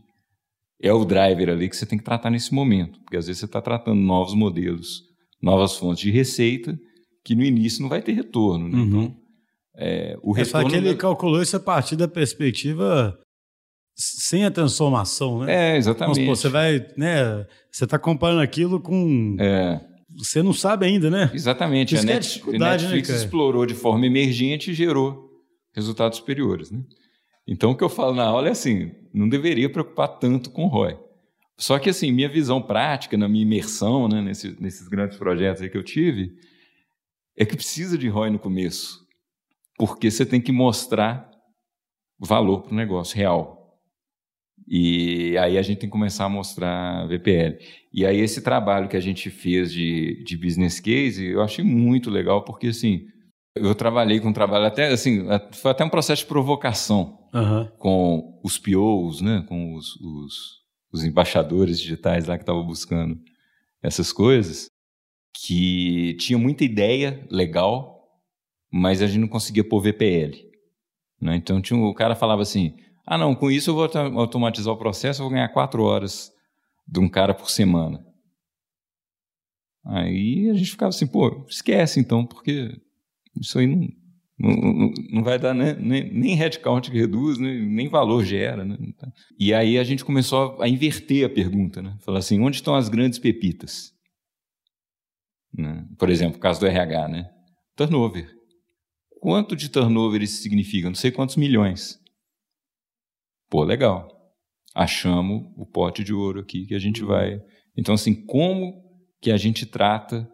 é 0.81 0.91
o 0.91 1.05
driver 1.05 1.49
ali 1.49 1.69
que 1.69 1.75
você 1.75 1.85
tem 1.85 1.97
que 1.99 2.03
tratar 2.03 2.29
nesse 2.31 2.53
momento, 2.53 2.99
porque 3.01 3.17
às 3.17 3.27
vezes 3.27 3.39
você 3.39 3.45
está 3.45 3.61
tratando 3.61 3.99
novos 4.01 4.33
modelos, 4.33 5.01
novas 5.41 5.75
fontes 5.77 6.01
de 6.03 6.09
receita 6.11 6.75
que 7.23 7.35
no 7.35 7.43
início 7.43 7.81
não 7.81 7.89
vai 7.89 8.01
ter 8.01 8.13
retorno. 8.13 8.67
Né? 8.67 8.79
Então, 8.79 9.15
é, 9.77 10.17
o 10.23 10.35
É 10.37 10.43
só 10.43 10.57
retorno 10.59 10.69
que 10.69 10.75
ele 10.75 10.93
da- 10.93 10.99
calculou 10.99 11.41
isso 11.41 11.55
a 11.55 11.59
partir 11.59 11.95
da 11.95 12.07
perspectiva 12.07 13.15
sem 13.95 14.43
a 14.45 14.49
transformação, 14.51 15.39
né? 15.45 15.73
é 15.73 15.77
exatamente. 15.77 16.21
supor, 16.21 16.35
você 16.35 16.49
vai, 16.49 16.79
né? 16.97 17.45
Você 17.71 17.83
está 17.83 17.99
comparando 17.99 18.41
aquilo 18.41 18.79
com. 18.81 19.35
É, 19.39 19.79
Você 20.17 20.41
não 20.41 20.53
sabe 20.53 20.85
ainda, 20.85 21.09
né? 21.09 21.29
Exatamente. 21.33 21.93
Isso 21.95 22.05
a 22.05 22.09
é 22.09 22.11
a 22.11 22.15
Net- 22.15 22.27
dificuldade, 22.27 22.83
né, 22.83 22.89
Netflix 22.89 23.07
cara? 23.09 23.19
explorou 23.19 23.65
de 23.65 23.73
forma 23.75 24.05
emergente 24.05 24.71
e 24.71 24.73
gerou 24.73 25.29
resultados 25.75 26.17
superiores. 26.17 26.71
Né? 26.71 26.81
Então, 27.47 27.71
o 27.71 27.77
que 27.77 27.83
eu 27.83 27.89
falo 27.89 28.13
na 28.13 28.23
aula 28.23 28.47
é 28.47 28.51
assim: 28.51 28.91
não 29.13 29.27
deveria 29.27 29.69
preocupar 29.69 30.07
tanto 30.19 30.51
com 30.51 30.65
o 30.65 30.67
ROI. 30.67 30.97
Só 31.57 31.77
que, 31.77 31.89
assim, 31.89 32.11
minha 32.11 32.29
visão 32.29 32.61
prática, 32.61 33.17
na 33.17 33.27
minha 33.27 33.43
imersão 33.43 34.07
né, 34.07 34.21
nesse, 34.21 34.59
nesses 34.59 34.87
grandes 34.87 35.17
projetos 35.17 35.67
que 35.67 35.77
eu 35.77 35.83
tive, 35.83 36.33
é 37.37 37.45
que 37.45 37.55
precisa 37.55 37.97
de 37.97 38.07
ROI 38.07 38.31
no 38.31 38.39
começo. 38.39 38.99
Porque 39.77 40.09
você 40.09 40.25
tem 40.25 40.41
que 40.41 40.51
mostrar 40.51 41.29
valor 42.19 42.61
para 42.61 42.73
o 42.73 42.75
negócio 42.75 43.17
real. 43.17 43.61
E 44.67 45.37
aí 45.37 45.57
a 45.57 45.61
gente 45.61 45.79
tem 45.79 45.89
que 45.89 45.91
começar 45.91 46.25
a 46.25 46.29
mostrar 46.29 47.07
VPL. 47.07 47.57
E 47.91 48.05
aí 48.05 48.19
esse 48.19 48.41
trabalho 48.41 48.87
que 48.87 48.95
a 48.95 49.01
gente 49.01 49.29
fez 49.29 49.71
de, 49.71 50.23
de 50.23 50.37
business 50.37 50.79
case, 50.79 51.25
eu 51.25 51.41
achei 51.41 51.63
muito 51.63 52.09
legal, 52.09 52.43
porque 52.45 52.67
assim, 52.67 53.05
eu 53.55 53.75
trabalhei 53.75 54.19
com 54.19 54.29
um 54.29 54.33
trabalho 54.33 54.65
até 54.65 54.87
assim, 54.87 55.25
foi 55.51 55.71
até 55.71 55.83
um 55.83 55.89
processo 55.89 56.21
de 56.21 56.27
provocação 56.27 57.19
uhum. 57.33 57.67
com 57.77 58.39
os 58.43 58.57
POs, 58.57 59.21
né, 59.21 59.43
com 59.47 59.75
os, 59.75 59.95
os, 59.97 60.61
os 60.91 61.03
embaixadores 61.03 61.79
digitais 61.79 62.27
lá 62.27 62.37
que 62.37 62.43
estavam 62.43 62.65
buscando 62.65 63.19
essas 63.81 64.13
coisas, 64.13 64.69
que 65.33 66.15
tinha 66.19 66.37
muita 66.37 66.63
ideia 66.63 67.25
legal, 67.29 68.07
mas 68.71 69.01
a 69.01 69.07
gente 69.07 69.19
não 69.19 69.27
conseguia 69.27 69.67
pôr 69.67 69.81
VPL. 69.81 70.49
Né? 71.19 71.35
Então 71.35 71.61
tinha, 71.61 71.79
o 71.79 71.93
cara 71.93 72.15
falava 72.15 72.41
assim, 72.41 72.75
ah, 73.05 73.17
não, 73.17 73.35
com 73.35 73.51
isso 73.51 73.71
eu 73.71 73.75
vou 73.75 73.89
automatizar 74.19 74.73
o 74.73 74.77
processo, 74.77 75.21
eu 75.21 75.25
vou 75.25 75.33
ganhar 75.33 75.49
quatro 75.49 75.83
horas 75.83 76.31
de 76.87 76.99
um 76.99 77.09
cara 77.09 77.33
por 77.33 77.49
semana. 77.49 78.05
Aí 79.83 80.49
a 80.49 80.53
gente 80.53 80.71
ficava 80.71 80.89
assim, 80.89 81.07
pô, 81.07 81.45
esquece 81.49 81.99
então, 81.99 82.25
porque 82.25 82.79
isso 83.39 83.59
aí 83.59 83.67
não, 83.67 83.87
não, 84.39 84.93
não 85.11 85.23
vai 85.23 85.37
dar 85.37 85.53
nem, 85.53 85.75
nem, 85.75 86.13
nem 86.13 86.35
headcount 86.35 86.89
que 86.89 86.97
reduz, 86.97 87.37
nem, 87.37 87.65
nem 87.65 87.87
valor 87.87 88.23
gera. 88.23 88.65
Né? 88.65 88.77
E 89.39 89.53
aí 89.53 89.77
a 89.77 89.83
gente 89.83 90.03
começou 90.03 90.61
a 90.61 90.67
inverter 90.67 91.25
a 91.25 91.29
pergunta, 91.29 91.81
né? 91.81 91.97
Falar 92.01 92.19
assim, 92.19 92.39
onde 92.39 92.57
estão 92.57 92.75
as 92.75 92.89
grandes 92.89 93.19
pepitas? 93.19 93.93
Né? 95.53 95.85
Por 95.97 96.09
exemplo, 96.09 96.37
o 96.37 96.41
caso 96.41 96.59
do 96.59 96.65
RH, 96.65 97.07
né? 97.07 97.29
Turnover. 97.75 98.29
Quanto 99.19 99.55
de 99.55 99.69
turnover 99.69 100.21
isso 100.21 100.41
significa? 100.41 100.87
Não 100.87 100.95
sei 100.95 101.11
quantos 101.11 101.35
milhões. 101.35 101.99
Pô, 103.49 103.63
legal. 103.63 104.09
Achamos 104.73 105.51
o 105.55 105.65
pote 105.65 106.03
de 106.03 106.13
ouro 106.13 106.39
aqui 106.39 106.65
que 106.65 106.73
a 106.73 106.79
gente 106.79 107.03
vai. 107.03 107.39
Então, 107.77 107.93
assim, 107.93 108.15
como 108.25 108.81
que 109.21 109.29
a 109.29 109.37
gente 109.37 109.65
trata 109.65 110.27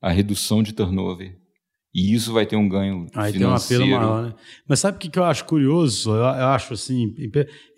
a 0.00 0.10
redução 0.10 0.62
de 0.62 0.72
turnover? 0.72 1.38
E 1.96 2.12
isso 2.12 2.30
vai 2.34 2.44
ter 2.44 2.56
um 2.56 2.68
ganho 2.68 3.06
Aí 3.14 3.32
financeiro. 3.32 3.84
tem 3.84 3.94
um 3.94 3.96
apelo 3.96 4.08
maior, 4.08 4.26
né? 4.26 4.34
Mas 4.68 4.80
sabe 4.80 4.98
o 4.98 5.00
que, 5.00 5.08
que 5.08 5.18
eu 5.18 5.24
acho 5.24 5.46
curioso? 5.46 6.10
Eu, 6.10 6.16
eu, 6.16 6.46
acho 6.48 6.74
assim, 6.74 7.14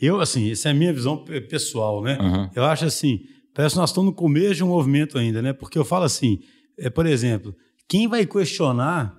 eu 0.01 0.21
assim, 0.21 0.51
essa 0.51 0.69
é 0.69 0.73
a 0.73 0.75
minha 0.75 0.93
visão 0.93 1.25
pessoal, 1.49 2.03
né? 2.03 2.19
Uhum. 2.21 2.51
Eu 2.57 2.65
acho 2.65 2.85
assim, 2.85 3.21
parece 3.55 3.77
que 3.77 3.81
nós 3.81 3.91
estamos 3.91 4.11
no 4.11 4.17
começo 4.17 4.57
de 4.57 4.65
um 4.65 4.69
movimento 4.69 5.17
ainda, 5.17 5.41
né? 5.41 5.53
Porque 5.53 5.79
eu 5.79 5.85
falo 5.85 6.05
assim, 6.05 6.41
é, 6.77 6.91
por 6.91 7.07
exemplo, 7.07 7.55
quem 7.89 8.09
vai 8.09 8.27
questionar 8.27 9.17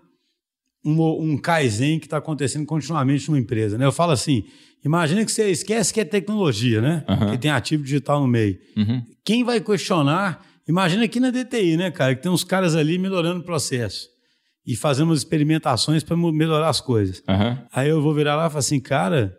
um, 0.86 1.02
um 1.02 1.38
Kaizen 1.38 1.98
que 1.98 2.06
está 2.06 2.18
acontecendo 2.18 2.66
continuamente 2.66 3.30
numa 3.30 3.40
empresa, 3.40 3.78
né? 3.78 3.86
Eu 3.86 3.94
falo 3.94 4.12
assim, 4.12 4.44
Imagina 4.84 5.26
que 5.26 5.32
você 5.32 5.50
esquece 5.50 5.94
que 5.94 6.00
é 6.00 6.06
tecnologia, 6.06 6.82
né? 6.82 7.04
Uhum. 7.08 7.32
Que 7.32 7.38
tem 7.38 7.52
ativo 7.52 7.84
digital 7.84 8.22
no 8.22 8.28
meio. 8.28 8.58
Uhum. 8.78 9.04
Quem 9.26 9.44
vai 9.44 9.60
questionar? 9.60 10.42
Imagina 10.68 11.04
aqui 11.04 11.20
na 11.20 11.32
DTI, 11.32 11.76
né, 11.76 11.92
cara? 11.92 12.16
Que 12.16 12.22
tem 12.22 12.32
uns 12.32 12.44
caras 12.44 12.76
ali 12.76 12.98
melhorando 12.98 13.42
o 13.42 13.44
processo. 13.44 14.08
E 14.70 14.76
fazendo 14.76 15.14
experimentações 15.16 16.04
para 16.04 16.16
melhorar 16.16 16.70
as 16.70 16.80
coisas. 16.80 17.24
Uhum. 17.28 17.58
Aí 17.74 17.90
eu 17.90 18.02
vou 18.02 18.14
virar 18.14 18.36
lá 18.36 18.46
e 18.46 18.50
falar 18.50 18.60
assim, 18.60 18.80
cara, 18.80 19.36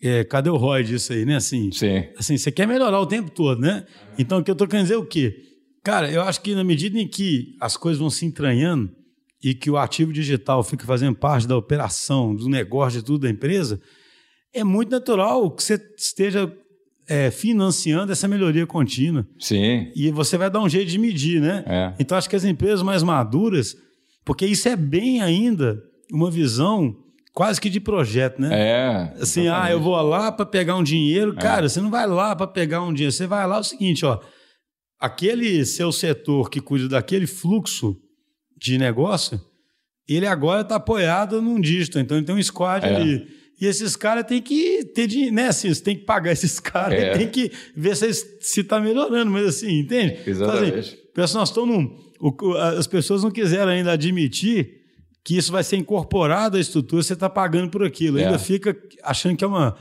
é, 0.00 0.22
cadê 0.22 0.48
o 0.48 0.56
ROI 0.56 0.84
disso 0.84 1.12
aí, 1.12 1.24
né? 1.24 1.36
Assim, 1.36 1.72
Sim. 1.72 2.04
assim, 2.16 2.36
você 2.36 2.52
quer 2.52 2.66
melhorar 2.68 3.00
o 3.00 3.06
tempo 3.06 3.30
todo, 3.30 3.60
né? 3.60 3.84
Então, 4.16 4.38
o 4.38 4.44
que 4.44 4.50
eu 4.50 4.52
estou 4.52 4.68
querendo 4.68 4.84
dizer 4.84 4.94
é 4.94 4.98
o 4.98 5.06
quê? 5.06 5.34
Cara, 5.82 6.10
eu 6.10 6.22
acho 6.22 6.40
que 6.40 6.54
na 6.54 6.62
medida 6.62 6.98
em 6.98 7.08
que 7.08 7.56
as 7.60 7.76
coisas 7.76 7.98
vão 7.98 8.08
se 8.08 8.24
entranhando 8.24 8.90
e 9.42 9.54
que 9.54 9.70
o 9.70 9.76
ativo 9.76 10.12
digital 10.12 10.62
fica 10.62 10.86
fazendo 10.86 11.16
parte 11.16 11.48
da 11.48 11.56
operação, 11.56 12.34
do 12.34 12.48
negócio, 12.48 13.00
de 13.00 13.04
tudo 13.04 13.22
da 13.22 13.30
empresa, 13.30 13.80
é 14.52 14.62
muito 14.62 14.90
natural 14.90 15.50
que 15.50 15.62
você 15.62 15.78
esteja 15.98 16.50
é, 17.08 17.30
financiando 17.30 18.12
essa 18.12 18.28
melhoria 18.28 18.66
contínua. 18.66 19.26
Sim. 19.38 19.90
E 19.94 20.10
você 20.10 20.38
vai 20.38 20.48
dar 20.48 20.60
um 20.60 20.68
jeito 20.68 20.90
de 20.90 20.98
medir, 20.98 21.40
né? 21.40 21.64
É. 21.66 21.94
Então, 21.98 22.16
acho 22.16 22.30
que 22.30 22.36
as 22.36 22.44
empresas 22.44 22.82
mais 22.82 23.02
maduras, 23.02 23.76
porque 24.24 24.46
isso 24.46 24.68
é 24.68 24.76
bem 24.76 25.20
ainda 25.20 25.82
uma 26.12 26.30
visão 26.30 26.96
quase 27.32 27.60
que 27.60 27.68
de 27.68 27.80
projeto, 27.80 28.40
né? 28.40 28.48
É. 28.52 29.12
Assim, 29.20 29.42
exatamente. 29.42 29.68
ah, 29.68 29.72
eu 29.72 29.80
vou 29.80 30.00
lá 30.00 30.30
para 30.30 30.46
pegar 30.46 30.76
um 30.76 30.82
dinheiro. 30.82 31.34
É. 31.36 31.40
Cara, 31.40 31.68
você 31.68 31.80
não 31.80 31.90
vai 31.90 32.06
lá 32.06 32.34
para 32.34 32.46
pegar 32.46 32.82
um 32.82 32.92
dinheiro, 32.92 33.12
você 33.12 33.26
vai 33.26 33.46
lá 33.46 33.56
é 33.56 33.60
o 33.60 33.64
seguinte, 33.64 34.06
ó. 34.06 34.20
Aquele 35.00 35.66
seu 35.66 35.92
setor 35.92 36.48
que 36.48 36.60
cuida 36.60 36.88
daquele 36.88 37.26
fluxo 37.26 37.96
de 38.56 38.78
negócio, 38.78 39.40
ele 40.08 40.26
agora 40.26 40.62
está 40.62 40.76
apoiado 40.76 41.42
num 41.42 41.60
dígito. 41.60 41.98
Então, 41.98 42.16
ele 42.16 42.24
tem 42.24 42.34
um 42.34 42.42
squad 42.42 42.86
é. 42.86 42.94
ali 42.94 43.26
e 43.60 43.66
esses 43.66 43.94
caras 43.96 44.24
têm 44.24 44.42
que 44.42 44.84
ter 44.94 45.06
dinheiro, 45.06 45.34
né? 45.34 45.48
Assim, 45.48 45.72
você 45.72 45.82
tem 45.82 45.96
que 45.96 46.04
pagar 46.04 46.30
esses 46.32 46.58
caras, 46.58 46.98
é. 46.98 47.16
tem 47.16 47.28
que 47.28 47.50
ver 47.76 47.96
se 47.96 48.60
está 48.60 48.80
melhorando, 48.80 49.30
mas 49.30 49.46
assim, 49.46 49.80
entende? 49.80 50.18
Exatamente. 50.26 50.98
Então, 51.10 51.24
assim, 51.24 51.36
nós 51.36 51.48
estamos 51.48 51.68
num, 51.68 51.96
o, 52.24 52.54
as 52.56 52.86
pessoas 52.86 53.22
não 53.22 53.30
quiseram 53.30 53.70
ainda 53.70 53.92
admitir 53.92 54.82
que 55.22 55.36
isso 55.36 55.52
vai 55.52 55.62
ser 55.62 55.76
incorporado 55.76 56.56
à 56.56 56.60
estrutura, 56.60 57.02
você 57.02 57.12
está 57.14 57.28
pagando 57.28 57.70
por 57.70 57.84
aquilo. 57.84 58.18
É. 58.18 58.24
Ainda 58.24 58.38
fica 58.38 58.76
achando 59.02 59.36
que 59.36 59.44
é 59.44 59.46
uma 59.46 59.76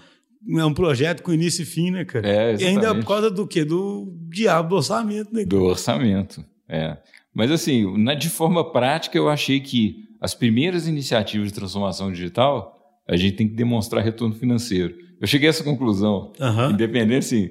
é 0.58 0.66
um 0.66 0.74
projeto 0.74 1.24
com 1.24 1.32
início 1.32 1.64
e 1.64 1.66
fim, 1.66 1.89
né, 1.89 2.04
cara? 2.04 2.28
É, 2.28 2.56
e 2.56 2.66
ainda 2.66 2.94
por 2.94 3.06
causa 3.06 3.32
do 3.32 3.48
quê? 3.48 3.64
Do 3.64 4.14
diabo 4.30 4.70
do 4.70 4.76
orçamento, 4.76 5.34
né? 5.34 5.46
Do 5.46 5.64
orçamento, 5.64 6.44
é. 6.68 6.98
Mas 7.34 7.50
assim, 7.50 7.98
na, 7.98 8.14
de 8.14 8.30
forma 8.30 8.72
prática, 8.72 9.18
eu 9.18 9.30
achei 9.30 9.62
que 9.62 10.04
as 10.20 10.34
primeiras 10.34 10.86
iniciativas 10.86 11.48
de 11.48 11.54
transformação 11.54 12.12
digital 12.12 12.74
a 13.08 13.16
gente 13.16 13.36
tem 13.36 13.48
que 13.48 13.56
demonstrar 13.56 14.04
retorno 14.04 14.36
financeiro. 14.36 14.96
Eu 15.20 15.28
cheguei 15.28 15.48
a 15.48 15.52
essa 15.52 15.64
conclusão, 15.64 16.34
uhum. 16.39 16.72
independente, 16.72 17.26
assim, 17.26 17.50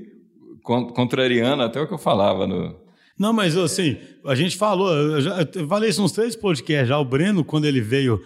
contrariando 0.62 1.62
até 1.62 1.80
o 1.80 1.86
que 1.86 1.95
eu 1.95 1.99
falava 1.99 2.47
no... 2.47 2.76
Não, 3.18 3.32
mas 3.32 3.56
assim, 3.56 3.96
a 4.26 4.34
gente 4.34 4.56
falou, 4.56 4.92
eu, 4.92 5.20
já, 5.20 5.48
eu 5.54 5.68
falei 5.68 5.90
isso 5.90 6.02
nos 6.02 6.12
três 6.12 6.34
podcasts 6.34 6.88
já, 6.88 6.98
o 6.98 7.04
Breno, 7.04 7.44
quando 7.44 7.66
ele 7.66 7.80
veio, 7.80 8.20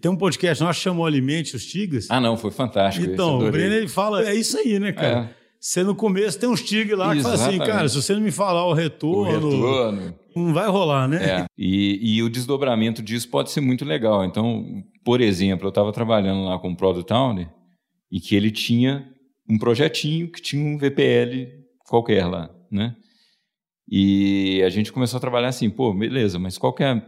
tem 0.00 0.10
um 0.10 0.16
podcast 0.16 0.64
que 0.64 0.72
chamou 0.74 1.06
Alimente 1.06 1.56
os 1.56 1.66
Tigres. 1.66 2.10
Ah, 2.10 2.20
não, 2.20 2.36
foi 2.36 2.50
fantástico. 2.50 3.06
Então, 3.06 3.38
o 3.38 3.50
Breno 3.50 3.74
ele 3.74 3.88
fala, 3.88 4.28
é 4.28 4.34
isso 4.34 4.56
aí, 4.58 4.78
né, 4.78 4.92
cara? 4.92 5.30
É. 5.34 5.38
Você 5.60 5.82
no 5.82 5.94
começo 5.94 6.38
tem 6.38 6.48
uns 6.48 6.62
tigres 6.62 6.96
lá 6.96 7.16
Exatamente. 7.16 7.18
que 7.18 7.22
falam 7.22 7.48
assim, 7.48 7.72
cara, 7.72 7.88
se 7.88 7.96
você 7.96 8.14
não 8.14 8.20
me 8.20 8.30
falar 8.30 8.64
o 8.64 8.72
retorno, 8.72 9.48
o 9.48 9.50
retorno. 9.50 10.14
não 10.36 10.54
vai 10.54 10.68
rolar, 10.68 11.08
né? 11.08 11.40
É. 11.40 11.46
E, 11.58 12.16
e, 12.16 12.22
o 12.22 12.30
desdobramento 12.30 13.02
disso 13.02 13.28
pode 13.28 13.50
ser 13.50 13.60
muito 13.60 13.84
legal. 13.84 14.24
Então, 14.24 14.64
por 15.04 15.20
exemplo, 15.20 15.66
eu 15.66 15.70
estava 15.70 15.92
trabalhando 15.92 16.44
lá 16.44 16.58
com 16.60 16.70
o 16.70 16.76
Product 16.76 17.12
Owner 17.12 17.48
e 18.10 18.20
que 18.20 18.36
ele 18.36 18.52
tinha 18.52 19.08
um 19.50 19.58
projetinho 19.58 20.30
que 20.30 20.40
tinha 20.40 20.64
um 20.64 20.78
VPL 20.78 21.48
qualquer 21.88 22.26
lá, 22.26 22.50
né? 22.70 22.94
E 23.90 24.62
a 24.62 24.68
gente 24.68 24.92
começou 24.92 25.16
a 25.16 25.20
trabalhar 25.20 25.48
assim, 25.48 25.70
pô, 25.70 25.94
beleza, 25.94 26.38
mas 26.38 26.58
qual 26.58 26.72
que 26.72 26.84
é... 26.84 27.02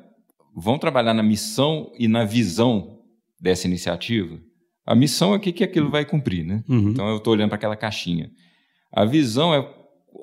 Vamos 0.56 0.80
trabalhar 0.80 1.14
na 1.14 1.22
missão 1.22 1.92
e 1.98 2.08
na 2.08 2.24
visão 2.24 2.98
dessa 3.40 3.66
iniciativa? 3.66 4.40
A 4.84 4.94
missão 4.94 5.32
é 5.32 5.36
o 5.36 5.40
que, 5.40 5.52
que 5.52 5.62
aquilo 5.62 5.90
vai 5.90 6.04
cumprir, 6.04 6.44
né? 6.44 6.64
Uhum. 6.68 6.90
Então 6.90 7.08
eu 7.08 7.18
estou 7.18 7.32
olhando 7.32 7.50
para 7.50 7.56
aquela 7.56 7.76
caixinha. 7.76 8.30
A 8.92 9.04
visão 9.04 9.54
é 9.54 9.64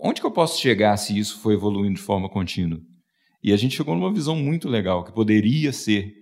onde 0.02 0.20
que 0.20 0.28
eu 0.28 0.32
posso 0.32 0.60
chegar 0.60 0.98
se 0.98 1.18
isso 1.18 1.40
for 1.40 1.54
evoluindo 1.54 1.96
de 1.96 2.02
forma 2.02 2.28
contínua? 2.28 2.82
E 3.44 3.54
a 3.54 3.58
gente 3.58 3.78
chegou 3.78 3.96
numa 3.96 4.12
visão 4.12 4.36
muito 4.36 4.68
legal, 4.68 5.04
que 5.04 5.14
poderia 5.14 5.72
ser 5.72 6.14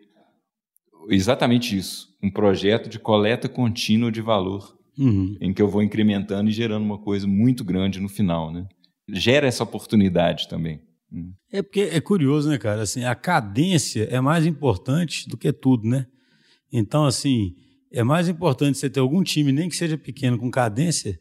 exatamente 1.09 1.75
isso: 1.75 2.09
um 2.21 2.29
projeto 2.29 2.89
de 2.89 2.99
coleta 2.99 3.49
contínua 3.49 4.11
de 4.11 4.21
valor, 4.21 4.75
uhum. 4.97 5.35
em 5.41 5.53
que 5.53 5.61
eu 5.61 5.67
vou 5.67 5.81
incrementando 5.81 6.49
e 6.49 6.53
gerando 6.53 6.83
uma 6.83 6.99
coisa 6.99 7.25
muito 7.25 7.63
grande 7.63 7.99
no 7.99 8.09
final, 8.09 8.51
né? 8.51 8.67
Gera 9.09 9.47
essa 9.47 9.63
oportunidade 9.63 10.47
também. 10.47 10.81
Uhum. 11.11 11.33
É 11.51 11.61
porque 11.61 11.81
é 11.81 12.01
curioso, 12.01 12.49
né, 12.49 12.57
cara? 12.57 12.81
Assim, 12.81 13.03
a 13.03 13.15
cadência 13.15 14.07
é 14.11 14.19
mais 14.19 14.45
importante 14.45 15.29
do 15.29 15.37
que 15.37 15.53
tudo, 15.53 15.87
né? 15.87 16.07
Então, 16.71 17.05
assim, 17.05 17.55
é 17.91 18.03
mais 18.03 18.27
importante 18.27 18.77
você 18.77 18.89
ter 18.89 18.99
algum 18.99 19.23
time, 19.23 19.51
nem 19.51 19.69
que 19.69 19.75
seja 19.75 19.97
pequeno, 19.97 20.37
com 20.37 20.51
cadência, 20.51 21.19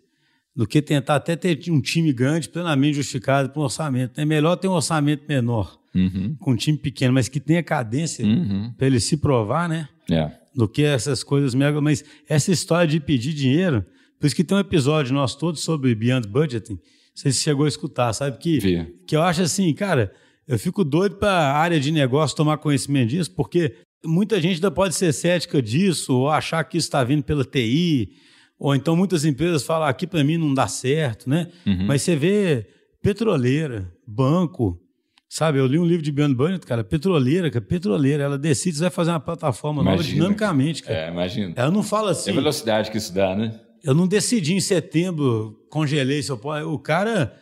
do 0.56 0.66
que 0.66 0.80
tentar 0.80 1.16
até 1.16 1.36
ter 1.36 1.58
um 1.70 1.80
time 1.80 2.12
grande, 2.12 2.48
plenamente 2.48 2.96
justificado 2.96 3.50
para 3.50 3.60
um 3.60 3.64
orçamento. 3.64 4.20
É 4.20 4.24
melhor 4.24 4.56
ter 4.56 4.68
um 4.68 4.72
orçamento 4.72 5.24
menor, 5.28 5.78
uhum. 5.94 6.36
com 6.40 6.52
um 6.52 6.56
time 6.56 6.78
pequeno, 6.78 7.12
mas 7.12 7.28
que 7.28 7.40
tenha 7.40 7.62
cadência 7.62 8.24
uhum. 8.24 8.72
para 8.76 8.86
ele 8.86 9.00
se 9.00 9.16
provar, 9.16 9.68
né? 9.68 9.88
É. 10.10 10.30
Do 10.54 10.68
que 10.68 10.82
essas 10.82 11.24
coisas 11.24 11.54
mega. 11.54 11.80
Mas 11.80 12.04
essa 12.28 12.52
história 12.52 12.86
de 12.86 13.00
pedir 13.00 13.32
dinheiro, 13.32 13.84
por 14.18 14.26
isso 14.26 14.36
que 14.36 14.44
tem 14.44 14.56
um 14.56 14.60
episódio 14.60 15.12
nosso 15.12 15.38
todo 15.38 15.56
sobre 15.56 15.94
Beyond 15.94 16.28
Budgeting. 16.28 16.78
Não 17.14 17.22
sei 17.22 17.32
se 17.32 17.40
chegou 17.42 17.64
a 17.64 17.68
escutar, 17.68 18.12
sabe? 18.12 18.38
Que, 18.38 18.58
que 19.06 19.16
eu 19.16 19.22
acho 19.22 19.42
assim, 19.42 19.72
cara, 19.72 20.12
eu 20.48 20.58
fico 20.58 20.82
doido 20.84 21.16
para 21.16 21.30
a 21.30 21.56
área 21.56 21.78
de 21.78 21.90
negócio 21.92 22.36
tomar 22.36 22.58
conhecimento 22.58 23.10
disso, 23.10 23.30
porque 23.34 23.76
muita 24.04 24.40
gente 24.40 24.56
ainda 24.56 24.70
pode 24.70 24.94
ser 24.94 25.12
cética 25.12 25.62
disso, 25.62 26.14
ou 26.14 26.28
achar 26.28 26.62
que 26.64 26.76
isso 26.76 26.86
está 26.88 27.02
vindo 27.04 27.22
pela 27.22 27.44
TI, 27.44 28.10
Ou 28.58 28.74
então 28.74 28.96
muitas 28.96 29.24
empresas 29.24 29.62
falam, 29.64 29.86
aqui 29.88 30.06
para 30.06 30.22
mim 30.24 30.36
não 30.36 30.52
dá 30.52 30.66
certo, 30.66 31.28
né? 31.28 31.48
Uhum. 31.66 31.86
Mas 31.86 32.02
você 32.02 32.16
vê 32.16 32.66
petroleira, 33.02 33.92
banco, 34.06 34.80
sabe? 35.28 35.58
Eu 35.58 35.66
li 35.66 35.78
um 35.78 35.84
livro 35.84 36.02
de 36.02 36.10
Beyond 36.12 36.34
Burnett, 36.34 36.66
cara, 36.66 36.82
petroleira, 36.84 37.50
cara, 37.50 37.64
petroleira, 37.64 38.22
ela 38.22 38.38
decide 38.38 38.76
se 38.76 38.82
vai 38.82 38.90
fazer 38.90 39.10
uma 39.10 39.20
plataforma 39.20 39.82
nova 39.82 39.96
Imagina, 39.96 40.14
dinamicamente, 40.14 40.82
cara. 40.82 40.98
É, 40.98 41.10
imagina. 41.10 41.52
Ela 41.56 41.70
não 41.70 41.82
fala 41.82 42.10
É 42.10 42.12
assim, 42.12 42.30
a 42.30 42.34
velocidade 42.34 42.90
que 42.90 42.98
isso 42.98 43.12
dá, 43.14 43.34
né? 43.36 43.60
Eu 43.84 43.94
não 43.94 44.08
decidi 44.08 44.54
em 44.54 44.60
setembro, 44.60 45.56
congelei 45.70 46.22
seu 46.22 46.36
pó. 46.38 46.58
O 46.62 46.78
cara, 46.78 47.38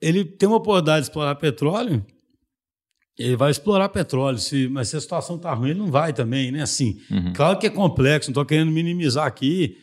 ele 0.00 0.24
tem 0.24 0.48
uma 0.48 0.58
oportunidade 0.58 1.02
de 1.04 1.10
explorar 1.10 1.34
petróleo, 1.36 2.04
ele 3.18 3.36
vai 3.36 3.50
explorar 3.50 3.88
petróleo, 3.88 4.38
se, 4.38 4.68
mas 4.68 4.88
se 4.88 4.96
a 4.96 5.00
situação 5.00 5.38
tá 5.38 5.52
ruim, 5.54 5.70
ele 5.70 5.78
não 5.78 5.90
vai 5.90 6.12
também, 6.12 6.50
né? 6.52 6.62
Assim, 6.62 7.00
Uhum. 7.10 7.32
claro 7.32 7.58
que 7.58 7.66
é 7.66 7.70
complexo, 7.70 8.28
não 8.28 8.32
estou 8.32 8.44
querendo 8.44 8.70
minimizar 8.70 9.26
aqui 9.26 9.78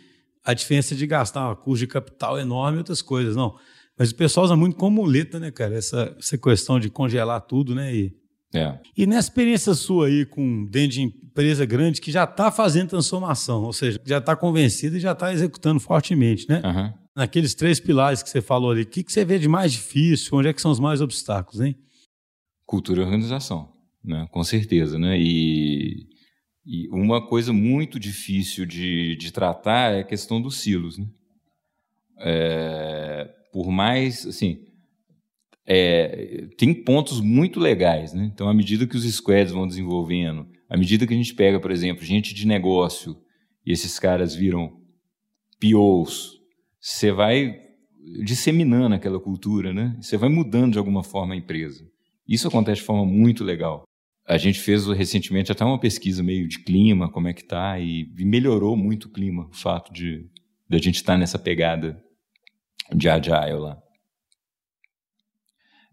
a 0.46 0.54
diferença 0.54 0.94
de 0.96 1.08
gastar 1.08 1.48
uma 1.48 1.56
custo 1.56 1.80
de 1.80 1.88
capital 1.88 2.38
enorme 2.38 2.78
e 2.78 2.80
outras 2.80 3.02
coisas, 3.02 3.36
não. 3.36 3.56
Mas 3.98 4.12
o 4.12 4.16
pessoal 4.16 4.44
usa 4.46 4.56
muito 4.56 4.76
como 4.76 5.02
muleta, 5.02 5.40
né, 5.40 5.50
cara? 5.52 5.74
Essa, 5.76 6.16
essa 6.20 6.38
questão 6.38 6.80
de 6.80 6.90
congelar 6.90 7.40
tudo, 7.42 7.74
né? 7.74 7.96
E, 7.96 8.14
É. 8.54 8.80
e 8.96 9.08
nessa 9.08 9.30
experiência 9.30 9.74
sua 9.74 10.08
aí 10.08 10.26
com 10.26 10.66
dentro 10.66 10.90
de 10.90 11.02
empresa 11.02 11.66
grande 11.66 12.00
que 12.00 12.12
já 12.12 12.26
está 12.26 12.52
fazendo 12.52 12.90
transformação, 12.90 13.64
ou 13.64 13.74
seja, 13.74 14.00
já 14.06 14.20
está 14.20 14.36
convencida 14.36 14.96
e 14.96 15.00
já 15.00 15.14
está 15.14 15.34
executando 15.34 15.80
fortemente, 15.80 16.48
né? 16.48 16.62
Aham. 16.64 16.94
Naqueles 17.16 17.54
três 17.54 17.80
pilares 17.80 18.22
que 18.24 18.30
você 18.30 18.42
falou 18.42 18.72
ali, 18.72 18.84
o 18.84 18.86
que, 18.86 19.04
que 19.04 19.12
você 19.12 19.26
vê 19.26 19.38
de 19.38 19.48
mais 19.48 19.72
difícil? 19.72 20.38
Onde 20.38 20.48
é 20.48 20.54
que 20.54 20.62
são 20.62 20.72
os 20.72 20.80
mais 20.80 21.02
obstáculos, 21.02 21.62
hein? 21.62 21.76
Cultura 22.66 23.02
e 23.02 23.04
organização, 23.04 23.72
né? 24.04 24.28
com 24.32 24.44
certeza. 24.44 24.98
Né? 24.98 25.20
E, 25.20 26.08
e 26.66 26.88
uma 26.90 27.28
coisa 27.28 27.54
muito 27.54 28.00
difícil 28.00 28.66
de, 28.66 29.16
de 29.16 29.32
tratar 29.32 29.94
é 29.94 30.00
a 30.00 30.04
questão 30.04 30.42
dos 30.42 30.58
silos. 30.58 30.98
Né? 30.98 31.06
É, 32.20 33.30
por 33.52 33.70
mais, 33.72 34.26
assim, 34.26 34.66
é, 35.66 36.48
tem 36.58 36.74
pontos 36.74 37.22
muito 37.22 37.60
legais. 37.60 38.14
Né? 38.14 38.30
Então, 38.34 38.48
à 38.48 38.54
medida 38.54 38.88
que 38.88 38.96
os 38.96 39.04
squads 39.04 39.52
vão 39.52 39.68
desenvolvendo, 39.68 40.48
à 40.70 40.78
medida 40.78 41.08
que 41.08 41.14
a 41.14 41.18
gente 41.18 41.34
pega, 41.34 41.60
por 41.60 41.72
exemplo, 41.72 42.04
gente 42.04 42.34
de 42.34 42.48
negócio 42.48 43.16
e 43.66 43.72
esses 43.72 43.98
caras 44.00 44.36
viram 44.36 44.82
POs, 45.60 46.40
você 46.80 47.12
vai 47.12 47.62
disseminando 48.24 48.96
aquela 48.96 49.20
cultura, 49.20 49.74
né? 49.74 49.96
Você 50.02 50.18
vai 50.18 50.30
mudando 50.30 50.74
de 50.74 50.78
alguma 50.78 51.04
forma 51.04 51.34
a 51.34 51.38
empresa. 51.38 51.88
Isso 52.28 52.48
acontece 52.48 52.82
de 52.82 52.88
forma 52.88 53.06
muito 53.06 53.44
legal. 53.44 53.84
A 54.28 54.38
gente 54.38 54.60
fez 54.60 54.88
recentemente 54.88 55.52
até 55.52 55.64
uma 55.64 55.80
pesquisa 55.80 56.24
meio 56.24 56.48
de 56.48 56.60
clima, 56.64 57.12
como 57.12 57.28
é 57.28 57.34
que 57.34 57.44
tá, 57.44 57.80
e, 57.80 58.08
melhorou 58.18 58.76
muito 58.76 59.06
o 59.06 59.12
clima, 59.12 59.48
o 59.50 59.56
fato 59.56 59.92
de, 59.92 60.26
de 60.70 60.78
a 60.78 60.80
gente 60.80 60.96
estar 60.96 61.18
nessa 61.18 61.38
pegada 61.38 62.02
de 62.94 63.10
agile 63.10 63.60
lá. 63.60 63.83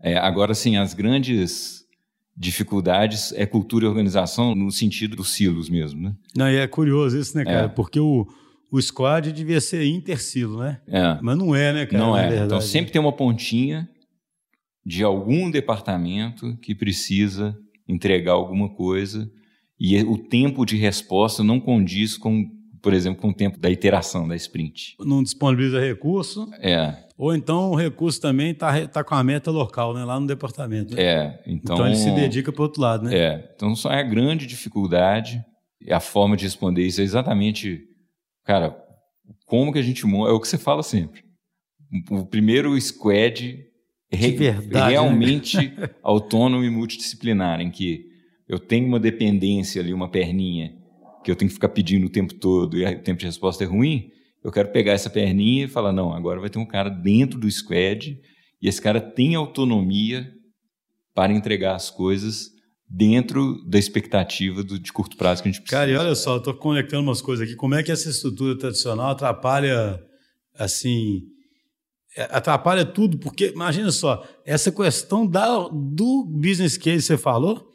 É, 0.02 0.16
agora, 0.16 0.54
sim, 0.54 0.76
as 0.76 0.94
grandes 0.94 1.84
dificuldades 2.36 3.32
é 3.32 3.44
cultura 3.44 3.84
e 3.84 3.88
organização 3.88 4.54
no 4.54 4.70
sentido 4.70 5.14
dos 5.14 5.30
silos 5.30 5.68
mesmo, 5.68 6.00
né? 6.00 6.14
Não, 6.34 6.50
e 6.50 6.56
é 6.56 6.66
curioso 6.66 7.18
isso, 7.18 7.36
né, 7.36 7.44
cara? 7.44 7.66
É. 7.66 7.68
Porque 7.68 8.00
o, 8.00 8.26
o 8.70 8.80
squad 8.80 9.30
devia 9.32 9.60
ser 9.60 9.84
intersilo, 9.84 10.60
né? 10.60 10.80
É. 10.88 11.18
Mas 11.20 11.36
não 11.36 11.54
é, 11.54 11.72
né, 11.72 11.86
cara? 11.86 12.02
Não 12.02 12.16
é. 12.16 12.22
verdade. 12.28 12.46
Então 12.46 12.60
sempre 12.60 12.92
tem 12.92 13.00
uma 13.00 13.12
pontinha 13.12 13.88
de 14.84 15.04
algum 15.04 15.50
departamento 15.50 16.56
que 16.62 16.74
precisa 16.74 17.56
entregar 17.86 18.32
alguma 18.32 18.70
coisa 18.70 19.30
e 19.78 19.98
o 20.02 20.16
tempo 20.16 20.64
de 20.64 20.76
resposta 20.76 21.42
não 21.42 21.60
condiz 21.60 22.16
com, 22.16 22.46
por 22.82 22.92
exemplo, 22.94 23.20
com 23.20 23.28
o 23.30 23.34
tempo 23.34 23.58
da 23.58 23.70
iteração 23.70 24.26
da 24.26 24.34
sprint. 24.36 24.94
Não 25.00 25.22
disponibiliza 25.22 25.80
recurso, 25.80 26.48
É, 26.60 26.96
ou 27.16 27.34
então 27.34 27.70
o 27.70 27.74
recurso 27.74 28.20
também 28.20 28.52
está 28.52 28.86
tá 28.88 29.04
com 29.04 29.14
a 29.14 29.22
meta 29.22 29.50
local, 29.50 29.92
né? 29.94 30.04
Lá 30.04 30.18
no 30.18 30.26
departamento. 30.26 30.94
né? 30.94 31.02
é. 31.02 31.42
Então, 31.46 31.76
Então, 31.76 31.86
ele 31.86 31.96
se 31.96 32.10
dedica 32.12 32.50
para 32.52 32.60
o 32.60 32.64
outro 32.64 32.80
lado, 32.80 33.04
né? 33.04 33.16
É, 33.16 33.52
então 33.54 33.74
só 33.76 33.90
é 33.92 34.00
a 34.00 34.02
grande 34.02 34.46
dificuldade 34.46 35.44
e 35.80 35.92
a 35.92 36.00
forma 36.00 36.36
de 36.36 36.44
responder 36.44 36.86
isso 36.86 37.00
é 37.00 37.04
exatamente, 37.04 37.80
cara, 38.44 38.76
como 39.46 39.72
que 39.72 39.78
a 39.78 39.82
gente 39.82 40.06
monta, 40.06 40.30
é 40.30 40.32
o 40.34 40.40
que 40.40 40.48
você 40.48 40.58
fala 40.58 40.82
sempre. 40.82 41.22
O 42.10 42.24
primeiro 42.24 42.80
squad 42.80 43.58
re- 44.12 44.30
verdade, 44.32 44.68
né? 44.72 44.88
realmente 44.90 45.72
autônomo 46.02 46.64
e 46.64 46.70
multidisciplinar, 46.70 47.60
em 47.60 47.70
que 47.70 48.06
eu 48.48 48.58
tenho 48.58 48.86
uma 48.86 48.98
dependência 49.00 49.80
ali, 49.82 49.92
uma 49.92 50.08
perninha, 50.08 50.72
que 51.24 51.30
eu 51.30 51.36
tenho 51.36 51.48
que 51.48 51.54
ficar 51.54 51.68
pedindo 51.68 52.06
o 52.06 52.10
tempo 52.10 52.34
todo 52.34 52.76
e 52.78 52.84
o 52.84 53.02
tempo 53.02 53.20
de 53.20 53.26
resposta 53.26 53.64
é 53.64 53.66
ruim, 53.66 54.10
eu 54.42 54.50
quero 54.50 54.70
pegar 54.70 54.92
essa 54.92 55.10
perninha 55.10 55.64
e 55.64 55.68
falar, 55.68 55.92
não, 55.92 56.12
agora 56.14 56.40
vai 56.40 56.48
ter 56.48 56.58
um 56.58 56.66
cara 56.66 56.88
dentro 56.88 57.38
do 57.38 57.50
squad 57.50 58.18
e 58.62 58.68
esse 58.68 58.80
cara 58.80 59.00
tem 59.00 59.34
autonomia 59.34 60.30
para 61.14 61.32
entregar 61.32 61.74
as 61.74 61.90
coisas 61.90 62.50
dentro 62.88 63.62
da 63.68 63.78
expectativa 63.78 64.62
do- 64.64 64.78
de 64.78 64.92
curto 64.92 65.16
prazo 65.16 65.42
que 65.42 65.48
a 65.48 65.52
gente 65.52 65.60
precisa. 65.60 65.80
Cara, 65.80 65.90
e 65.90 65.96
olha 65.96 66.14
só, 66.14 66.38
tô 66.40 66.52
conectando 66.54 67.02
umas 67.04 67.20
coisas 67.22 67.46
aqui. 67.46 67.54
Como 67.56 67.74
é 67.74 67.82
que 67.82 67.92
essa 67.92 68.08
estrutura 68.08 68.58
tradicional 68.58 69.10
atrapalha, 69.10 70.00
assim, 70.58 71.20
é, 72.16 72.22
atrapalha 72.30 72.84
tudo? 72.84 73.18
Porque, 73.18 73.48
imagina 73.54 73.92
só, 73.92 74.26
essa 74.44 74.72
questão 74.72 75.26
da, 75.26 75.68
do 75.68 76.24
business 76.24 76.76
case 76.76 76.96
que 76.96 77.02
você 77.02 77.18
falou, 77.18 77.69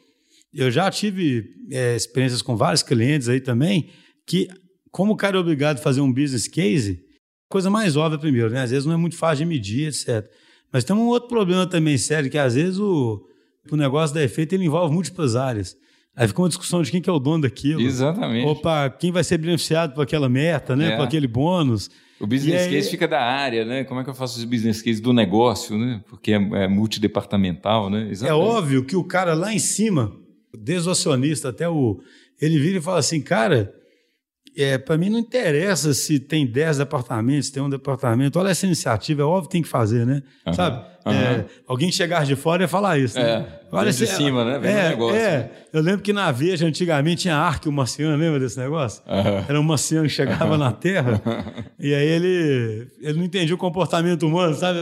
eu 0.56 0.70
já 0.70 0.90
tive 0.90 1.50
é, 1.70 1.94
experiências 1.94 2.42
com 2.42 2.56
vários 2.56 2.82
clientes 2.82 3.28
aí 3.28 3.40
também, 3.40 3.90
que 4.26 4.48
como 4.90 5.12
o 5.12 5.16
cara 5.16 5.36
é 5.36 5.40
obrigado 5.40 5.78
a 5.78 5.82
fazer 5.82 6.00
um 6.00 6.12
business 6.12 6.48
case, 6.48 7.00
coisa 7.48 7.68
mais 7.68 7.96
óbvia 7.96 8.18
primeiro, 8.18 8.50
né? 8.50 8.62
Às 8.62 8.70
vezes 8.70 8.86
não 8.86 8.94
é 8.94 8.96
muito 8.96 9.16
fácil 9.16 9.44
de 9.44 9.48
medir, 9.50 9.88
etc. 9.88 10.26
Mas 10.72 10.84
tem 10.84 10.96
um 10.96 11.06
outro 11.06 11.28
problema 11.28 11.66
também 11.66 11.98
sério, 11.98 12.30
que 12.30 12.38
às 12.38 12.54
vezes 12.54 12.78
o, 12.78 13.22
o 13.70 13.76
negócio 13.76 14.14
da 14.14 14.22
efeito 14.22 14.54
ele 14.54 14.64
envolve 14.64 14.94
múltiplas 14.94 15.36
áreas. 15.36 15.76
Aí 16.16 16.26
fica 16.26 16.40
uma 16.40 16.48
discussão 16.48 16.80
de 16.80 16.90
quem 16.90 17.02
que 17.02 17.10
é 17.10 17.12
o 17.12 17.18
dono 17.18 17.42
daquilo. 17.42 17.80
Exatamente. 17.80 18.46
Opa, 18.46 18.88
quem 18.88 19.12
vai 19.12 19.22
ser 19.22 19.36
beneficiado 19.36 19.92
por 19.94 20.00
aquela 20.00 20.30
meta, 20.30 20.74
né? 20.74 20.94
É. 20.94 20.96
Por 20.96 21.02
aquele 21.02 21.26
bônus. 21.26 21.90
O 22.18 22.26
business 22.26 22.62
aí- 22.62 22.70
case 22.70 22.90
fica 22.90 23.06
da 23.06 23.20
área, 23.20 23.66
né? 23.66 23.84
Como 23.84 24.00
é 24.00 24.04
que 24.04 24.08
eu 24.08 24.14
faço 24.14 24.38
esse 24.38 24.46
business 24.46 24.80
case 24.80 25.02
do 25.02 25.12
negócio, 25.12 25.76
né? 25.76 26.02
Porque 26.08 26.32
é, 26.32 26.36
é 26.36 26.68
multidepartamental, 26.68 27.90
né? 27.90 28.06
É 28.08 28.10
Exatamente. 28.10 28.48
óbvio 28.48 28.84
que 28.84 28.96
o 28.96 29.04
cara 29.04 29.34
lá 29.34 29.52
em 29.52 29.58
cima, 29.58 30.16
desde 30.56 30.88
o 30.88 30.92
acionista 30.92 31.48
até 31.50 31.68
o. 31.68 32.00
Ele 32.40 32.58
vira 32.58 32.78
e 32.78 32.82
fala 32.82 32.98
assim, 32.98 33.20
cara, 33.20 33.72
é, 34.56 34.78
para 34.78 34.96
mim 34.96 35.10
não 35.10 35.18
interessa 35.18 35.92
se 35.94 36.18
tem 36.18 36.46
10 36.46 36.78
departamentos, 36.78 37.46
se 37.46 37.52
tem 37.52 37.62
um 37.62 37.68
departamento. 37.70 38.38
Olha 38.38 38.48
essa 38.50 38.64
iniciativa, 38.66 39.22
é 39.22 39.24
óbvio 39.24 39.48
que 39.48 39.52
tem 39.52 39.62
que 39.62 39.68
fazer, 39.68 40.06
né? 40.06 40.22
Aham, 40.46 40.54
Sabe? 40.54 40.76
aham. 41.04 41.14
É, 41.14 41.44
alguém 41.68 41.92
chegar 41.92 42.24
de 42.24 42.34
fora 42.34 42.64
e 42.64 42.66
falar 42.68 42.98
isso. 42.98 43.18
É, 43.18 43.38
né? 43.40 43.46
vem 43.70 43.82
de 43.84 43.88
esse- 43.90 44.06
cima, 44.06 44.44
né? 44.44 44.58
Vem 44.58 44.70
é, 44.72 44.88
negócio, 44.90 45.16
É, 45.16 45.38
né? 45.38 45.50
eu 45.72 45.80
lembro 45.82 46.00
que 46.02 46.12
na 46.12 46.30
Veja 46.32 46.66
antigamente 46.66 47.22
tinha 47.22 47.36
Arque, 47.36 47.68
o 47.68 47.72
marciano, 47.72 48.16
lembra 48.16 48.40
desse 48.40 48.58
negócio? 48.58 49.02
Aham. 49.06 49.44
Era 49.48 49.60
um 49.60 49.62
marciano 49.62 50.06
que 50.08 50.12
chegava 50.14 50.56
na 50.58 50.72
Terra 50.72 51.22
e 51.78 51.94
aí 51.94 52.06
ele, 52.06 52.88
ele 53.02 53.18
não 53.18 53.24
entendia 53.24 53.54
o 53.54 53.58
comportamento 53.58 54.26
humano, 54.26 54.54
sabe? 54.54 54.78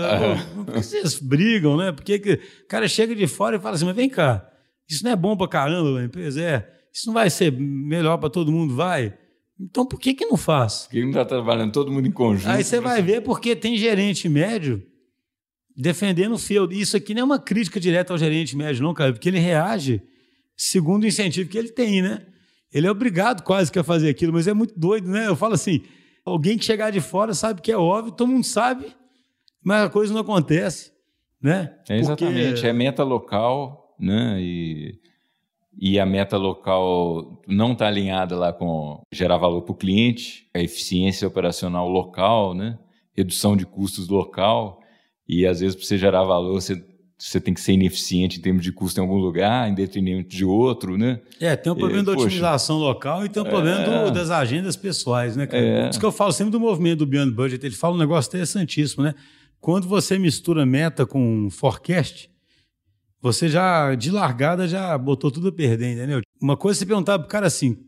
Por 0.55 0.66
que 0.66 0.83
vocês 0.83 1.18
brigam, 1.18 1.77
né? 1.77 1.91
Porque 1.93 2.18
que, 2.20 2.33
o 2.64 2.68
cara 2.68 2.87
chega 2.89 3.14
de 3.14 3.27
fora 3.27 3.57
e 3.57 3.61
fala 3.61 3.75
assim, 3.75 3.85
mas 3.87 3.97
vem 3.97 4.09
cá, 4.09 4.49
isso 4.89 5.05
não 5.05 5.11
é 5.12 5.16
bom 5.16 5.37
pra 5.37 5.49
caramba 5.49 6.01
a 6.01 6.05
empresa? 6.05 6.41
É, 6.43 6.68
isso 6.93 7.07
não 7.07 7.14
vai 7.14 7.30
ser 7.30 7.53
melhor 7.53 8.18
pra 8.18 8.28
todo 8.30 8.53
mundo? 8.53 8.74
Vai. 8.74 9.16
Então 9.61 9.87
por 9.87 10.01
que 10.01 10.14
que 10.14 10.26
não 10.26 10.37
faz? 10.37 10.82
Porque 10.85 11.01
não 11.01 11.09
está 11.11 11.24
trabalhando 11.24 11.72
todo 11.72 11.91
mundo 11.93 12.07
em 12.09 12.12
conjunto. 12.12 12.51
Aí 12.51 12.64
você 12.64 12.80
vai 12.80 13.01
ver 13.03 13.22
porque 13.22 13.55
tem 13.55 13.76
gerente 13.76 14.28
médio 14.28 14.82
defendendo 15.76 16.32
o 16.35 16.39
field. 16.39 16.78
Isso 16.78 16.97
aqui 16.97 17.14
não 17.14 17.22
é 17.22 17.24
uma 17.24 17.39
crítica 17.39 17.80
direta 17.80 18.12
ao 18.12 18.18
gerente 18.18 18.57
médio, 18.57 18.82
não, 18.82 18.95
cara, 18.95 19.12
porque 19.12 19.28
ele 19.28 19.39
reage 19.39 20.03
segundo 20.57 21.05
o 21.05 21.07
incentivo 21.07 21.49
que 21.49 21.59
ele 21.59 21.70
tem, 21.70 22.03
né? 22.03 22.26
Ele 22.72 22.87
é 22.87 22.91
obrigado 22.91 23.43
quase 23.43 23.70
que 23.70 23.78
a 23.78 23.85
fazer 23.85 24.09
aquilo, 24.09 24.32
mas 24.32 24.47
é 24.49 24.55
muito 24.55 24.78
doido, 24.78 25.09
né? 25.09 25.26
Eu 25.28 25.37
falo 25.37 25.55
assim: 25.55 25.82
alguém 26.24 26.59
que 26.59 26.64
chegar 26.64 26.91
de 26.91 27.01
fora 27.01 27.32
sabe 27.35 27.61
que 27.62 27.70
é 27.70 27.76
óbvio, 27.76 28.12
todo 28.12 28.28
mundo 28.28 28.45
sabe, 28.45 28.87
mas 29.62 29.85
a 29.85 29.89
coisa 29.91 30.12
não 30.12 30.20
acontece, 30.20 30.91
né? 31.41 31.76
É 31.89 31.99
exatamente, 31.99 32.55
Porque- 32.55 32.66
é 32.66 32.72
meta 32.72 33.05
local, 33.05 33.84
né? 33.99 34.37
E, 34.41 34.99
e 35.79 35.99
a 35.99 36.07
meta 36.07 36.37
local 36.37 37.43
não 37.49 37.73
está 37.73 37.87
alinhada 37.89 38.37
lá 38.37 38.53
com 38.53 39.03
gerar 39.13 39.37
valor 39.39 39.63
para 39.63 39.73
o 39.73 39.77
cliente, 39.77 40.47
a 40.55 40.61
eficiência 40.61 41.27
operacional 41.27 41.89
local, 41.89 42.55
né? 42.55 42.79
Redução 43.17 43.57
de 43.57 43.65
custos 43.67 44.09
local. 44.09 44.81
E 45.29 45.47
às 45.47 45.61
vezes, 45.61 45.75
para 45.75 45.85
você 45.85 45.97
gerar 45.99 46.23
valor, 46.25 46.53
você, 46.61 46.85
você 47.19 47.41
tem 47.41 47.55
que 47.55 47.61
ser 47.61 47.73
ineficiente 47.73 48.39
em 48.39 48.43
termos 48.43 48.63
de 48.63 48.71
custo 48.73 49.01
em 49.01 49.03
algum 49.03 49.17
lugar, 49.17 49.69
em 49.71 49.75
detrimento 49.75 50.29
de 50.29 50.45
outro, 50.45 50.99
né? 50.99 51.21
É, 51.41 51.57
tem 51.57 51.73
o 51.73 51.77
problema 51.77 52.03
É, 52.03 52.05
da 52.05 52.13
poxa. 52.13 52.27
otimização 52.27 52.77
local 52.79 53.25
e 53.25 53.29
tem 53.29 53.43
o 53.43 53.47
problema 53.47 53.79
É. 53.81 54.05
do- 54.05 54.11
das 54.13 54.31
agendas 54.31 54.77
pessoais, 54.77 55.35
né, 55.37 55.47
cara? 55.47 55.65
É. 55.65 55.83
Por 55.85 55.91
isso 55.91 56.01
que 56.01 56.07
eu 56.07 56.13
falo 56.13 56.33
sempre 56.33 56.51
do 56.53 56.61
movimento 56.61 56.99
do 56.99 57.07
Beyond 57.07 57.33
Budget. 57.33 57.65
Ele 57.65 57.75
fala 57.75 57.95
um 57.95 57.99
negócio 57.99 58.29
interessantíssimo, 58.29 59.03
né? 59.03 59.15
Quando 59.61 59.89
você 59.89 60.19
mistura 60.19 60.67
meta 60.67 61.07
com 61.07 61.49
forecast, 61.51 62.29
você 63.25 63.49
já, 63.49 63.95
de 63.95 64.11
largada, 64.11 64.68
já 64.68 64.99
botou 64.99 65.31
tudo 65.31 65.49
a 65.49 65.53
perder, 65.53 65.95
entendeu? 65.95 66.20
Uma 66.39 66.59
coisa 66.59 66.77
é 66.77 66.79
você 66.81 66.85
perguntar 66.85 67.18
pro 67.18 67.27
cara 67.27 67.47
assim, 67.47 67.79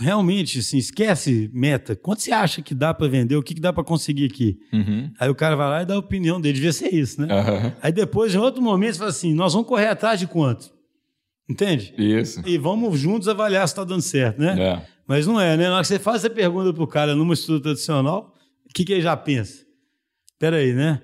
realmente, 0.00 0.60
assim, 0.60 0.78
esquece 0.78 1.50
meta. 1.52 1.94
Quanto 1.94 2.22
você 2.22 2.32
acha 2.32 2.62
que 2.62 2.74
dá 2.74 2.94
para 2.94 3.06
vender? 3.06 3.36
O 3.36 3.42
que, 3.42 3.54
que 3.54 3.60
dá 3.60 3.70
para 3.70 3.84
conseguir 3.84 4.24
aqui? 4.24 4.58
Uhum. 4.72 5.12
Aí 5.20 5.28
o 5.28 5.34
cara 5.34 5.54
vai 5.56 5.68
lá 5.68 5.82
e 5.82 5.84
dá 5.84 5.92
a 5.92 5.98
opinião 5.98 6.40
dele. 6.40 6.54
Devia 6.54 6.72
ser 6.72 6.88
isso, 6.94 7.20
né? 7.20 7.28
Aham. 7.30 7.74
Aí 7.82 7.92
depois, 7.92 8.34
em 8.34 8.38
outro 8.38 8.62
momento, 8.62 8.94
você 8.94 8.98
fala 8.98 9.10
assim: 9.10 9.34
nós 9.34 9.52
vamos 9.52 9.68
correr 9.68 9.88
atrás 9.88 10.18
de 10.18 10.26
quanto? 10.26 10.72
Entende? 11.46 11.92
Isso. 11.98 12.42
E 12.46 12.56
vamos 12.56 12.98
juntos 12.98 13.28
avaliar 13.28 13.68
se 13.68 13.72
está 13.72 13.84
dando 13.84 14.00
certo, 14.00 14.40
né? 14.40 14.56
É. 14.58 14.82
Mas 15.06 15.26
não 15.26 15.38
é, 15.38 15.54
né? 15.54 15.64
Na 15.64 15.74
hora 15.74 15.82
que 15.82 15.88
você 15.88 15.98
faz 15.98 16.24
essa 16.24 16.30
pergunta 16.30 16.72
pro 16.72 16.86
cara 16.86 17.14
numa 17.14 17.34
estrutura 17.34 17.60
tradicional, 17.60 18.34
o 18.64 18.72
que, 18.72 18.86
que 18.86 18.92
ele 18.94 19.02
já 19.02 19.14
pensa? 19.14 19.66
Peraí, 20.38 20.72
né? 20.72 21.02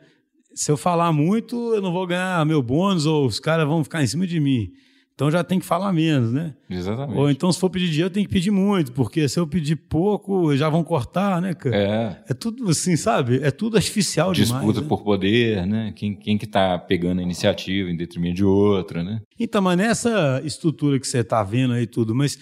Se 0.55 0.71
eu 0.71 0.77
falar 0.77 1.13
muito, 1.13 1.75
eu 1.75 1.83
não 1.83 1.93
vou 1.93 2.07
ganhar 2.07 2.45
meu 2.47 2.63
bônus 2.63 3.07
ou 3.07 3.27
os 3.27 3.41
caras 3.41 3.67
vão 3.67 3.83
ficar 3.83 4.03
em 4.03 4.07
cima 4.07 4.27
de 4.27 4.39
mim. 4.39 4.71
Então 5.15 5.31
já 5.31 5.45
tem 5.45 5.61
que 5.61 5.65
falar 5.65 5.93
menos, 5.93 6.33
né? 6.33 6.55
Exatamente. 6.69 7.17
Ou 7.17 7.31
então, 7.31 7.53
se 7.53 7.61
for 7.61 7.71
pedir 7.71 7.89
dinheiro, 7.89 8.11
tem 8.11 8.25
que 8.25 8.31
pedir 8.31 8.51
muito, 8.51 8.91
porque 8.91 9.29
se 9.29 9.39
eu 9.39 9.47
pedir 9.47 9.77
pouco, 9.77 10.57
já 10.57 10.69
vão 10.69 10.83
cortar, 10.83 11.41
né, 11.41 11.55
cara? 11.55 11.77
É. 11.77 12.23
É 12.31 12.35
tudo 12.35 12.69
assim, 12.69 12.97
sabe? 12.97 13.39
É 13.41 13.53
tudo 13.53 13.77
artificial 13.77 14.33
Disputa 14.33 14.61
demais. 14.61 14.81
né? 14.81 14.89
por 14.89 15.05
poder, 15.05 15.67
né? 15.67 15.93
Quem, 15.95 16.17
quem 16.17 16.37
que 16.37 16.49
tá 16.49 16.77
pegando 16.79 17.21
a 17.21 17.23
iniciativa 17.23 17.89
em 17.89 17.97
detrimento 17.97 18.35
de 18.35 18.45
outra, 18.45 19.05
né? 19.05 19.21
Então, 19.39 19.63
mas 19.63 19.77
nessa 19.77 20.43
estrutura 20.45 20.99
que 20.99 21.07
você 21.07 21.19
está 21.19 21.45
vendo 21.45 21.75
aí 21.75 21.87
tudo, 21.87 22.13
mas 22.13 22.37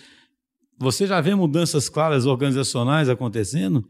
você 0.78 1.06
já 1.06 1.20
vê 1.20 1.34
mudanças 1.34 1.90
claras 1.90 2.24
organizacionais 2.24 3.10
acontecendo? 3.10 3.84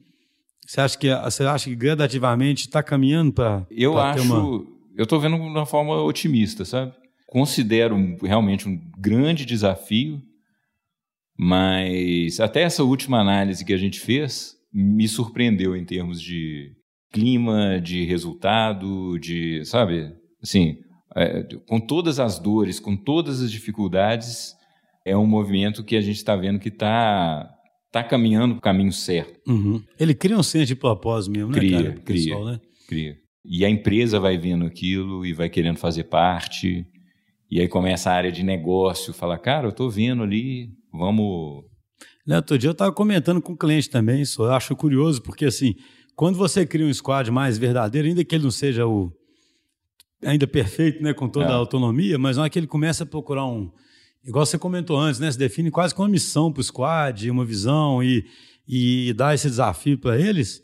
Você 0.73 0.81
acha 0.81 0.99
que, 0.99 1.15
você 1.15 1.45
acha 1.45 1.69
que 1.69 1.77
gradativamente 1.77 2.63
está 2.63 2.83
caminhando 2.83 3.31
para 3.31 3.67
Eu 3.71 3.93
ter 3.93 3.99
acho, 3.99 4.23
uma... 4.23 4.67
eu 4.97 5.03
estou 5.03 5.21
vendo 5.21 5.37
de 5.37 5.43
uma 5.43 5.67
forma 5.67 6.03
otimista, 6.03 6.65
sabe? 6.65 6.95
Considero 7.27 7.95
realmente 8.23 8.67
um 8.67 8.81
grande 8.97 9.45
desafio, 9.45 10.23
mas 11.39 12.41
até 12.41 12.63
essa 12.63 12.83
última 12.83 13.21
análise 13.21 13.67
que 13.67 13.75
a 13.75 13.77
gente 13.77 14.01
fez 14.01 14.55
me 14.73 15.07
surpreendeu 15.07 15.77
em 15.77 15.85
termos 15.85 16.19
de 16.19 16.73
clima, 17.13 17.79
de 17.79 18.07
resultado, 18.07 19.19
de, 19.19 19.63
sabe, 19.67 20.11
assim, 20.43 20.79
é, 21.15 21.47
com 21.69 21.79
todas 21.81 22.19
as 22.19 22.39
dores, 22.39 22.81
com 22.81 22.97
todas 22.97 23.43
as 23.43 23.53
dificuldades, 23.53 24.55
é 25.05 25.15
um 25.15 25.27
movimento 25.27 25.85
que 25.85 25.97
a 25.97 26.01
gente 26.01 26.17
está 26.17 26.35
vendo 26.35 26.59
que 26.59 26.71
está 26.71 27.47
tá 27.93 28.03
caminhando 28.03 28.55
para 28.55 28.59
o 28.59 28.63
caminho 28.63 28.91
certo. 28.93 29.39
Uhum. 29.49 29.83
Ele 30.01 30.15
cria 30.15 30.37
um 30.39 30.43
senso 30.43 30.67
de 30.67 30.75
propósito 30.75 31.31
mesmo, 31.33 31.51
né, 31.53 31.59
Cria, 31.59 31.77
cara? 31.83 31.93
pro 31.93 32.03
cria. 32.03 32.25
pessoal, 32.25 32.45
né? 32.47 32.61
Cria. 32.89 33.17
E 33.45 33.65
a 33.65 33.69
empresa 33.71 34.19
vai 34.19 34.39
vendo 34.39 34.65
aquilo 34.65 35.27
e 35.27 35.33
vai 35.33 35.49
querendo 35.51 35.77
fazer 35.77 36.05
parte. 36.05 36.87
E 37.51 37.61
aí 37.61 37.69
começa 37.69 38.11
a 38.11 38.15
área 38.15 38.33
de 38.33 38.43
negócio, 38.43 39.13
fala, 39.13 39.37
cara, 39.39 39.69
eu 39.69 39.73
tô 39.73 39.91
vendo 39.91 40.23
ali, 40.23 40.71
vamos. 40.93 41.65
Né, 42.27 42.37
Outro 42.37 42.57
dia 42.57 42.69
eu 42.69 42.73
estava 42.73 42.93
comentando 42.93 43.43
com 43.43 43.53
o 43.53 43.57
cliente 43.59 43.91
também, 43.91 44.23
isso 44.23 44.43
eu 44.43 44.53
acho 44.53 44.75
curioso, 44.75 45.21
porque 45.23 45.45
assim, 45.45 45.75
quando 46.17 46.37
você 46.39 46.65
cria 46.65 46.87
um 46.87 46.95
squad 46.95 47.31
mais 47.31 47.59
verdadeiro, 47.59 48.09
ainda 48.09 48.25
que 48.25 48.35
ele 48.35 48.45
não 48.45 48.51
seja 48.51 48.87
o 48.87 49.13
ainda 50.25 50.47
perfeito, 50.47 51.03
né, 51.03 51.13
com 51.13 51.29
toda 51.29 51.47
É. 51.47 51.49
a 51.51 51.55
autonomia, 51.55 52.17
mas 52.19 52.37
na 52.37 52.45
hora 52.45 52.51
que 52.51 52.59
ele 52.59 52.69
começa 52.69 53.03
a 53.03 53.07
procurar 53.07 53.45
um, 53.45 53.71
igual 54.25 54.45
você 54.47 54.57
comentou 54.59 54.99
antes, 54.99 55.19
né, 55.21 55.31
se 55.31 55.39
define 55.39 55.71
quase 55.71 55.95
como 55.95 56.07
uma 56.07 56.13
missão 56.13 56.53
para 56.53 56.61
o 56.61 56.65
squad, 56.65 57.31
uma 57.31 57.45
visão 57.45 58.03
e, 58.03 58.25
e 58.69 59.13
dá 59.15 59.35
esse 59.35 59.49
desafio 59.49 59.99
para 59.99 60.19
eles, 60.19 60.63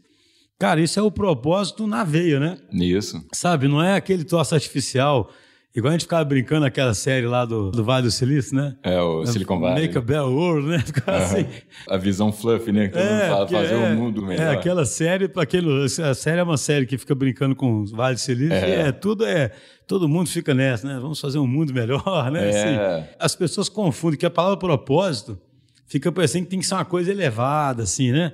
cara, 0.59 0.81
isso 0.81 0.99
é 0.99 1.03
o 1.03 1.11
propósito 1.11 1.87
na 1.87 2.05
veia, 2.05 2.39
né? 2.41 2.59
Nisso. 2.73 3.25
Sabe, 3.35 3.69
não 3.69 3.83
é 3.83 3.95
aquele 3.97 4.25
troço 4.25 4.55
artificial, 4.55 5.31
igual 5.75 5.91
a 5.91 5.93
gente 5.93 6.03
ficava 6.03 6.25
brincando 6.25 6.63
naquela 6.63 6.95
série 6.95 7.27
lá 7.27 7.45
do, 7.45 7.71
do 7.71 7.85
Vale 7.85 8.05
do 8.07 8.11
Silício, 8.11 8.57
né? 8.57 8.77
É 8.83 9.01
o 9.01 9.25
Silicon 9.27 9.61
Valley. 9.61 9.83
Make 9.87 9.99
a 9.99 10.01
Bell 10.01 10.27
World, 10.33 10.69
né? 10.69 10.79
Ficava 10.87 11.19
assim. 11.19 11.47
A 11.89 11.97
visão 11.97 12.33
fluffy, 12.33 12.73
né? 12.73 12.89
Que 12.89 12.95
todo 12.95 13.03
mundo 13.05 13.29
fala, 13.29 13.49
fazer 13.49 13.75
é- 13.75 13.93
o 13.93 13.97
mundo 13.97 14.23
melhor. 14.23 14.43
É, 14.43 14.51
aquela 14.51 14.85
série, 14.85 15.31
aquele. 15.37 15.85
A 16.03 16.15
série 16.15 16.41
é 16.41 16.43
uma 16.43 16.57
série 16.57 16.87
que 16.87 16.99
fica 16.99 17.15
brincando 17.15 17.55
com 17.55 17.83
os 17.83 17.93
Vale 17.93 18.15
do 18.17 18.21
Silício. 18.21 18.53
É. 18.55 18.69
e 18.69 18.73
É. 18.89 18.93
tudo 18.93 19.25
é. 19.25 19.53
Todo 19.89 20.09
mundo 20.09 20.28
fica 20.28 20.55
nessa, 20.55 20.86
né? 20.86 20.99
Vamos 21.01 21.18
fazer 21.18 21.39
um 21.39 21.47
mundo 21.47 21.72
melhor, 21.74 22.30
né? 22.30 22.51
É. 22.51 22.51
Assim, 22.51 23.09
as 23.18 23.34
pessoas 23.34 23.68
confundem 23.68 24.18
que 24.18 24.26
a 24.26 24.30
palavra 24.30 24.57
propósito 24.59 25.41
fica 25.86 26.12
parecendo 26.12 26.45
que 26.45 26.51
tem 26.51 26.61
que 26.61 26.66
ser 26.66 26.74
uma 26.74 26.84
coisa 26.84 27.11
elevada, 27.11 27.82
assim, 27.84 28.12
né? 28.12 28.32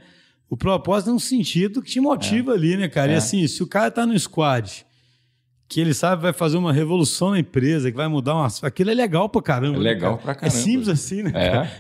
O 0.51 0.57
propósito 0.57 1.11
é 1.11 1.13
um 1.15 1.19
sentido 1.19 1.81
que 1.81 1.91
te 1.91 2.01
motiva 2.01 2.53
ali, 2.53 2.77
né, 2.77 2.89
cara? 2.89 3.13
E 3.13 3.15
É. 3.15 3.19
assim, 3.19 3.47
se 3.47 3.63
o 3.63 3.67
cara 3.69 3.91
tá 3.91 4.05
no 4.05 4.19
squad, 4.19 4.85
que 5.69 5.81
ele 5.81 5.95
sabe 5.95 6.23
vai 6.23 6.33
fazer 6.33 6.57
uma 6.57 6.73
revolução 6.73 7.31
na 7.31 7.39
empresa, 7.39 7.91
que 7.91 7.97
vai 7.97 8.09
mudar 8.09 8.35
uma. 8.35 8.49
Aquilo 8.63 8.91
é 8.91 8.95
legal 8.95 9.29
pra 9.29 9.41
caramba. 9.41 9.77
É 9.77 9.79
né, 9.79 9.85
legal 9.85 10.13
cara? 10.19 10.23
pra 10.25 10.35
caramba. 10.35 10.57
É 10.59 10.61
simples 10.61 10.89
assim, 10.89 11.23
né? 11.23 11.33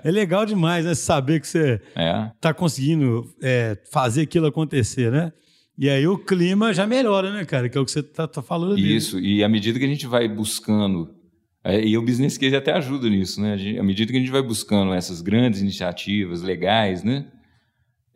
É. 0.03 0.09
É 0.09 0.11
legal 0.11 0.47
demais, 0.47 0.85
né? 0.85 0.95
Saber 0.95 1.41
que 1.41 1.49
você 1.49 1.81
É. 1.97 2.31
tá 2.41 2.55
conseguindo 2.55 3.29
é, 3.43 3.77
fazer 3.93 4.23
aquilo 4.23 4.47
acontecer, 4.47 5.11
né? 5.13 5.33
E 5.77 5.89
aí 5.91 6.07
o 6.07 6.17
clima 6.19 6.73
já 6.73 6.87
melhora, 6.87 7.33
né, 7.33 7.45
cara? 7.45 7.69
Que 7.69 7.77
é 7.77 7.81
o 7.81 7.85
que 7.85 7.91
você 7.91 8.03
tá, 8.03 8.27
tá 8.29 8.41
falando. 8.43 8.79
Isso, 8.79 9.19
e 9.19 9.43
à 9.43 9.49
medida 9.49 9.79
que 9.79 9.85
a 9.85 9.89
gente 9.89 10.07
vai 10.07 10.29
buscando, 10.29 11.13
é, 11.65 11.85
e 11.85 11.99
o 11.99 12.03
business 12.03 12.39
case 12.39 12.55
até 12.55 12.73
ajuda 12.73 13.09
nisso, 13.09 13.41
né? 13.41 13.57
Gente- 13.59 13.79
À 13.79 13.83
medida 13.83 14.11
que 14.13 14.17
a 14.17 14.21
gente 14.21 14.31
vai 14.31 14.43
buscando 14.43 14.93
essas 14.95 15.21
grandes 15.21 15.61
iniciativas 15.61 16.43
legais, 16.43 17.03
né? 17.03 17.27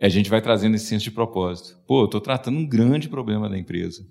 A 0.00 0.08
gente 0.08 0.30
vai 0.30 0.40
trazendo 0.40 0.76
esse 0.76 0.86
senso 0.86 1.04
de 1.04 1.10
propósito. 1.10 1.76
Pô, 1.86 2.02
eu 2.02 2.04
estou 2.04 2.20
tratando 2.20 2.56
um 2.58 2.66
grande 2.66 3.08
problema 3.08 3.48
da 3.48 3.58
empresa. 3.58 4.06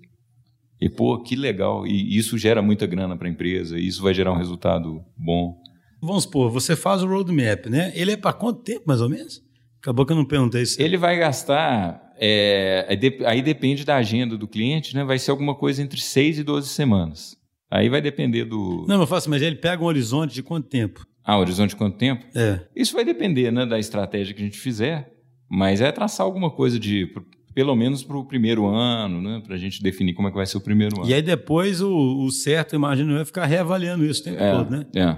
E, 0.78 0.88
pô, 0.90 1.18
que 1.22 1.34
legal. 1.34 1.86
E 1.86 2.16
isso 2.16 2.36
gera 2.36 2.60
muita 2.60 2.86
grana 2.86 3.16
para 3.16 3.26
a 3.26 3.30
empresa, 3.30 3.78
e 3.78 3.86
isso 3.86 4.02
vai 4.02 4.12
gerar 4.12 4.32
um 4.32 4.36
resultado 4.36 5.02
bom. 5.16 5.56
Vamos 6.02 6.24
supor, 6.24 6.50
você 6.50 6.76
faz 6.76 7.02
o 7.02 7.06
roadmap, 7.08 7.66
né? 7.66 7.90
Ele 7.96 8.12
é 8.12 8.16
para 8.16 8.32
quanto 8.34 8.62
tempo, 8.62 8.84
mais 8.86 9.00
ou 9.00 9.08
menos? 9.08 9.40
Acabou 9.80 10.04
que 10.04 10.12
eu 10.12 10.16
não 10.16 10.24
perguntei 10.26 10.62
isso. 10.62 10.80
Ele 10.80 10.96
vai 10.98 11.18
gastar, 11.18 12.07
é, 12.20 12.86
aí 12.88 12.96
de- 12.96 13.24
aí 13.24 13.42
depende 13.42 13.84
da 13.84 13.96
agenda 13.96 14.36
do 14.36 14.46
cliente, 14.48 14.94
né? 14.94 15.04
Vai 15.04 15.18
ser 15.18 15.30
alguma 15.30 15.54
coisa 15.54 15.82
entre 15.82 16.00
6 16.00 16.38
e 16.38 16.42
12 16.42 16.68
semanas. 16.68 17.36
Aí 17.70 17.88
vai 17.88 18.00
depender 18.00 18.44
do. 18.44 18.84
Não, 18.88 19.00
eu 19.00 19.06
falo 19.06 19.18
assim, 19.18 19.30
mas 19.30 19.42
ele 19.42 19.56
pega 19.56 19.82
um 19.82 19.86
horizonte 19.86 20.32
de 20.34 20.42
quanto 20.42 20.68
tempo? 20.68 21.06
Ah, 21.24 21.38
horizonte 21.38 21.70
de 21.70 21.76
quanto 21.76 21.98
tempo? 21.98 22.24
É. 22.34 22.60
Isso 22.74 22.94
vai 22.94 23.04
depender 23.04 23.50
né, 23.50 23.66
da 23.66 23.78
estratégia 23.78 24.32
que 24.34 24.40
a 24.40 24.44
gente 24.44 24.58
fizer, 24.58 25.12
mas 25.50 25.80
é 25.82 25.92
traçar 25.92 26.24
alguma 26.24 26.50
coisa 26.50 26.78
de, 26.78 27.06
pelo 27.54 27.76
menos 27.76 28.02
para 28.02 28.16
o 28.16 28.24
primeiro 28.24 28.66
ano, 28.66 29.20
né, 29.20 29.42
para 29.44 29.54
a 29.54 29.58
gente 29.58 29.82
definir 29.82 30.14
como 30.14 30.28
é 30.28 30.30
que 30.30 30.36
vai 30.38 30.46
ser 30.46 30.56
o 30.56 30.60
primeiro 30.62 30.96
ano. 31.00 31.10
E 31.10 31.12
aí 31.12 31.20
depois 31.20 31.82
o, 31.82 31.92
o 32.24 32.30
certo, 32.30 32.74
imagino, 32.74 33.12
eu, 33.12 33.20
é 33.20 33.24
ficar 33.26 33.44
reavaliando 33.44 34.06
isso 34.06 34.22
o 34.22 34.24
tempo 34.24 34.42
é, 34.42 34.52
todo, 34.52 34.70
né? 34.70 34.86
é, 34.96 35.16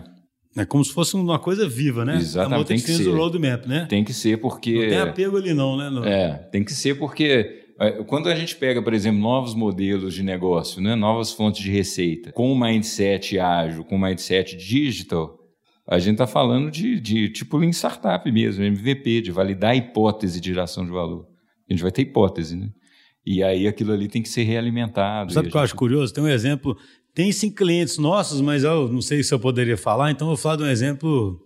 É 0.57 0.65
como 0.65 0.85
se 0.85 0.93
fosse 0.93 1.15
uma 1.15 1.39
coisa 1.39 1.69
viva, 1.69 2.05
né? 2.05 2.17
Exatamente, 2.17 2.63
É 2.63 2.65
tem 2.65 2.77
que 2.81 2.93
ser. 2.93 3.11
roadmap, 3.11 3.67
né? 3.67 3.87
tem 3.89 4.03
que 4.05 4.13
ser 4.13 4.37
porque. 4.39 4.73
Não 4.83 4.89
tem 4.89 4.99
apego 4.99 5.37
ali 5.37 5.55
não, 5.55 5.77
né? 5.77 5.89
No- 5.91 6.05
É, 6.05 6.35
tem 6.51 6.65
que 6.65 6.73
ser 6.73 6.97
porque 6.99 7.63
é, 7.79 8.03
quando 8.05 8.29
a 8.29 8.35
gente 8.35 8.57
pega, 8.57 8.83
por 8.83 8.93
exemplo, 8.93 9.21
novos 9.21 9.55
modelos 9.55 10.13
de 10.13 10.23
negócio, 10.25 10.83
né, 10.83 10.95
novas 10.97 11.33
fontes 11.33 11.63
de 11.63 11.71
receita, 11.71 12.33
com 12.33 12.53
um 12.53 12.59
mindset 12.59 13.39
ágil, 13.39 13.85
com 13.85 13.97
um 13.97 14.01
mindset 14.01 14.57
digital, 14.57 15.39
a 15.89 15.99
gente 15.99 16.13
está 16.15 16.27
falando 16.27 16.71
de, 16.71 16.99
de 17.01 17.29
tipo 17.31 17.57
Lean 17.57 17.71
Startup 17.73 18.31
mesmo, 18.31 18.65
MVP, 18.65 19.23
de 19.23 19.31
validar 19.31 19.71
a 19.71 19.77
hipótese 19.77 20.41
de 20.41 20.49
geração 20.49 20.85
de 20.85 20.91
valor. 20.91 21.27
A 21.69 21.73
gente 21.73 21.83
vai 21.83 21.93
ter 21.93 22.03
hipótese, 22.03 22.57
né? 22.57 22.69
E 23.25 23.43
aí 23.43 23.69
aquilo 23.69 23.93
ali 23.93 24.09
tem 24.09 24.23
que 24.23 24.29
ser 24.29 24.43
realimentado. 24.45 25.33
Sabe 25.33 25.49
o 25.49 25.51
que 25.51 25.57
eu 25.57 25.61
acho 25.61 25.77
curioso? 25.77 26.13
Tem 26.13 26.25
um 26.25 26.29
exemplo. 26.29 26.77
Tem 27.15 27.33
sim 27.33 27.51
clientes 27.51 27.99
nossos, 27.99 28.41
mas 28.41 28.65
eu 28.65 28.89
não 28.89 29.03
sei 29.03 29.23
se 29.23 29.33
eu 29.35 29.41
poderia 29.41 29.77
falar, 29.77 30.11
então 30.11 30.27
eu 30.27 30.31
vou 30.31 30.37
falar 30.37 30.57
de 30.57 30.63
um 30.63 30.69
exemplo 30.69 31.41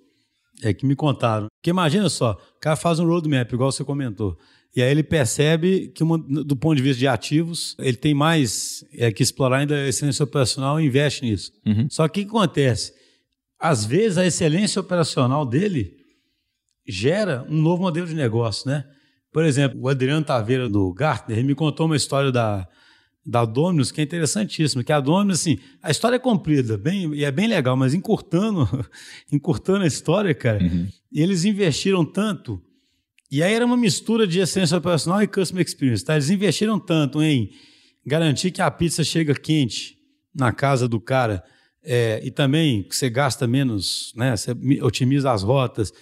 é, 0.62 0.73
que 0.73 0.87
me 0.87 0.95
contaram. 0.95 1.47
Porque 1.57 1.71
imagina 1.71 2.09
só, 2.09 2.33
o 2.57 2.61
cara 2.61 2.77
faz 2.77 2.99
um 2.99 3.07
roadmap, 3.07 3.53
igual 3.53 3.73
você 3.73 3.85
comentou. 3.85 4.39
E 4.77 4.83
aí 4.83 4.91
ele 4.91 5.05
percebe 5.05 5.93
que, 5.95 6.03
do 6.03 6.57
ponto 6.57 6.77
de 6.77 6.83
vista 6.83 6.99
de 6.99 7.07
ativos, 7.07 7.77
ele 7.79 7.97
tem 7.97 8.12
mais 8.12 8.85
é, 8.93 9.12
que 9.12 9.23
explorar 9.23 9.59
ainda 9.59 9.77
a 9.77 9.89
excelência 9.89 10.25
operacional 10.25 10.81
e 10.81 10.87
investe 10.87 11.25
nisso. 11.25 11.53
Uhum. 11.65 11.87
Só 11.89 12.09
que 12.09 12.21
o 12.21 12.25
que 12.25 12.29
acontece? 12.29 12.93
Às 13.59 13.85
vezes 13.85 14.19
a 14.19 14.27
excelência 14.27 14.81
operacional 14.81 15.47
dele 15.47 15.97
gera 16.87 17.47
um 17.49 17.62
novo 17.62 17.83
modelo 17.83 18.07
de 18.07 18.15
negócio, 18.15 18.69
né? 18.69 18.85
Por 19.33 19.45
exemplo, 19.45 19.81
o 19.81 19.89
Adriano 19.89 20.25
Taveira 20.25 20.69
do 20.69 20.93
Gartner 20.93 21.39
ele 21.39 21.47
me 21.47 21.55
contou 21.55 21.87
uma 21.87 21.97
história 21.97 22.31
da, 22.31 22.69
da 23.27 23.45
Dominus 23.45 23.91
que 23.91 24.01
é 24.01 24.05
interessantíssima, 24.05 24.85
que 24.85 24.93
a 24.93 25.01
Dominus, 25.01 25.41
assim, 25.41 25.59
a 25.83 25.91
história 25.91 26.16
é 26.16 26.18
comprida, 26.18 26.77
bem, 26.77 27.14
e 27.14 27.25
é 27.25 27.31
bem 27.33 27.47
legal, 27.49 27.77
mas 27.77 27.95
encurtando, 27.95 28.68
encurtando 29.33 29.85
a 29.85 29.87
história, 29.87 30.35
cara, 30.35 30.62
Uhum. 30.62 30.89
eles 31.12 31.45
investiram 31.45 32.05
tanto, 32.05 32.61
e 33.31 33.43
aí 33.43 33.53
era 33.55 33.64
uma 33.64 33.77
mistura 33.77 34.27
de 34.27 34.39
excelência 34.41 34.77
operacional 34.77 35.22
e 35.22 35.27
customer 35.27 35.64
experience, 35.64 36.05
tá? 36.05 36.14
Eles 36.14 36.31
investiram 36.31 36.79
tanto 36.79 37.22
em 37.22 37.51
garantir 38.07 38.51
que 38.51 38.61
a 38.61 38.70
pizza 38.70 39.03
chega 39.03 39.35
quente 39.35 39.97
na 40.35 40.53
casa 40.53 40.87
do 40.87 41.01
cara, 41.01 41.43
é, 41.83 42.20
e 42.25 42.31
também 42.31 42.83
que 42.83 42.95
você 42.95 43.09
gasta 43.11 43.47
menos, 43.47 44.12
né? 44.16 44.37
Você 44.37 44.55
mi- 44.55 44.81
otimiza 44.83 45.31
as 45.33 45.43
rotas. 45.43 45.93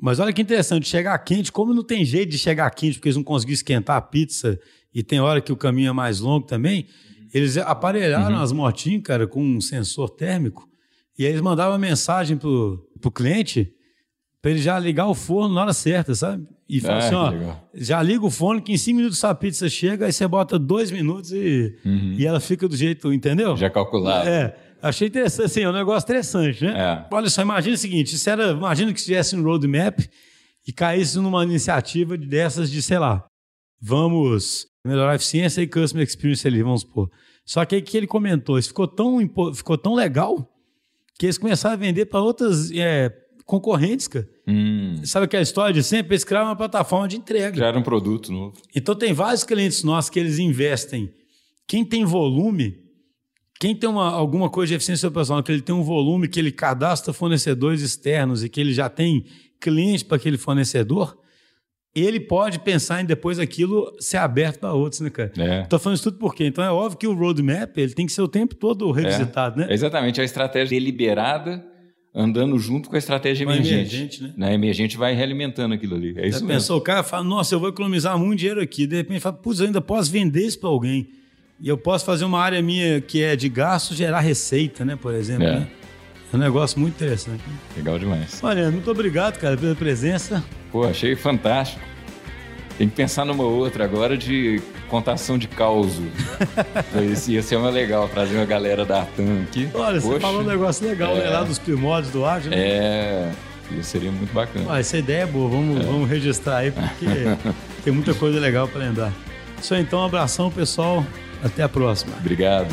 Mas 0.00 0.18
olha 0.20 0.32
que 0.32 0.42
interessante, 0.42 0.86
chegar 0.88 1.16
quente, 1.20 1.50
como 1.50 1.72
não 1.74 1.82
tem 1.82 2.04
jeito 2.04 2.30
de 2.30 2.38
chegar 2.38 2.68
quente, 2.70 2.94
porque 2.98 3.08
eles 3.08 3.16
não 3.16 3.24
conseguiram 3.24 3.54
esquentar 3.54 3.96
a 3.96 4.00
pizza 4.00 4.58
e 4.96 5.02
tem 5.02 5.20
hora 5.20 5.40
que 5.40 5.52
o 5.52 5.56
caminho 5.56 5.90
é 5.90 5.92
mais 5.92 6.20
longo 6.20 6.46
também, 6.46 6.86
eles 7.34 7.56
aparelharam 7.58 8.40
as 8.40 8.50
motinhas, 8.50 9.02
cara, 9.02 9.26
com 9.26 9.42
um 9.44 9.60
sensor 9.60 10.08
térmico, 10.08 10.66
e 11.18 11.24
aí 11.24 11.30
eles 11.30 11.42
mandavam 11.42 11.78
mensagem 11.78 12.36
pro, 12.36 12.82
pro 13.00 13.10
cliente 13.10 13.72
Pra 14.42 14.52
ele 14.52 14.60
já 14.60 14.78
ligar 14.78 15.06
o 15.08 15.14
forno 15.14 15.52
na 15.56 15.62
hora 15.62 15.72
certa, 15.72 16.14
sabe? 16.14 16.46
E 16.68 16.78
fala 16.80 16.94
Ah, 16.94 16.98
assim, 16.98 17.14
ó, 17.16 17.30
legal. 17.30 17.68
já 17.74 18.00
liga 18.00 18.24
o 18.24 18.30
forno 18.30 18.62
que 18.62 18.72
em 18.72 18.76
cinco 18.76 18.98
minutos 18.98 19.18
sua 19.18 19.34
pizza 19.34 19.68
chega, 19.68 20.06
aí 20.06 20.12
você 20.12 20.28
bota 20.28 20.56
dois 20.56 20.92
minutos 20.92 21.32
e, 21.32 21.74
e 22.16 22.24
ela 22.24 22.38
fica 22.38 22.68
do 22.68 22.76
jeito, 22.76 23.12
entendeu? 23.12 23.50
Uhum. 23.52 23.56
Já 23.56 23.68
calculado. 23.70 24.28
É, 24.28 24.54
achei 24.80 25.08
interessante, 25.08 25.46
assim, 25.46 25.60
é 25.62 25.68
um 25.68 25.72
negócio 25.72 26.06
interessante, 26.06 26.64
né? 26.64 26.74
É. 26.78 27.06
Olha 27.12 27.28
só, 27.28 27.42
imagina 27.42 27.74
o 27.74 27.78
seguinte, 27.78 28.14
isso 28.14 28.30
era, 28.30 28.50
imagina 28.52 28.92
que 28.92 29.02
tivesse 29.02 29.34
um 29.34 29.42
roadmap 29.42 29.98
e 30.64 30.72
caísse 30.72 31.18
numa 31.18 31.42
iniciativa 31.42 32.16
dessas 32.16 32.70
de, 32.70 32.80
sei 32.82 33.00
lá, 33.00 33.24
vamos 33.80 34.66
melhorar 34.84 35.12
a 35.12 35.16
eficiência 35.16 35.60
e 35.62 35.66
customer 35.66 36.06
experience 36.06 36.46
ali, 36.46 36.62
vamos 36.62 36.82
supor. 36.82 37.10
Só 37.44 37.64
que 37.64 37.76
aí 37.76 37.82
que 37.82 37.96
ele 37.96 38.06
comentou, 38.06 38.58
isso 38.58 38.68
ficou 38.68 38.88
tão, 38.88 39.18
ficou 39.54 39.78
tão 39.78 39.94
legal 39.94 40.52
que 41.18 41.26
eles 41.26 41.38
começaram 41.38 41.74
a 41.74 41.78
vender 41.78 42.06
para 42.06 42.20
outras 42.20 42.70
é, 42.72 43.10
concorrentes, 43.44 44.08
cara. 44.08 44.28
Hum, 44.46 44.96
Sabe 45.04 45.26
aquela 45.26 45.42
história 45.42 45.72
de 45.72 45.82
sempre? 45.82 46.14
Eles 46.14 46.24
criaram 46.24 46.48
uma 46.48 46.56
plataforma 46.56 47.08
de 47.08 47.16
entrega. 47.16 47.64
era 47.64 47.78
um 47.78 47.82
produto 47.82 48.32
novo. 48.32 48.54
Então 48.74 48.94
tem 48.94 49.12
vários 49.12 49.44
clientes 49.44 49.82
nossos 49.82 50.10
que 50.10 50.18
eles 50.18 50.38
investem. 50.38 51.12
Quem 51.66 51.84
tem 51.84 52.04
volume, 52.04 52.76
quem 53.58 53.74
tem 53.74 53.88
uma, 53.88 54.10
alguma 54.10 54.50
coisa 54.50 54.70
de 54.70 54.74
eficiência 54.74 55.08
operacional, 55.08 55.42
que 55.42 55.50
ele 55.50 55.62
tem 55.62 55.74
um 55.74 55.82
volume, 55.82 56.28
que 56.28 56.38
ele 56.38 56.52
cadastra 56.52 57.12
fornecedores 57.12 57.80
externos 57.80 58.44
e 58.44 58.48
que 58.48 58.60
ele 58.60 58.72
já 58.72 58.88
tem 58.88 59.24
cliente 59.60 60.04
para 60.04 60.16
aquele 60.16 60.36
fornecedor, 60.36 61.16
ele 62.04 62.20
pode 62.20 62.58
pensar 62.60 63.00
em 63.00 63.04
depois 63.04 63.38
aquilo 63.38 63.94
ser 63.98 64.18
aberto 64.18 64.58
para 64.60 64.72
outros, 64.72 65.00
né, 65.00 65.10
cara? 65.10 65.32
É. 65.38 65.62
Estou 65.62 65.78
falando 65.78 65.96
isso 65.96 66.04
tudo 66.10 66.18
por 66.18 66.34
quê? 66.34 66.46
Então 66.46 66.62
é 66.62 66.70
óbvio 66.70 66.98
que 66.98 67.06
o 67.06 67.14
roadmap 67.14 67.76
ele 67.78 67.94
tem 67.94 68.06
que 68.06 68.12
ser 68.12 68.22
o 68.22 68.28
tempo 68.28 68.54
todo 68.54 68.90
revisitado, 68.90 69.60
né? 69.60 69.66
É 69.70 69.74
exatamente, 69.74 70.20
a 70.20 70.24
estratégia 70.24 70.78
deliberada 70.78 71.64
andando 72.14 72.58
junto 72.58 72.88
com 72.88 72.96
a 72.96 72.98
estratégia 72.98 73.44
emergente. 73.44 73.74
emergente, 73.74 74.22
né? 74.22 74.32
Na 74.36 74.52
emergente 74.52 74.96
vai 74.96 75.14
realimentando 75.14 75.74
aquilo 75.74 75.94
ali. 75.94 76.14
É 76.16 76.26
isso 76.26 76.38
Já 76.38 76.46
mesmo. 76.46 76.48
pensou, 76.48 76.78
o 76.78 76.80
cara 76.80 77.02
fala, 77.02 77.22
nossa, 77.22 77.54
eu 77.54 77.60
vou 77.60 77.68
economizar 77.68 78.18
muito 78.18 78.38
dinheiro 78.38 78.60
aqui. 78.60 78.86
De 78.86 78.96
repente 78.96 79.20
fala, 79.20 79.36
putz, 79.36 79.60
eu 79.60 79.66
ainda 79.66 79.82
posso 79.82 80.10
vender 80.10 80.46
isso 80.46 80.58
para 80.58 80.70
alguém. 80.70 81.08
E 81.60 81.68
eu 81.68 81.76
posso 81.76 82.06
fazer 82.06 82.24
uma 82.24 82.40
área 82.40 82.60
minha 82.62 83.02
que 83.02 83.22
é 83.22 83.36
de 83.36 83.50
gasto 83.50 83.94
gerar 83.94 84.20
receita, 84.20 84.82
né, 84.82 84.96
por 84.96 85.14
exemplo. 85.14 85.46
É. 85.46 85.60
né? 85.60 85.68
É 86.32 86.36
um 86.36 86.40
negócio 86.40 86.78
muito 86.78 86.94
interessante. 86.94 87.42
Legal 87.76 87.98
demais. 87.98 88.40
Olha, 88.42 88.70
muito 88.70 88.90
obrigado, 88.90 89.38
cara, 89.38 89.56
pela 89.56 89.74
presença. 89.74 90.42
Pô, 90.72 90.84
achei 90.84 91.14
fantástico. 91.14 91.80
Tem 92.76 92.88
que 92.88 92.94
pensar 92.94 93.24
numa 93.24 93.44
outra 93.44 93.84
agora 93.84 94.18
de 94.18 94.60
contação 94.88 95.38
de 95.38 95.48
causo. 95.48 96.02
Esse 97.10 97.32
ia 97.32 97.42
ser 97.42 97.56
uma 97.56 97.70
legal, 97.70 98.06
trazer 98.08 98.36
uma 98.36 98.44
galera 98.44 98.84
da 98.84 99.00
Artan 99.00 99.42
aqui. 99.44 99.68
Olha, 99.72 99.98
você 100.00 100.06
Poxa, 100.08 100.20
falou 100.20 100.42
um 100.42 100.44
negócio 100.44 100.86
legal, 100.86 101.14
né, 101.14 101.24
É. 101.26 101.30
lá 101.30 101.42
dos 101.42 101.58
primórdios 101.58 102.12
do 102.12 102.26
ágil. 102.26 102.50
né? 102.50 102.58
É, 102.58 103.32
isso 103.72 103.84
seria 103.90 104.12
muito 104.12 104.32
bacana. 104.34 104.78
Essa 104.78 104.98
ideia 104.98 105.22
é 105.22 105.26
boa, 105.26 105.48
vamos, 105.48 105.82
vamos 105.86 106.08
registrar 106.08 106.58
aí, 106.58 106.70
porque 106.70 107.06
tem 107.82 107.92
muita 107.94 108.12
coisa 108.12 108.38
legal 108.38 108.68
para 108.68 108.80
lembrar. 108.80 109.12
Isso 109.58 109.72
aí, 109.72 109.80
então, 109.80 110.00
um 110.00 110.04
abração, 110.04 110.50
pessoal. 110.50 111.06
Até 111.42 111.62
a 111.62 111.68
próxima. 111.68 112.12
Obrigado. 112.18 112.68